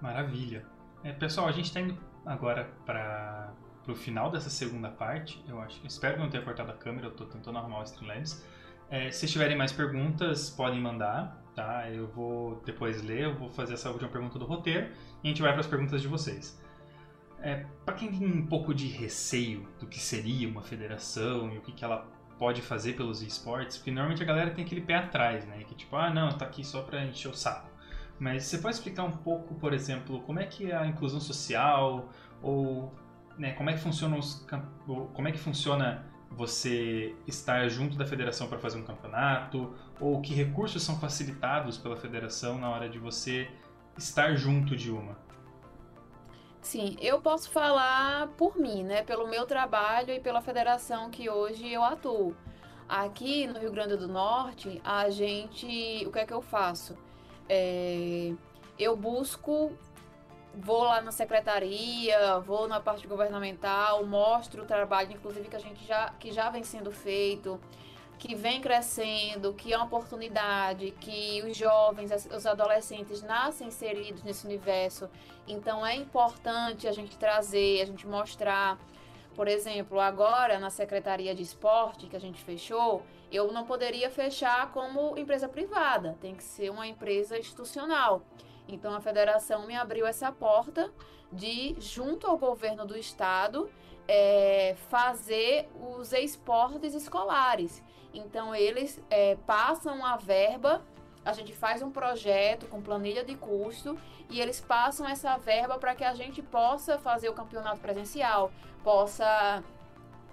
Maravilha. 0.00 0.66
É, 1.04 1.12
pessoal, 1.12 1.46
a 1.46 1.52
gente 1.52 1.66
está 1.66 1.80
indo 1.80 1.96
agora 2.26 2.68
para 2.84 3.52
o 3.86 3.94
final 3.94 4.30
dessa 4.30 4.50
segunda 4.50 4.88
parte. 4.88 5.42
Eu 5.46 5.60
acho, 5.60 5.86
espero 5.86 6.18
não 6.18 6.28
ter 6.28 6.42
cortado 6.44 6.70
a 6.70 6.74
câmera. 6.74 7.06
Eu 7.06 7.12
estou 7.12 7.26
tentando 7.26 7.58
arrumar 7.58 7.80
o 7.80 7.84
Streamlabs. 7.84 8.44
É, 8.90 9.10
se 9.12 9.28
tiverem 9.28 9.56
mais 9.56 9.70
perguntas, 9.70 10.50
podem 10.50 10.80
mandar, 10.80 11.40
tá? 11.54 11.88
Eu 11.90 12.08
vou 12.08 12.60
depois 12.64 13.02
ler, 13.02 13.24
eu 13.24 13.34
vou 13.36 13.48
fazer 13.50 13.74
essa 13.74 13.88
última 13.88 14.10
pergunta 14.10 14.36
do 14.36 14.44
roteiro 14.44 14.88
e 15.22 15.28
a 15.28 15.28
gente 15.28 15.42
vai 15.42 15.52
para 15.52 15.60
as 15.60 15.66
perguntas 15.66 16.02
de 16.02 16.08
vocês. 16.08 16.60
É, 17.42 17.64
para 17.84 17.94
quem 17.94 18.10
tem 18.10 18.26
um 18.26 18.46
pouco 18.46 18.74
de 18.74 18.86
receio 18.86 19.66
do 19.78 19.86
que 19.86 19.98
seria 19.98 20.48
uma 20.48 20.62
federação 20.62 21.50
e 21.52 21.58
o 21.58 21.60
que, 21.60 21.72
que 21.72 21.84
ela 21.84 22.06
pode 22.38 22.62
fazer 22.62 22.94
pelos 22.94 23.22
esportes, 23.22 23.76
porque 23.76 23.90
normalmente 23.90 24.22
a 24.22 24.26
galera 24.26 24.50
tem 24.50 24.64
aquele 24.64 24.80
pé 24.80 24.96
atrás, 24.96 25.46
né? 25.46 25.62
Que 25.64 25.74
tipo, 25.74 25.94
ah, 25.96 26.10
não, 26.10 26.30
tá 26.30 26.46
aqui 26.46 26.64
só 26.64 26.82
para 26.82 27.04
encher 27.04 27.28
o 27.28 27.34
saco. 27.34 27.68
Mas 28.18 28.44
você 28.44 28.58
pode 28.58 28.76
explicar 28.76 29.04
um 29.04 29.10
pouco, 29.10 29.54
por 29.54 29.72
exemplo, 29.72 30.20
como 30.22 30.38
é 30.38 30.46
que 30.46 30.70
é 30.70 30.76
a 30.76 30.86
inclusão 30.86 31.20
social 31.20 32.10
ou 32.42 32.94
né, 33.38 33.52
como 33.52 33.70
é 33.70 33.72
que 33.72 33.80
funciona 33.80 34.16
os 34.16 34.46
como 34.86 35.28
é 35.28 35.32
que 35.32 35.38
funciona 35.38 36.04
você 36.30 37.14
estar 37.26 37.68
junto 37.68 37.96
da 37.96 38.06
federação 38.06 38.46
para 38.46 38.58
fazer 38.58 38.78
um 38.78 38.84
campeonato 38.84 39.74
ou 39.98 40.20
que 40.20 40.32
recursos 40.34 40.82
são 40.82 40.98
facilitados 40.98 41.76
pela 41.76 41.96
federação 41.96 42.58
na 42.58 42.68
hora 42.68 42.88
de 42.88 42.98
você 42.98 43.50
estar 43.98 44.34
junto 44.34 44.76
de 44.76 44.90
uma? 44.90 45.16
Sim, 46.62 46.96
eu 47.00 47.20
posso 47.20 47.50
falar 47.50 48.28
por 48.36 48.56
mim, 48.56 48.84
né? 48.84 49.02
Pelo 49.02 49.26
meu 49.26 49.46
trabalho 49.46 50.12
e 50.12 50.20
pela 50.20 50.40
federação 50.42 51.10
que 51.10 51.28
hoje 51.28 51.72
eu 51.72 51.82
atuo. 51.82 52.36
Aqui 52.88 53.46
no 53.46 53.58
Rio 53.58 53.72
Grande 53.72 53.96
do 53.96 54.06
Norte, 54.06 54.80
a 54.84 55.08
gente. 55.10 56.04
O 56.06 56.12
que 56.12 56.18
é 56.18 56.26
que 56.26 56.34
eu 56.34 56.42
faço? 56.42 56.96
É, 57.48 58.32
eu 58.78 58.96
busco, 58.96 59.72
vou 60.54 60.84
lá 60.84 61.00
na 61.00 61.12
secretaria, 61.12 62.38
vou 62.40 62.68
na 62.68 62.78
parte 62.80 63.06
governamental, 63.06 64.04
mostro 64.04 64.62
o 64.62 64.66
trabalho, 64.66 65.12
inclusive, 65.12 65.48
que 65.48 65.56
a 65.56 65.60
gente 65.60 65.84
já, 65.86 66.10
que 66.18 66.30
já 66.30 66.50
vem 66.50 66.62
sendo 66.62 66.90
feito 66.90 67.58
que 68.20 68.34
vem 68.34 68.60
crescendo, 68.60 69.54
que 69.54 69.72
é 69.72 69.76
uma 69.78 69.86
oportunidade, 69.86 70.90
que 71.00 71.42
os 71.42 71.56
jovens, 71.56 72.28
os 72.30 72.44
adolescentes 72.44 73.22
nascem 73.22 73.68
inseridos 73.68 74.22
nesse 74.22 74.44
universo. 74.44 75.08
Então 75.48 75.84
é 75.84 75.96
importante 75.96 76.86
a 76.86 76.92
gente 76.92 77.16
trazer, 77.16 77.80
a 77.80 77.86
gente 77.86 78.06
mostrar. 78.06 78.78
Por 79.34 79.48
exemplo, 79.48 79.98
agora 79.98 80.58
na 80.58 80.68
Secretaria 80.68 81.34
de 81.34 81.42
Esporte 81.42 82.08
que 82.08 82.16
a 82.16 82.20
gente 82.20 82.42
fechou, 82.42 83.02
eu 83.32 83.50
não 83.52 83.64
poderia 83.64 84.10
fechar 84.10 84.70
como 84.70 85.16
empresa 85.16 85.48
privada, 85.48 86.18
tem 86.20 86.34
que 86.34 86.44
ser 86.44 86.68
uma 86.68 86.86
empresa 86.86 87.38
institucional. 87.38 88.20
Então 88.68 88.94
a 88.94 89.00
federação 89.00 89.66
me 89.66 89.74
abriu 89.74 90.06
essa 90.06 90.30
porta 90.30 90.92
de, 91.32 91.74
junto 91.78 92.26
ao 92.26 92.36
governo 92.36 92.84
do 92.84 92.98
estado, 92.98 93.70
é, 94.06 94.76
fazer 94.90 95.70
os 95.96 96.12
esportes 96.12 96.92
escolares. 96.92 97.82
Então 98.12 98.54
eles 98.54 99.02
é, 99.10 99.36
passam 99.46 100.04
a 100.04 100.16
verba, 100.16 100.82
a 101.24 101.32
gente 101.32 101.52
faz 101.54 101.82
um 101.82 101.90
projeto 101.90 102.66
com 102.66 102.80
planilha 102.80 103.24
de 103.24 103.36
custo 103.36 103.98
e 104.28 104.40
eles 104.40 104.60
passam 104.60 105.08
essa 105.08 105.36
verba 105.36 105.78
para 105.78 105.94
que 105.94 106.04
a 106.04 106.14
gente 106.14 106.42
possa 106.42 106.98
fazer 106.98 107.28
o 107.28 107.32
campeonato 107.32 107.80
presencial, 107.80 108.50
possa 108.82 109.62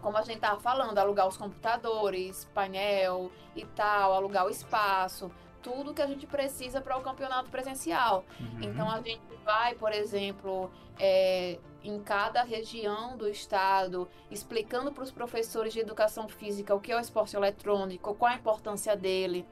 como 0.02 0.18
a 0.18 0.22
gente 0.22 0.36
estava 0.36 0.60
falando, 0.60 0.98
alugar 0.98 1.28
os 1.28 1.38
computadores, 1.38 2.46
painel 2.54 3.32
e 3.56 3.66
tal, 3.66 4.14
alugar 4.14 4.46
o 4.46 4.50
espaço, 4.50 5.32
tudo 5.62 5.94
que 5.94 6.02
a 6.02 6.08
gente 6.08 6.26
precisa 6.28 6.80
para 6.80 6.98
o 6.98 7.02
campeonato 7.02 7.50
presencial. 7.50 8.24
Uhum. 8.40 8.62
Então 8.62 8.90
a 8.90 9.02
gente 9.02 9.22
vai, 9.44 9.74
por 9.76 9.92
exemplo, 9.92 10.72
é, 11.00 11.60
em 11.90 12.00
cada 12.00 12.44
região 12.44 13.16
do 13.18 13.30
estado, 13.30 14.08
explicando 14.30 14.92
para 14.92 15.04
os 15.04 15.12
professores 15.12 15.74
de 15.74 15.80
educação 15.80 16.28
física 16.28 16.76
o 16.76 16.82
que 16.82 16.92
é 16.92 16.98
o 16.98 17.00
esporte 17.00 17.36
eletrônico, 17.36 18.14
qual 18.16 18.32
a 18.32 18.36
importância 18.36 18.96
dele, 18.96 19.46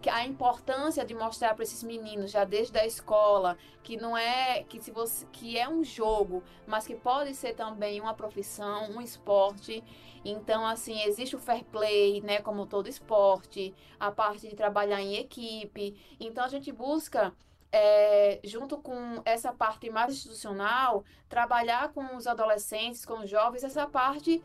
que 0.00 0.08
a 0.08 0.24
importância 0.24 1.04
de 1.04 1.14
mostrar 1.14 1.54
para 1.54 1.64
esses 1.64 1.82
meninos 1.82 2.30
já 2.30 2.44
desde 2.44 2.78
a 2.78 2.86
escola 2.86 3.58
que 3.82 3.96
não 3.96 4.16
é 4.16 4.62
que 4.62 4.80
se 4.80 4.90
você 4.90 5.26
que 5.32 5.58
é 5.58 5.68
um 5.68 5.82
jogo, 5.82 6.42
mas 6.66 6.86
que 6.86 6.94
pode 6.94 7.34
ser 7.34 7.54
também 7.54 8.00
uma 8.00 8.14
profissão, 8.14 8.90
um 8.90 9.00
esporte. 9.00 9.82
Então 10.24 10.66
assim, 10.66 11.02
existe 11.02 11.34
o 11.34 11.40
fair 11.40 11.64
play, 11.64 12.20
né, 12.20 12.40
como 12.40 12.66
todo 12.66 12.88
esporte, 12.88 13.74
a 13.98 14.10
parte 14.10 14.48
de 14.48 14.54
trabalhar 14.54 15.00
em 15.00 15.16
equipe. 15.16 15.96
Então 16.20 16.44
a 16.44 16.48
gente 16.48 16.70
busca 16.70 17.34
é, 17.72 18.40
junto 18.42 18.78
com 18.78 19.20
essa 19.24 19.52
parte 19.52 19.88
mais 19.90 20.14
institucional, 20.14 21.04
trabalhar 21.28 21.92
com 21.92 22.16
os 22.16 22.26
adolescentes, 22.26 23.04
com 23.04 23.20
os 23.20 23.30
jovens, 23.30 23.64
essa 23.64 23.86
parte 23.86 24.42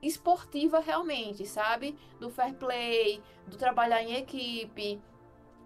esportiva 0.00 0.78
realmente, 0.78 1.44
sabe? 1.46 1.96
Do 2.20 2.30
fair 2.30 2.54
play, 2.54 3.20
do 3.46 3.56
trabalhar 3.56 4.02
em 4.02 4.14
equipe, 4.14 5.00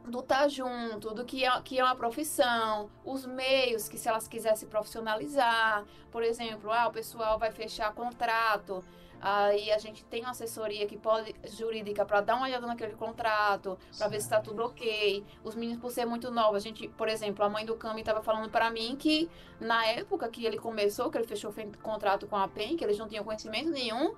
do 0.07 0.21
estar 0.21 0.41
tá 0.43 0.49
junto, 0.49 1.15
do 1.15 1.25
que 1.25 1.45
é, 1.45 1.61
que 1.61 1.79
é 1.79 1.85
uma 1.85 1.95
profissão, 1.95 2.91
os 3.05 3.27
meios 3.27 3.89
que 3.89 3.99
se 3.99 4.09
elas 4.09 4.27
quisessem 4.27 4.69
profissionalizar, 4.69 5.85
por 6.11 6.23
exemplo, 6.23 6.71
ah, 6.73 6.89
o 6.89 6.93
pessoal 6.93 7.39
vai 7.39 7.53
fechar 7.53 7.93
contrato, 7.95 8.83
aí 9.23 9.71
a 9.71 9.79
gente 9.79 10.05
tem 10.05 10.23
uma 10.23 10.33
assessoria 10.33 10.85
que 10.87 10.99
pode 10.99 11.33
jurídica 11.45 12.05
para 12.05 12.21
dar 12.21 12.35
uma 12.35 12.47
olhada 12.47 12.67
naquele 12.67 12.95
contrato, 12.95 13.79
para 13.97 14.09
ver 14.09 14.21
se 14.21 14.27
está 14.27 14.41
tudo 14.41 14.65
ok. 14.65 15.25
Os 15.45 15.55
meninos 15.55 15.81
por 15.81 15.93
ser 15.93 16.05
muito 16.05 16.29
novos, 16.31 16.57
a 16.57 16.61
gente, 16.61 16.89
por 16.89 17.09
exemplo, 17.09 17.45
a 17.45 17.49
mãe 17.49 17.65
do 17.65 17.77
Cami 17.77 18.01
estava 18.01 18.21
falando 18.21 18.51
para 18.51 18.69
mim 18.69 18.97
que 18.99 19.31
na 19.61 19.87
época 19.87 20.29
que 20.29 20.45
ele 20.45 20.59
começou, 20.59 21.09
que 21.09 21.17
ele 21.17 21.27
fechou 21.27 21.55
contrato 21.81 22.27
com 22.27 22.37
a 22.37 22.49
PEN, 22.49 22.77
que 22.77 22.83
eles 22.83 22.99
não 22.99 23.07
tinham 23.09 23.23
conhecimento 23.23 23.71
nenhum, 23.71 24.15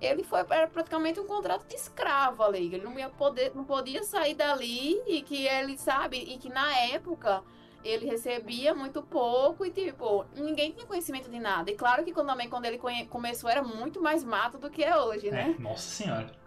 ele 0.00 0.22
foi 0.22 0.40
era 0.50 0.68
praticamente 0.68 1.18
um 1.18 1.26
contrato 1.26 1.66
de 1.66 1.74
escravo 1.74 2.42
ali. 2.42 2.72
Ele 2.74 2.84
não 2.84 2.96
ia 2.96 3.08
poder, 3.08 3.52
não 3.56 3.64
podia 3.64 4.04
sair 4.04 4.34
dali 4.34 5.02
e 5.06 5.22
que 5.22 5.46
ele 5.46 5.76
sabe 5.76 6.18
e 6.18 6.38
que 6.38 6.48
na 6.48 6.76
época 6.78 7.42
ele 7.84 8.06
recebia 8.06 8.74
muito 8.74 9.02
pouco 9.02 9.64
e 9.64 9.70
tipo 9.70 10.24
ninguém 10.34 10.72
tinha 10.72 10.86
conhecimento 10.86 11.30
de 11.30 11.38
nada. 11.38 11.70
E 11.70 11.74
claro 11.74 12.04
que 12.04 12.12
quando, 12.12 12.28
também 12.28 12.48
quando 12.48 12.64
ele 12.64 12.80
começou 13.08 13.50
era 13.50 13.62
muito 13.62 14.02
mais 14.02 14.24
mato 14.24 14.58
do 14.58 14.70
que 14.70 14.82
é 14.82 14.96
hoje, 14.96 15.30
né? 15.30 15.54
É, 15.56 15.62
nossa 15.62 15.88
senhora. 15.88 16.44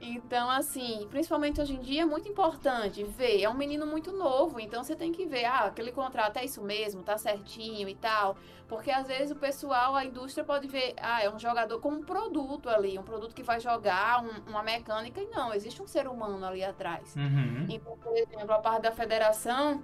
Então, 0.00 0.50
assim, 0.50 1.06
principalmente 1.08 1.60
hoje 1.60 1.74
em 1.74 1.80
dia 1.80 2.02
é 2.02 2.04
muito 2.04 2.28
importante 2.28 3.02
ver. 3.04 3.40
É 3.40 3.48
um 3.48 3.54
menino 3.54 3.86
muito 3.86 4.12
novo, 4.12 4.60
então 4.60 4.84
você 4.84 4.94
tem 4.94 5.10
que 5.12 5.24
ver, 5.24 5.46
ah, 5.46 5.64
aquele 5.64 5.92
contrato 5.92 6.36
é 6.36 6.44
isso 6.44 6.62
mesmo, 6.62 7.02
tá 7.02 7.16
certinho 7.16 7.88
e 7.88 7.94
tal. 7.94 8.36
Porque 8.68 8.90
às 8.90 9.06
vezes 9.06 9.30
o 9.30 9.36
pessoal, 9.36 9.94
a 9.94 10.04
indústria 10.04 10.44
pode 10.44 10.66
ver, 10.68 10.94
ah, 10.98 11.22
é 11.22 11.30
um 11.30 11.38
jogador 11.38 11.80
como 11.80 11.98
um 11.98 12.04
produto 12.04 12.68
ali, 12.68 12.98
um 12.98 13.02
produto 13.02 13.34
que 13.34 13.42
vai 13.42 13.60
jogar 13.60 14.22
um, 14.22 14.50
uma 14.50 14.62
mecânica, 14.62 15.20
e 15.20 15.26
não, 15.26 15.54
existe 15.54 15.80
um 15.82 15.86
ser 15.86 16.06
humano 16.06 16.44
ali 16.44 16.62
atrás. 16.62 17.14
Uhum. 17.16 17.66
Então, 17.70 17.96
por 17.96 18.14
exemplo, 18.16 18.52
a 18.52 18.58
parte 18.58 18.82
da 18.82 18.92
federação 18.92 19.82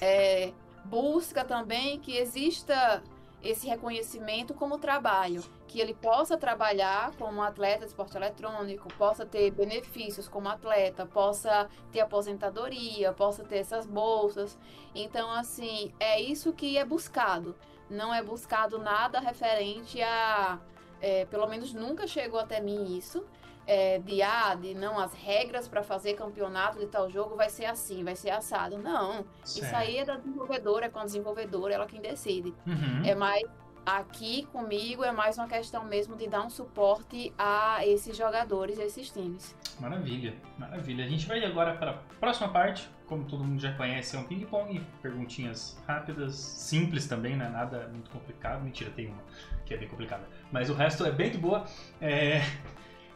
é, 0.00 0.52
busca 0.84 1.44
também 1.44 1.98
que 1.98 2.16
exista 2.16 3.02
esse 3.42 3.66
reconhecimento 3.66 4.54
como 4.54 4.78
trabalho, 4.78 5.42
que 5.68 5.80
ele 5.80 5.94
possa 5.94 6.36
trabalhar 6.36 7.12
como 7.16 7.42
atleta 7.42 7.80
de 7.80 7.86
esporte 7.86 8.16
eletrônico, 8.16 8.88
possa 8.94 9.24
ter 9.24 9.50
benefícios 9.50 10.28
como 10.28 10.48
atleta, 10.48 11.06
possa 11.06 11.68
ter 11.92 12.00
aposentadoria, 12.00 13.12
possa 13.12 13.44
ter 13.44 13.58
essas 13.58 13.86
bolsas. 13.86 14.58
Então, 14.94 15.30
assim, 15.30 15.92
é 16.00 16.20
isso 16.20 16.52
que 16.52 16.76
é 16.76 16.84
buscado. 16.84 17.54
Não 17.88 18.12
é 18.12 18.22
buscado 18.22 18.78
nada 18.78 19.20
referente 19.20 20.02
a. 20.02 20.58
É, 21.00 21.26
pelo 21.26 21.46
menos 21.46 21.74
nunca 21.74 22.06
chegou 22.06 22.40
até 22.40 22.58
mim 22.58 22.96
isso, 22.96 23.24
é, 23.66 23.98
de, 23.98 24.22
ah, 24.22 24.54
de 24.54 24.74
não, 24.74 24.98
as 24.98 25.12
regras 25.12 25.66
para 25.66 25.82
fazer 25.82 26.14
campeonato 26.14 26.78
de 26.78 26.86
tal 26.86 27.10
jogo 27.10 27.36
vai 27.36 27.50
ser 27.50 27.66
assim, 27.66 28.04
vai 28.04 28.14
ser 28.14 28.30
assado. 28.30 28.78
Não. 28.78 29.24
Certo. 29.44 29.66
Isso 29.66 29.76
aí 29.76 29.98
é 29.98 30.04
da 30.04 30.16
desenvolvedora, 30.16 30.86
é 30.86 30.88
com 30.88 31.00
a 31.00 31.04
desenvolvedora, 31.04 31.74
ela 31.74 31.86
quem 31.86 32.00
decide. 32.00 32.54
Uhum. 32.66 33.04
É 33.04 33.14
mais. 33.14 33.42
Aqui 33.84 34.44
comigo 34.46 35.04
é 35.04 35.12
mais 35.12 35.38
uma 35.38 35.46
questão 35.46 35.84
mesmo 35.84 36.16
de 36.16 36.26
dar 36.26 36.42
um 36.42 36.50
suporte 36.50 37.32
a 37.38 37.86
esses 37.86 38.16
jogadores, 38.16 38.80
a 38.80 38.84
esses 38.84 39.08
times. 39.12 39.54
Maravilha, 39.78 40.34
maravilha. 40.58 41.04
A 41.04 41.08
gente 41.08 41.24
vai 41.24 41.44
agora 41.44 41.76
para 41.76 41.92
a 41.92 41.94
próxima 42.18 42.48
parte. 42.48 42.90
Como 43.06 43.24
todo 43.26 43.44
mundo 43.44 43.60
já 43.60 43.72
conhece, 43.74 44.16
é 44.16 44.18
um 44.18 44.24
ping-pong, 44.24 44.84
perguntinhas 45.00 45.80
rápidas, 45.86 46.34
simples 46.34 47.06
também, 47.06 47.36
não 47.36 47.46
é 47.46 47.48
nada 47.48 47.86
muito 47.92 48.10
complicado. 48.10 48.60
Mentira, 48.60 48.90
tem 48.90 49.06
uma 49.06 49.22
que 49.64 49.72
é 49.72 49.76
bem 49.76 49.88
complicada. 49.88 50.24
Mas 50.50 50.68
o 50.68 50.74
resto 50.74 51.06
é 51.06 51.12
bem 51.12 51.30
de 51.30 51.38
boa. 51.38 51.64
É... 52.00 52.40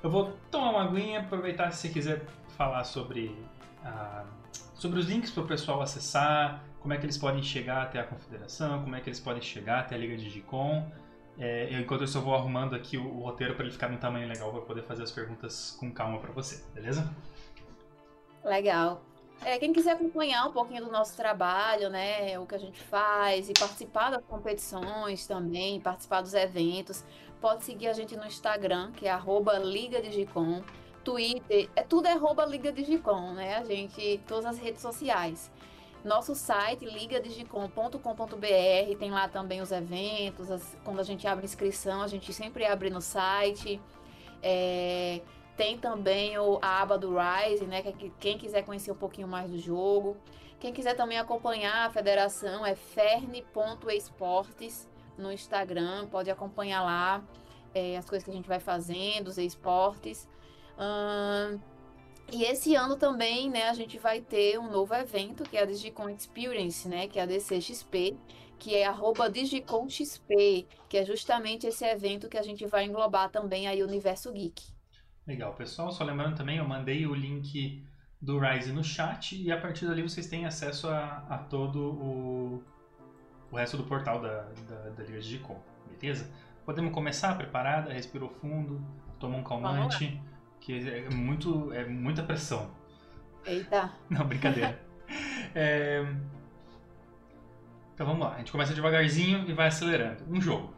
Eu 0.03 0.11
vou 0.11 0.33
tomar 0.51 0.71
uma 0.71 0.85
aguinha, 0.85 1.21
aproveitar 1.21 1.71
se 1.73 1.79
você 1.79 1.89
quiser 1.91 2.25
falar 2.57 2.85
sobre, 2.85 3.37
uh, 3.85 4.27
sobre 4.75 4.99
os 4.99 5.07
links 5.07 5.31
para 5.31 5.43
o 5.43 5.47
pessoal 5.47 5.83
acessar, 5.83 6.65
como 6.81 6.95
é 6.95 6.97
que 6.97 7.05
eles 7.05 7.19
podem 7.19 7.43
chegar 7.43 7.83
até 7.83 8.01
a 8.01 8.05
confederação, 8.05 8.83
como 8.83 8.97
é 8.97 9.01
que 9.01 9.11
eles 9.11 9.21
podem 9.21 9.43
chegar 9.43 9.81
até 9.81 9.95
a 9.95 9.99
Liga 9.99 10.17
Digicom. 10.17 10.91
É, 11.39 11.73
enquanto 11.79 12.03
eu 12.03 12.21
vou 12.21 12.35
arrumando 12.35 12.75
aqui 12.75 12.97
o, 12.97 13.07
o 13.07 13.23
roteiro 13.23 13.55
para 13.55 13.65
ele 13.65 13.73
ficar 13.73 13.89
num 13.89 13.99
tamanho 13.99 14.29
legal 14.29 14.51
para 14.51 14.61
poder 14.63 14.83
fazer 14.83 15.03
as 15.03 15.11
perguntas 15.11 15.77
com 15.79 15.91
calma 15.93 16.19
para 16.19 16.33
você, 16.33 16.65
beleza? 16.75 17.09
Legal. 18.43 19.03
É, 19.43 19.59
quem 19.59 19.73
quiser 19.73 19.93
acompanhar 19.93 20.47
um 20.47 20.53
pouquinho 20.53 20.85
do 20.85 20.91
nosso 20.91 21.17
trabalho, 21.17 21.89
né, 21.89 22.39
o 22.39 22.45
que 22.45 22.55
a 22.55 22.59
gente 22.59 22.79
faz 22.79 23.49
e 23.49 23.55
participar 23.55 24.11
das 24.11 24.23
competições 24.25 25.27
também, 25.27 25.81
participar 25.81 26.21
dos 26.21 26.35
eventos, 26.35 27.05
pode 27.41 27.65
seguir 27.65 27.89
a 27.89 27.93
gente 27.93 28.17
no 28.17 28.27
Instagram, 28.27 28.93
que 28.93 29.07
é 29.07 29.11
arroba 29.11 29.59
Liga 29.59 30.01
Digicom, 30.01 30.63
Twitter, 31.03 31.69
é 31.75 31.83
tudo 31.83 32.07
é 32.07 32.13
arroba 32.13 32.45
Liga 32.45 32.71
Digicom, 32.71 33.33
né? 33.33 33.57
A 33.57 33.65
gente, 33.65 34.21
todas 34.27 34.47
as 34.47 34.59
redes 34.59 34.83
sociais. 34.83 35.51
Nosso 36.05 36.35
site, 36.35 36.85
ligadigicom.com.br, 36.87 38.99
tem 38.99 39.11
lá 39.11 39.29
também 39.29 39.61
os 39.61 39.71
eventos, 39.71 40.51
as, 40.51 40.75
quando 40.83 40.99
a 40.99 41.03
gente 41.03 41.27
abre 41.27 41.45
inscrição, 41.45 42.01
a 42.01 42.09
gente 42.09 42.33
sempre 42.33 42.65
abre 42.65 42.89
no 42.89 43.03
site. 43.03 43.79
É, 44.43 45.21
tem 45.57 45.77
também 45.77 46.39
o, 46.39 46.59
a 46.63 46.81
aba 46.81 46.97
do 46.97 47.15
Rise, 47.15 47.67
né? 47.67 47.83
Que, 47.83 48.11
quem 48.19 48.39
quiser 48.39 48.65
conhecer 48.65 48.93
um 48.93 48.97
pouquinho 48.97 49.29
mais 49.29 49.51
do 49.51 49.59
jogo. 49.59 50.17
Quem 50.59 50.73
quiser 50.73 50.95
também 50.95 51.19
acompanhar 51.19 51.87
a 51.87 51.91
federação 51.91 52.65
é 52.65 52.75
ferne.esportes 52.75 54.89
no 55.21 55.33
Instagram, 55.33 56.07
pode 56.09 56.31
acompanhar 56.31 56.83
lá 56.83 57.23
é, 57.75 57.97
as 57.97 58.09
coisas 58.09 58.25
que 58.25 58.31
a 58.31 58.35
gente 58.35 58.49
vai 58.49 58.61
fazendo, 58.61 59.29
os 59.29 59.39
esportes. 59.39 60.29
Hum, 60.79 61.61
e 62.33 62.45
esse 62.45 62.75
ano 62.75 62.97
também, 62.97 63.51
né, 63.51 63.69
a 63.69 63.75
gente 63.75 63.99
vai 63.99 64.21
ter 64.21 64.59
um 64.59 64.71
novo 64.71 64.95
evento, 64.95 65.43
que 65.43 65.57
é 65.57 65.63
a 65.63 65.65
Digicon 65.67 66.09
Experience, 66.09 66.89
né, 66.89 67.09
que 67.09 67.19
é 67.19 67.23
a 67.23 67.27
DCXP, 67.27 68.17
que 68.61 68.77
é 68.77 68.87
arroba 68.87 69.29
DigiconXP, 69.29 70.67
que 70.89 70.99
é 70.99 71.05
justamente 71.05 71.67
esse 71.67 71.85
evento 71.85 72.29
que 72.29 72.37
a 72.37 72.43
gente 72.43 72.67
vai 72.67 72.85
englobar 72.85 73.31
também 73.31 73.67
aí 73.67 73.83
o 73.83 73.87
Universo 73.87 74.31
Geek. 74.31 74.63
Legal, 75.27 75.55
pessoal. 75.55 75.91
Só 75.91 76.05
lembrando 76.05 76.37
também, 76.37 76.59
eu 76.59 76.69
mandei 76.69 77.07
o 77.07 77.15
link 77.15 77.83
do 78.21 78.39
Rise 78.39 78.71
no 78.71 78.85
chat 78.85 79.35
e 79.41 79.51
a 79.51 79.59
partir 79.59 79.87
dali 79.87 80.03
vocês 80.03 80.27
têm 80.27 80.45
acesso 80.45 80.89
a, 80.89 81.25
a 81.31 81.39
todo 81.39 81.81
o, 81.81 82.63
o 83.51 83.57
resto 83.57 83.77
do 83.77 83.85
portal 83.85 84.21
da, 84.21 84.43
da, 84.69 84.91
da 84.91 85.03
Liga 85.05 85.21
Digicom, 85.21 85.61
beleza? 86.01 86.31
Podemos 86.65 86.93
começar? 86.93 87.37
Preparada? 87.37 87.93
Respirou 87.93 88.29
fundo? 88.29 88.81
Tomou 89.19 89.41
um 89.41 89.45
calmante? 89.45 90.21
Que 90.61 90.89
é, 90.89 91.11
muito, 91.11 91.73
é 91.73 91.85
muita 91.85 92.23
pressão. 92.23 92.71
Eita! 93.45 93.93
Não, 94.09 94.27
brincadeira. 94.27 94.81
é... 95.55 96.05
Então 97.95 98.07
vamos 98.07 98.23
lá, 98.25 98.35
a 98.35 98.39
gente 98.39 98.53
começa 98.53 98.73
devagarzinho 98.73 99.49
e 99.49 99.53
vai 99.53 99.69
acelerando. 99.69 100.25
Um 100.29 100.41
jogo. 100.41 100.73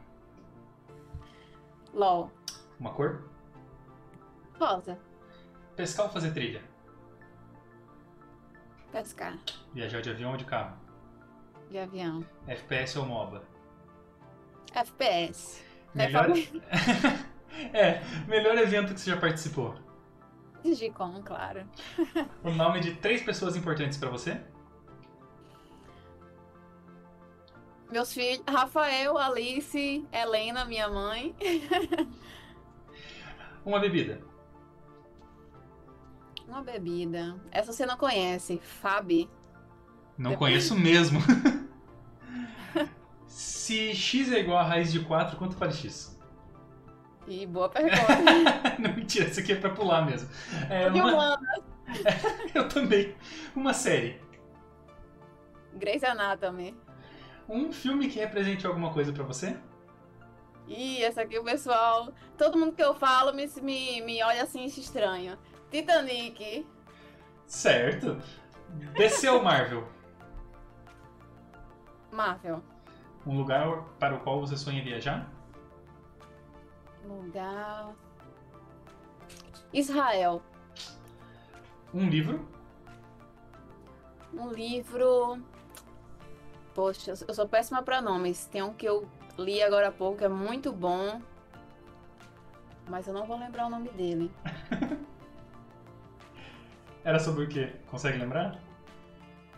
LOL. 1.92 2.32
Uma 2.80 2.90
cor? 2.90 3.28
Rosa. 4.58 4.98
Pescar 5.76 6.06
ou 6.06 6.12
fazer 6.12 6.32
trilha? 6.32 6.62
Pescar. 8.90 9.38
Viajar 9.72 10.00
de 10.00 10.10
avião 10.10 10.32
ou 10.32 10.36
de 10.36 10.44
carro? 10.44 10.76
De 11.72 11.78
avião. 11.78 12.22
FPS 12.46 12.98
ou 12.98 13.06
MOBA? 13.06 13.42
FPS. 14.74 15.64
Melhor... 15.94 16.28
é, 17.72 18.02
melhor 18.28 18.58
evento 18.58 18.92
que 18.92 19.00
você 19.00 19.10
já 19.10 19.16
participou? 19.16 19.74
Digicom, 20.62 21.22
claro. 21.22 21.66
o 22.44 22.50
nome 22.50 22.80
de 22.80 22.94
três 22.96 23.22
pessoas 23.22 23.56
importantes 23.56 23.96
para 23.96 24.10
você? 24.10 24.38
Meus 27.90 28.12
filhos, 28.12 28.44
Rafael, 28.46 29.16
Alice, 29.16 30.06
Helena, 30.12 30.66
minha 30.66 30.90
mãe. 30.90 31.34
Uma 33.64 33.80
bebida. 33.80 34.20
Uma 36.46 36.62
bebida. 36.62 37.40
Essa 37.50 37.72
você 37.72 37.86
não 37.86 37.96
conhece, 37.96 38.60
Fabi. 38.62 39.26
Não 40.18 40.32
Depois... 40.32 40.50
conheço 40.50 40.78
mesmo. 40.78 41.18
Se 43.32 43.94
x 43.94 44.30
é 44.30 44.40
igual 44.40 44.58
a 44.58 44.62
raiz 44.62 44.92
de 44.92 45.00
4, 45.00 45.38
quanto 45.38 45.56
vale 45.56 45.72
x? 45.72 46.20
E 47.26 47.46
boa 47.46 47.66
pergunta. 47.66 47.96
não, 48.78 48.92
mentira, 48.94 49.26
isso 49.26 49.40
aqui 49.40 49.52
é 49.52 49.56
pra 49.56 49.70
pular 49.70 50.04
mesmo. 50.04 50.28
É 50.68 50.88
uma... 50.88 51.40
Eu 52.54 52.68
também. 52.68 53.16
Uma 53.56 53.72
série. 53.72 54.20
Grey's 55.72 56.04
Anatomy. 56.04 56.76
Um 57.48 57.72
filme 57.72 58.10
que 58.10 58.18
represente 58.18 58.66
alguma 58.66 58.92
coisa 58.92 59.14
para 59.14 59.24
você? 59.24 59.56
Ih, 60.68 61.02
essa 61.02 61.22
aqui 61.22 61.38
o 61.38 61.44
pessoal. 61.44 62.12
Todo 62.36 62.58
mundo 62.58 62.74
que 62.74 62.84
eu 62.84 62.94
falo 62.94 63.32
me, 63.32 63.48
me, 63.62 64.02
me 64.02 64.22
olha 64.22 64.42
assim 64.42 64.66
estranho. 64.66 65.38
Titanic. 65.70 66.66
Certo. 67.46 68.20
DC 68.94 69.26
ou 69.30 69.42
Marvel? 69.42 69.88
Marvel. 72.10 72.62
Um 73.26 73.36
lugar 73.36 73.84
para 73.98 74.16
o 74.16 74.20
qual 74.20 74.40
você 74.40 74.56
sonha 74.56 74.82
viajar? 74.82 75.30
Lugar. 77.04 77.94
Israel. 79.72 80.42
Um 81.94 82.08
livro. 82.08 82.46
Um 84.32 84.50
livro. 84.50 85.42
Poxa, 86.74 87.12
eu 87.28 87.34
sou 87.34 87.48
péssima 87.48 87.82
para 87.82 88.00
nomes. 88.00 88.46
Tem 88.46 88.62
um 88.62 88.72
que 88.72 88.86
eu 88.86 89.08
li 89.38 89.62
agora 89.62 89.88
há 89.88 89.92
pouco, 89.92 90.24
é 90.24 90.28
muito 90.28 90.72
bom. 90.72 91.20
Mas 92.88 93.06
eu 93.06 93.14
não 93.14 93.26
vou 93.26 93.38
lembrar 93.38 93.66
o 93.66 93.70
nome 93.70 93.88
dele. 93.90 94.30
Era 97.04 97.18
sobre 97.18 97.44
o 97.44 97.48
quê? 97.48 97.72
Consegue 97.86 98.18
lembrar? 98.18 98.60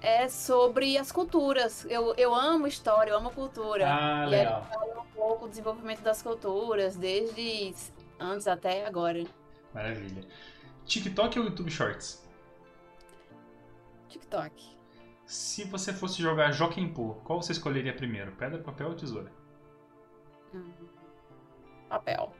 É 0.04 0.28
sobre 0.28 0.98
as 0.98 1.10
culturas. 1.10 1.86
Eu, 1.88 2.14
eu 2.18 2.34
amo 2.34 2.66
história, 2.66 3.10
eu 3.10 3.16
amo 3.16 3.30
cultura. 3.30 3.86
Ah, 3.88 4.26
e 4.26 4.30
legal. 4.30 4.62
aí 4.62 4.74
fala 4.74 5.00
um 5.00 5.06
pouco 5.06 5.46
do 5.46 5.48
desenvolvimento 5.48 6.02
das 6.02 6.20
culturas, 6.20 6.94
desde 6.94 7.74
antes 8.20 8.46
até 8.46 8.86
agora. 8.86 9.24
Maravilha. 9.72 10.22
TikTok 10.84 11.38
ou 11.38 11.46
YouTube 11.46 11.70
Shorts? 11.70 12.22
TikTok. 14.10 14.76
Se 15.24 15.64
você 15.64 15.90
fosse 15.90 16.20
jogar 16.20 16.52
Joaquim 16.52 16.92
Poo, 16.92 17.14
qual 17.24 17.40
você 17.40 17.52
escolheria 17.52 17.96
primeiro? 17.96 18.30
Pedra, 18.32 18.58
papel 18.58 18.88
ou 18.88 18.94
tesoura? 18.94 19.32
Hum. 20.54 20.70
Papel. 21.88 22.30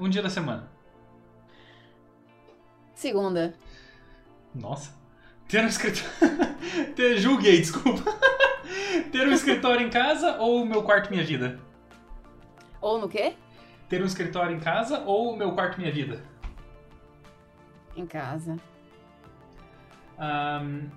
Um 0.00 0.08
dia 0.08 0.20
da 0.20 0.28
semana. 0.28 0.68
Segunda. 2.92 3.54
Nossa. 4.52 5.05
Ter 5.48 5.62
um 5.62 5.68
escritório. 5.68 6.10
Ter... 6.94 7.18
Julguei, 7.18 7.58
desculpa. 7.58 8.02
Ter 9.12 9.28
um 9.28 9.32
escritório 9.32 9.86
em 9.86 9.90
casa 9.90 10.38
ou 10.38 10.62
o 10.62 10.66
meu 10.66 10.82
quarto 10.82 11.10
minha 11.10 11.24
vida? 11.24 11.60
Ou 12.80 12.98
no 12.98 13.08
quê? 13.08 13.36
Ter 13.88 14.02
um 14.02 14.06
escritório 14.06 14.56
em 14.56 14.60
casa 14.60 15.00
ou 15.00 15.32
o 15.32 15.36
meu 15.36 15.52
quarto 15.52 15.78
minha 15.78 15.92
vida? 15.92 16.22
Em 17.96 18.06
casa. 18.06 18.56
Ahn, 20.18 20.88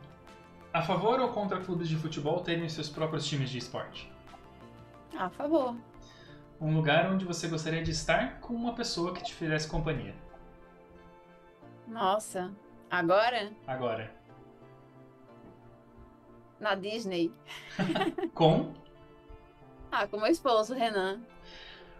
a 0.73 0.81
favor 0.81 1.19
ou 1.19 1.29
contra 1.29 1.59
clubes 1.59 1.87
de 1.87 1.95
futebol 1.95 2.41
terem 2.41 2.67
seus 2.67 2.89
próprios 2.89 3.25
times 3.25 3.49
de 3.49 3.57
esporte? 3.57 4.11
A 5.17 5.29
favor. 5.29 5.75
Um 6.59 6.75
lugar 6.75 7.11
onde 7.11 7.25
você 7.25 7.47
gostaria 7.47 7.83
de 7.83 7.91
estar 7.91 8.39
com 8.39 8.53
uma 8.53 8.73
pessoa 8.73 9.13
que 9.13 9.23
te 9.23 9.33
fizesse 9.33 9.67
companhia. 9.67 10.13
Nossa. 11.87 12.51
Agora? 12.89 13.51
Agora. 13.65 14.18
Na 16.59 16.75
Disney. 16.75 17.31
Com 18.33 18.73
Ah, 19.91 20.07
com 20.07 20.17
meu 20.17 20.27
esposo, 20.27 20.73
Renan. 20.75 21.19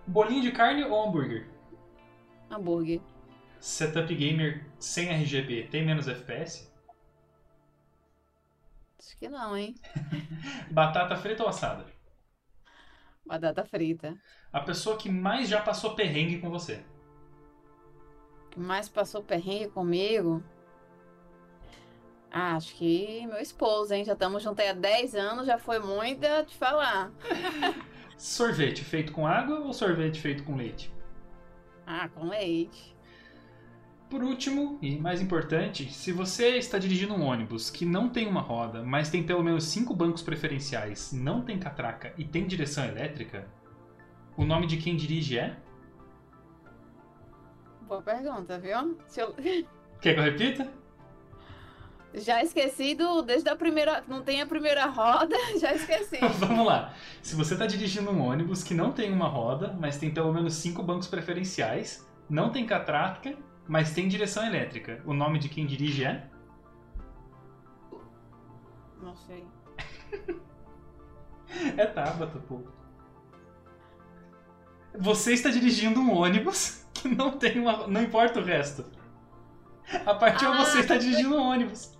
bolinho 0.05 0.41
de 0.43 0.51
carne 0.51 0.83
ou 0.83 1.07
hambúrguer? 1.07 1.47
Hambúrguer. 2.49 3.01
Setup 3.59 4.13
gamer 4.15 4.65
sem 4.79 5.09
RGB 5.09 5.67
tem 5.69 5.85
menos 5.85 6.07
FPS? 6.07 6.71
Acho 8.99 9.17
que 9.17 9.27
não, 9.27 9.57
hein? 9.57 9.75
Batata 10.71 11.15
frita 11.15 11.43
ou 11.43 11.49
assada? 11.49 11.85
Batata 13.25 13.65
frita. 13.65 14.15
A 14.51 14.59
pessoa 14.61 14.97
que 14.97 15.09
mais 15.09 15.49
já 15.49 15.61
passou 15.61 15.95
perrengue 15.95 16.39
com 16.39 16.49
você. 16.49 16.83
que 18.51 18.59
mais 18.59 18.87
passou 18.89 19.23
perrengue 19.23 19.69
comigo? 19.69 20.43
Ah, 22.31 22.55
acho 22.55 22.75
que 22.75 23.25
meu 23.27 23.39
esposo, 23.39 23.93
hein? 23.93 24.03
Já 24.05 24.13
estamos 24.13 24.43
juntos 24.43 24.63
há 24.65 24.73
10 24.73 25.15
anos, 25.15 25.47
já 25.47 25.57
foi 25.57 25.79
muita 25.79 26.43
te 26.43 26.55
falar. 26.55 27.11
Sorvete 28.17 28.83
feito 28.83 29.11
com 29.13 29.25
água 29.25 29.59
ou 29.59 29.71
sorvete 29.73 30.19
feito 30.19 30.43
com 30.43 30.55
leite? 30.55 30.93
Ah, 31.87 32.09
com 32.09 32.27
leite. 32.27 32.95
Por 34.09 34.21
último, 34.23 34.77
e 34.81 34.97
mais 34.97 35.21
importante, 35.21 35.91
se 35.93 36.11
você 36.11 36.57
está 36.57 36.77
dirigindo 36.77 37.13
um 37.13 37.23
ônibus 37.23 37.69
que 37.69 37.85
não 37.85 38.09
tem 38.09 38.27
uma 38.27 38.41
roda, 38.41 38.83
mas 38.83 39.09
tem 39.09 39.23
pelo 39.23 39.43
menos 39.43 39.63
cinco 39.65 39.95
bancos 39.95 40.21
preferenciais, 40.21 41.13
não 41.13 41.41
tem 41.43 41.57
catraca 41.59 42.13
e 42.17 42.25
tem 42.25 42.45
direção 42.45 42.83
elétrica, 42.85 43.47
o 44.35 44.43
nome 44.43 44.67
de 44.67 44.77
quem 44.77 44.95
dirige 44.97 45.37
é? 45.37 45.55
Boa 47.87 48.01
pergunta, 48.01 48.59
viu? 48.59 48.97
Eu- 49.17 49.35
Quer 50.01 50.13
que 50.13 50.19
eu 50.19 50.23
repita? 50.23 50.71
Já 52.13 52.43
esqueci 52.43 52.95
do, 52.95 53.21
desde 53.21 53.49
a 53.49 53.55
primeira. 53.55 54.03
Não 54.07 54.21
tem 54.23 54.41
a 54.41 54.45
primeira 54.45 54.85
roda, 54.87 55.35
já 55.59 55.73
esqueci. 55.73 56.17
Vamos 56.39 56.65
lá. 56.65 56.93
Se 57.21 57.35
você 57.35 57.53
está 57.53 57.65
dirigindo 57.65 58.09
um 58.09 58.21
ônibus 58.21 58.63
que 58.63 58.73
não 58.73 58.91
tem 58.91 59.11
uma 59.13 59.27
roda, 59.27 59.75
mas 59.79 59.97
tem 59.97 60.11
pelo 60.11 60.33
menos 60.33 60.55
cinco 60.55 60.81
bancos 60.81 61.07
preferenciais, 61.07 62.07
não 62.29 62.51
tem 62.51 62.65
catraca, 62.65 63.35
mas 63.67 63.93
tem 63.93 64.07
direção 64.07 64.45
elétrica, 64.45 65.01
o 65.05 65.13
nome 65.13 65.37
de 65.37 65.49
quem 65.49 65.65
dirige 65.65 66.03
é? 66.05 66.27
Não 69.01 69.15
sei. 69.15 69.45
É 71.75 71.83
Tabata, 71.87 72.37
pô. 72.47 72.61
Você 74.99 75.33
está 75.33 75.49
dirigindo 75.49 75.99
um 75.99 76.13
ônibus 76.13 76.85
que 76.93 77.07
não 77.07 77.31
tem 77.31 77.59
uma. 77.59 77.87
Não 77.87 78.03
importa 78.03 78.39
o 78.39 78.43
resto. 78.43 78.85
A 80.05 80.13
parte 80.13 80.45
é 80.45 80.47
Ah, 80.47 80.63
você 80.63 80.81
está 80.81 80.95
dirigindo 80.95 81.35
um 81.35 81.41
ônibus. 81.41 81.97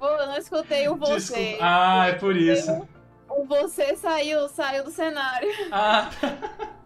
Eu 0.00 0.26
não 0.26 0.36
escutei 0.36 0.88
o 0.88 0.96
você. 0.96 1.14
Desculpa. 1.14 1.58
Ah, 1.60 2.06
é 2.06 2.12
por 2.12 2.36
isso. 2.36 2.88
O 3.28 3.44
você 3.44 3.96
saiu, 3.96 4.48
saiu 4.48 4.84
do 4.84 4.90
cenário. 4.90 5.48
Ah, 5.70 6.10
tá. 6.20 6.78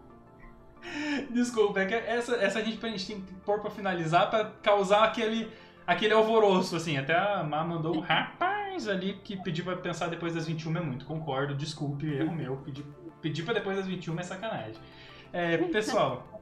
Desculpa, 1.31 1.79
é 1.79 1.85
que 1.85 1.93
essa, 1.93 2.35
essa 2.35 2.59
a 2.59 2.61
gente, 2.61 2.85
a 2.85 2.89
gente 2.89 3.07
tem 3.07 3.21
que 3.21 3.33
pôr 3.35 3.59
pra 3.59 3.71
finalizar 3.71 4.29
pra 4.29 4.51
causar 4.61 5.05
aquele, 5.05 5.49
aquele 5.87 6.13
alvoroço, 6.13 6.75
assim. 6.75 6.97
Até 6.97 7.15
a 7.15 7.43
Má 7.43 7.63
mandou 7.63 7.95
um 7.95 7.99
rapaz 7.99 8.87
ali 8.87 9.13
que 9.23 9.37
pediu 9.41 9.63
pra 9.63 9.77
pensar 9.77 10.07
depois 10.07 10.35
das 10.35 10.45
21 10.45 10.77
é 10.77 10.81
muito. 10.81 11.05
Concordo, 11.05 11.55
desculpe, 11.55 12.05
erro 12.13 12.33
meu. 12.33 12.57
Pedir 12.57 12.85
pedir 13.23 13.43
pra 13.43 13.53
depois 13.53 13.77
das 13.77 13.87
21 13.87 14.19
é 14.19 14.23
sacanagem. 14.23 14.75
É, 15.31 15.57
pessoal, 15.57 16.41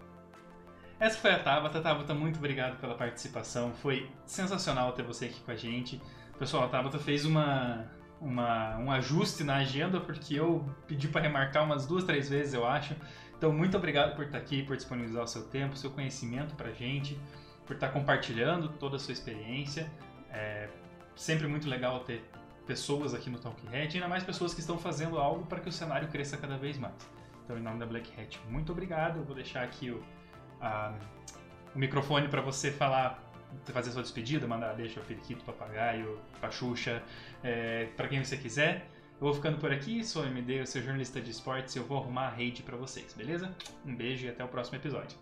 essa 1.00 1.18
foi 1.18 1.32
a 1.32 1.40
Tabata. 1.40 1.80
Tabata, 1.80 2.14
muito 2.14 2.38
obrigado 2.38 2.80
pela 2.82 2.96
participação. 2.96 3.72
Foi 3.74 4.10
sensacional 4.26 4.92
ter 4.92 5.04
você 5.04 5.26
aqui 5.26 5.40
com 5.42 5.52
a 5.52 5.56
gente. 5.56 6.02
Pessoal, 6.42 6.64
a 6.64 6.70
Tabata 6.70 6.98
fez 6.98 7.24
uma, 7.24 7.86
uma, 8.20 8.76
um 8.80 8.92
ajuste 8.92 9.44
na 9.44 9.58
agenda 9.58 10.00
porque 10.02 10.34
eu 10.34 10.66
pedi 10.88 11.08
para 11.08 11.22
remarcar 11.22 11.64
umas 11.64 11.86
duas, 11.86 12.04
três 12.04 12.28
vezes, 12.30 12.56
eu 12.56 12.66
acho. 12.66 12.96
Então, 13.38 13.54
muito 13.54 13.78
obrigado 13.78 14.16
por 14.16 14.26
estar 14.26 14.40
aqui, 14.40 14.64
por 14.64 14.76
disponibilizar 14.76 15.24
o 15.24 15.28
seu 15.28 15.44
tempo, 15.44 15.78
seu 15.78 15.92
conhecimento 15.92 16.56
pra 16.56 16.72
gente, 16.72 17.16
por 17.64 17.76
estar 17.76 17.90
compartilhando 17.90 18.70
toda 18.70 18.96
a 18.96 19.00
sua 19.00 19.12
experiência. 19.12 19.88
É 20.32 20.68
sempre 21.16 21.46
muito 21.48 21.70
legal 21.70 22.00
ter 22.00 22.28
pessoas 22.66 23.14
aqui 23.14 23.30
no 23.30 23.38
Talk 23.38 23.62
Red, 23.68 23.90
ainda 23.94 24.08
mais 24.08 24.24
pessoas 24.24 24.52
que 24.52 24.62
estão 24.62 24.80
fazendo 24.80 25.20
algo 25.20 25.46
para 25.46 25.60
que 25.60 25.70
o 25.70 25.72
cenário 25.72 26.08
cresça 26.08 26.38
cada 26.38 26.58
vez 26.58 26.76
mais. 26.76 26.96
Então, 27.46 27.56
em 27.56 27.62
nome 27.62 27.78
da 27.78 27.86
Black 27.86 28.20
Hat, 28.20 28.40
muito 28.50 28.72
obrigado. 28.72 29.18
Eu 29.20 29.24
vou 29.26 29.36
deixar 29.36 29.62
aqui 29.62 29.92
o, 29.92 30.04
a- 30.60 30.96
o 31.76 31.78
microfone 31.78 32.28
para 32.30 32.42
você 32.42 32.72
falar, 32.72 33.31
fazer 33.66 33.92
sua 33.92 34.02
despedida, 34.02 34.48
mandar 34.48 34.74
deixa 34.74 35.00
o 35.00 35.04
periquito, 35.04 35.44
papagaio, 35.44 36.20
a 36.42 36.50
Xuxa, 36.50 37.02
é, 37.44 37.86
para 37.98 38.08
quem 38.08 38.24
você 38.24 38.38
quiser. 38.38 38.88
Eu 39.20 39.28
vou 39.28 39.34
ficando 39.34 39.58
por 39.60 39.72
aqui, 39.72 40.04
sou 40.04 40.24
o 40.24 40.26
MD, 40.26 40.62
eu 40.62 40.66
sou 40.66 40.82
jornalista 40.82 41.22
de 41.22 41.30
esportes 41.30 41.76
e 41.76 41.80
eu 41.80 41.86
vou 41.86 41.98
arrumar 42.00 42.28
a 42.28 42.30
rede 42.30 42.64
para 42.64 42.76
vocês, 42.76 43.14
beleza? 43.14 43.56
Um 43.86 43.96
beijo 43.96 44.26
e 44.26 44.30
até 44.30 44.44
o 44.44 44.48
próximo 44.48 44.78
episódio. 44.78 45.16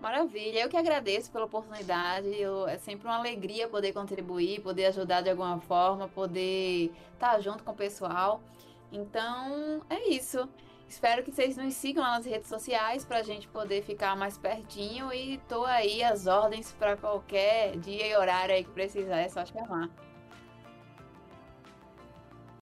Maravilha, 0.00 0.60
eu 0.60 0.68
que 0.68 0.76
agradeço 0.76 1.30
pela 1.30 1.44
oportunidade. 1.44 2.28
Eu- 2.28 2.66
é 2.66 2.76
sempre 2.76 3.06
uma 3.06 3.16
alegria 3.16 3.68
poder 3.68 3.92
contribuir, 3.92 4.60
poder 4.60 4.86
ajudar 4.86 5.20
de 5.20 5.30
alguma 5.30 5.60
forma, 5.60 6.08
poder 6.08 6.92
estar 7.14 7.38
junto 7.40 7.62
com 7.62 7.70
o 7.70 7.74
pessoal. 7.74 8.42
Então, 8.90 9.80
é 9.88 10.10
isso. 10.10 10.48
Espero 10.92 11.22
que 11.22 11.32
vocês 11.32 11.56
nos 11.56 11.72
sigam 11.72 12.04
nas 12.04 12.26
redes 12.26 12.50
sociais 12.50 13.02
para 13.02 13.20
a 13.20 13.22
gente 13.22 13.48
poder 13.48 13.82
ficar 13.82 14.14
mais 14.14 14.36
pertinho 14.36 15.10
e 15.10 15.38
tô 15.48 15.64
aí 15.64 16.04
às 16.04 16.26
ordens 16.26 16.70
para 16.78 16.98
qualquer 16.98 17.78
dia 17.78 18.08
e 18.08 18.14
horário 18.14 18.54
aí 18.54 18.62
que 18.62 18.70
precisar, 18.70 19.16
é 19.16 19.28
só 19.30 19.42
chamar. 19.46 19.88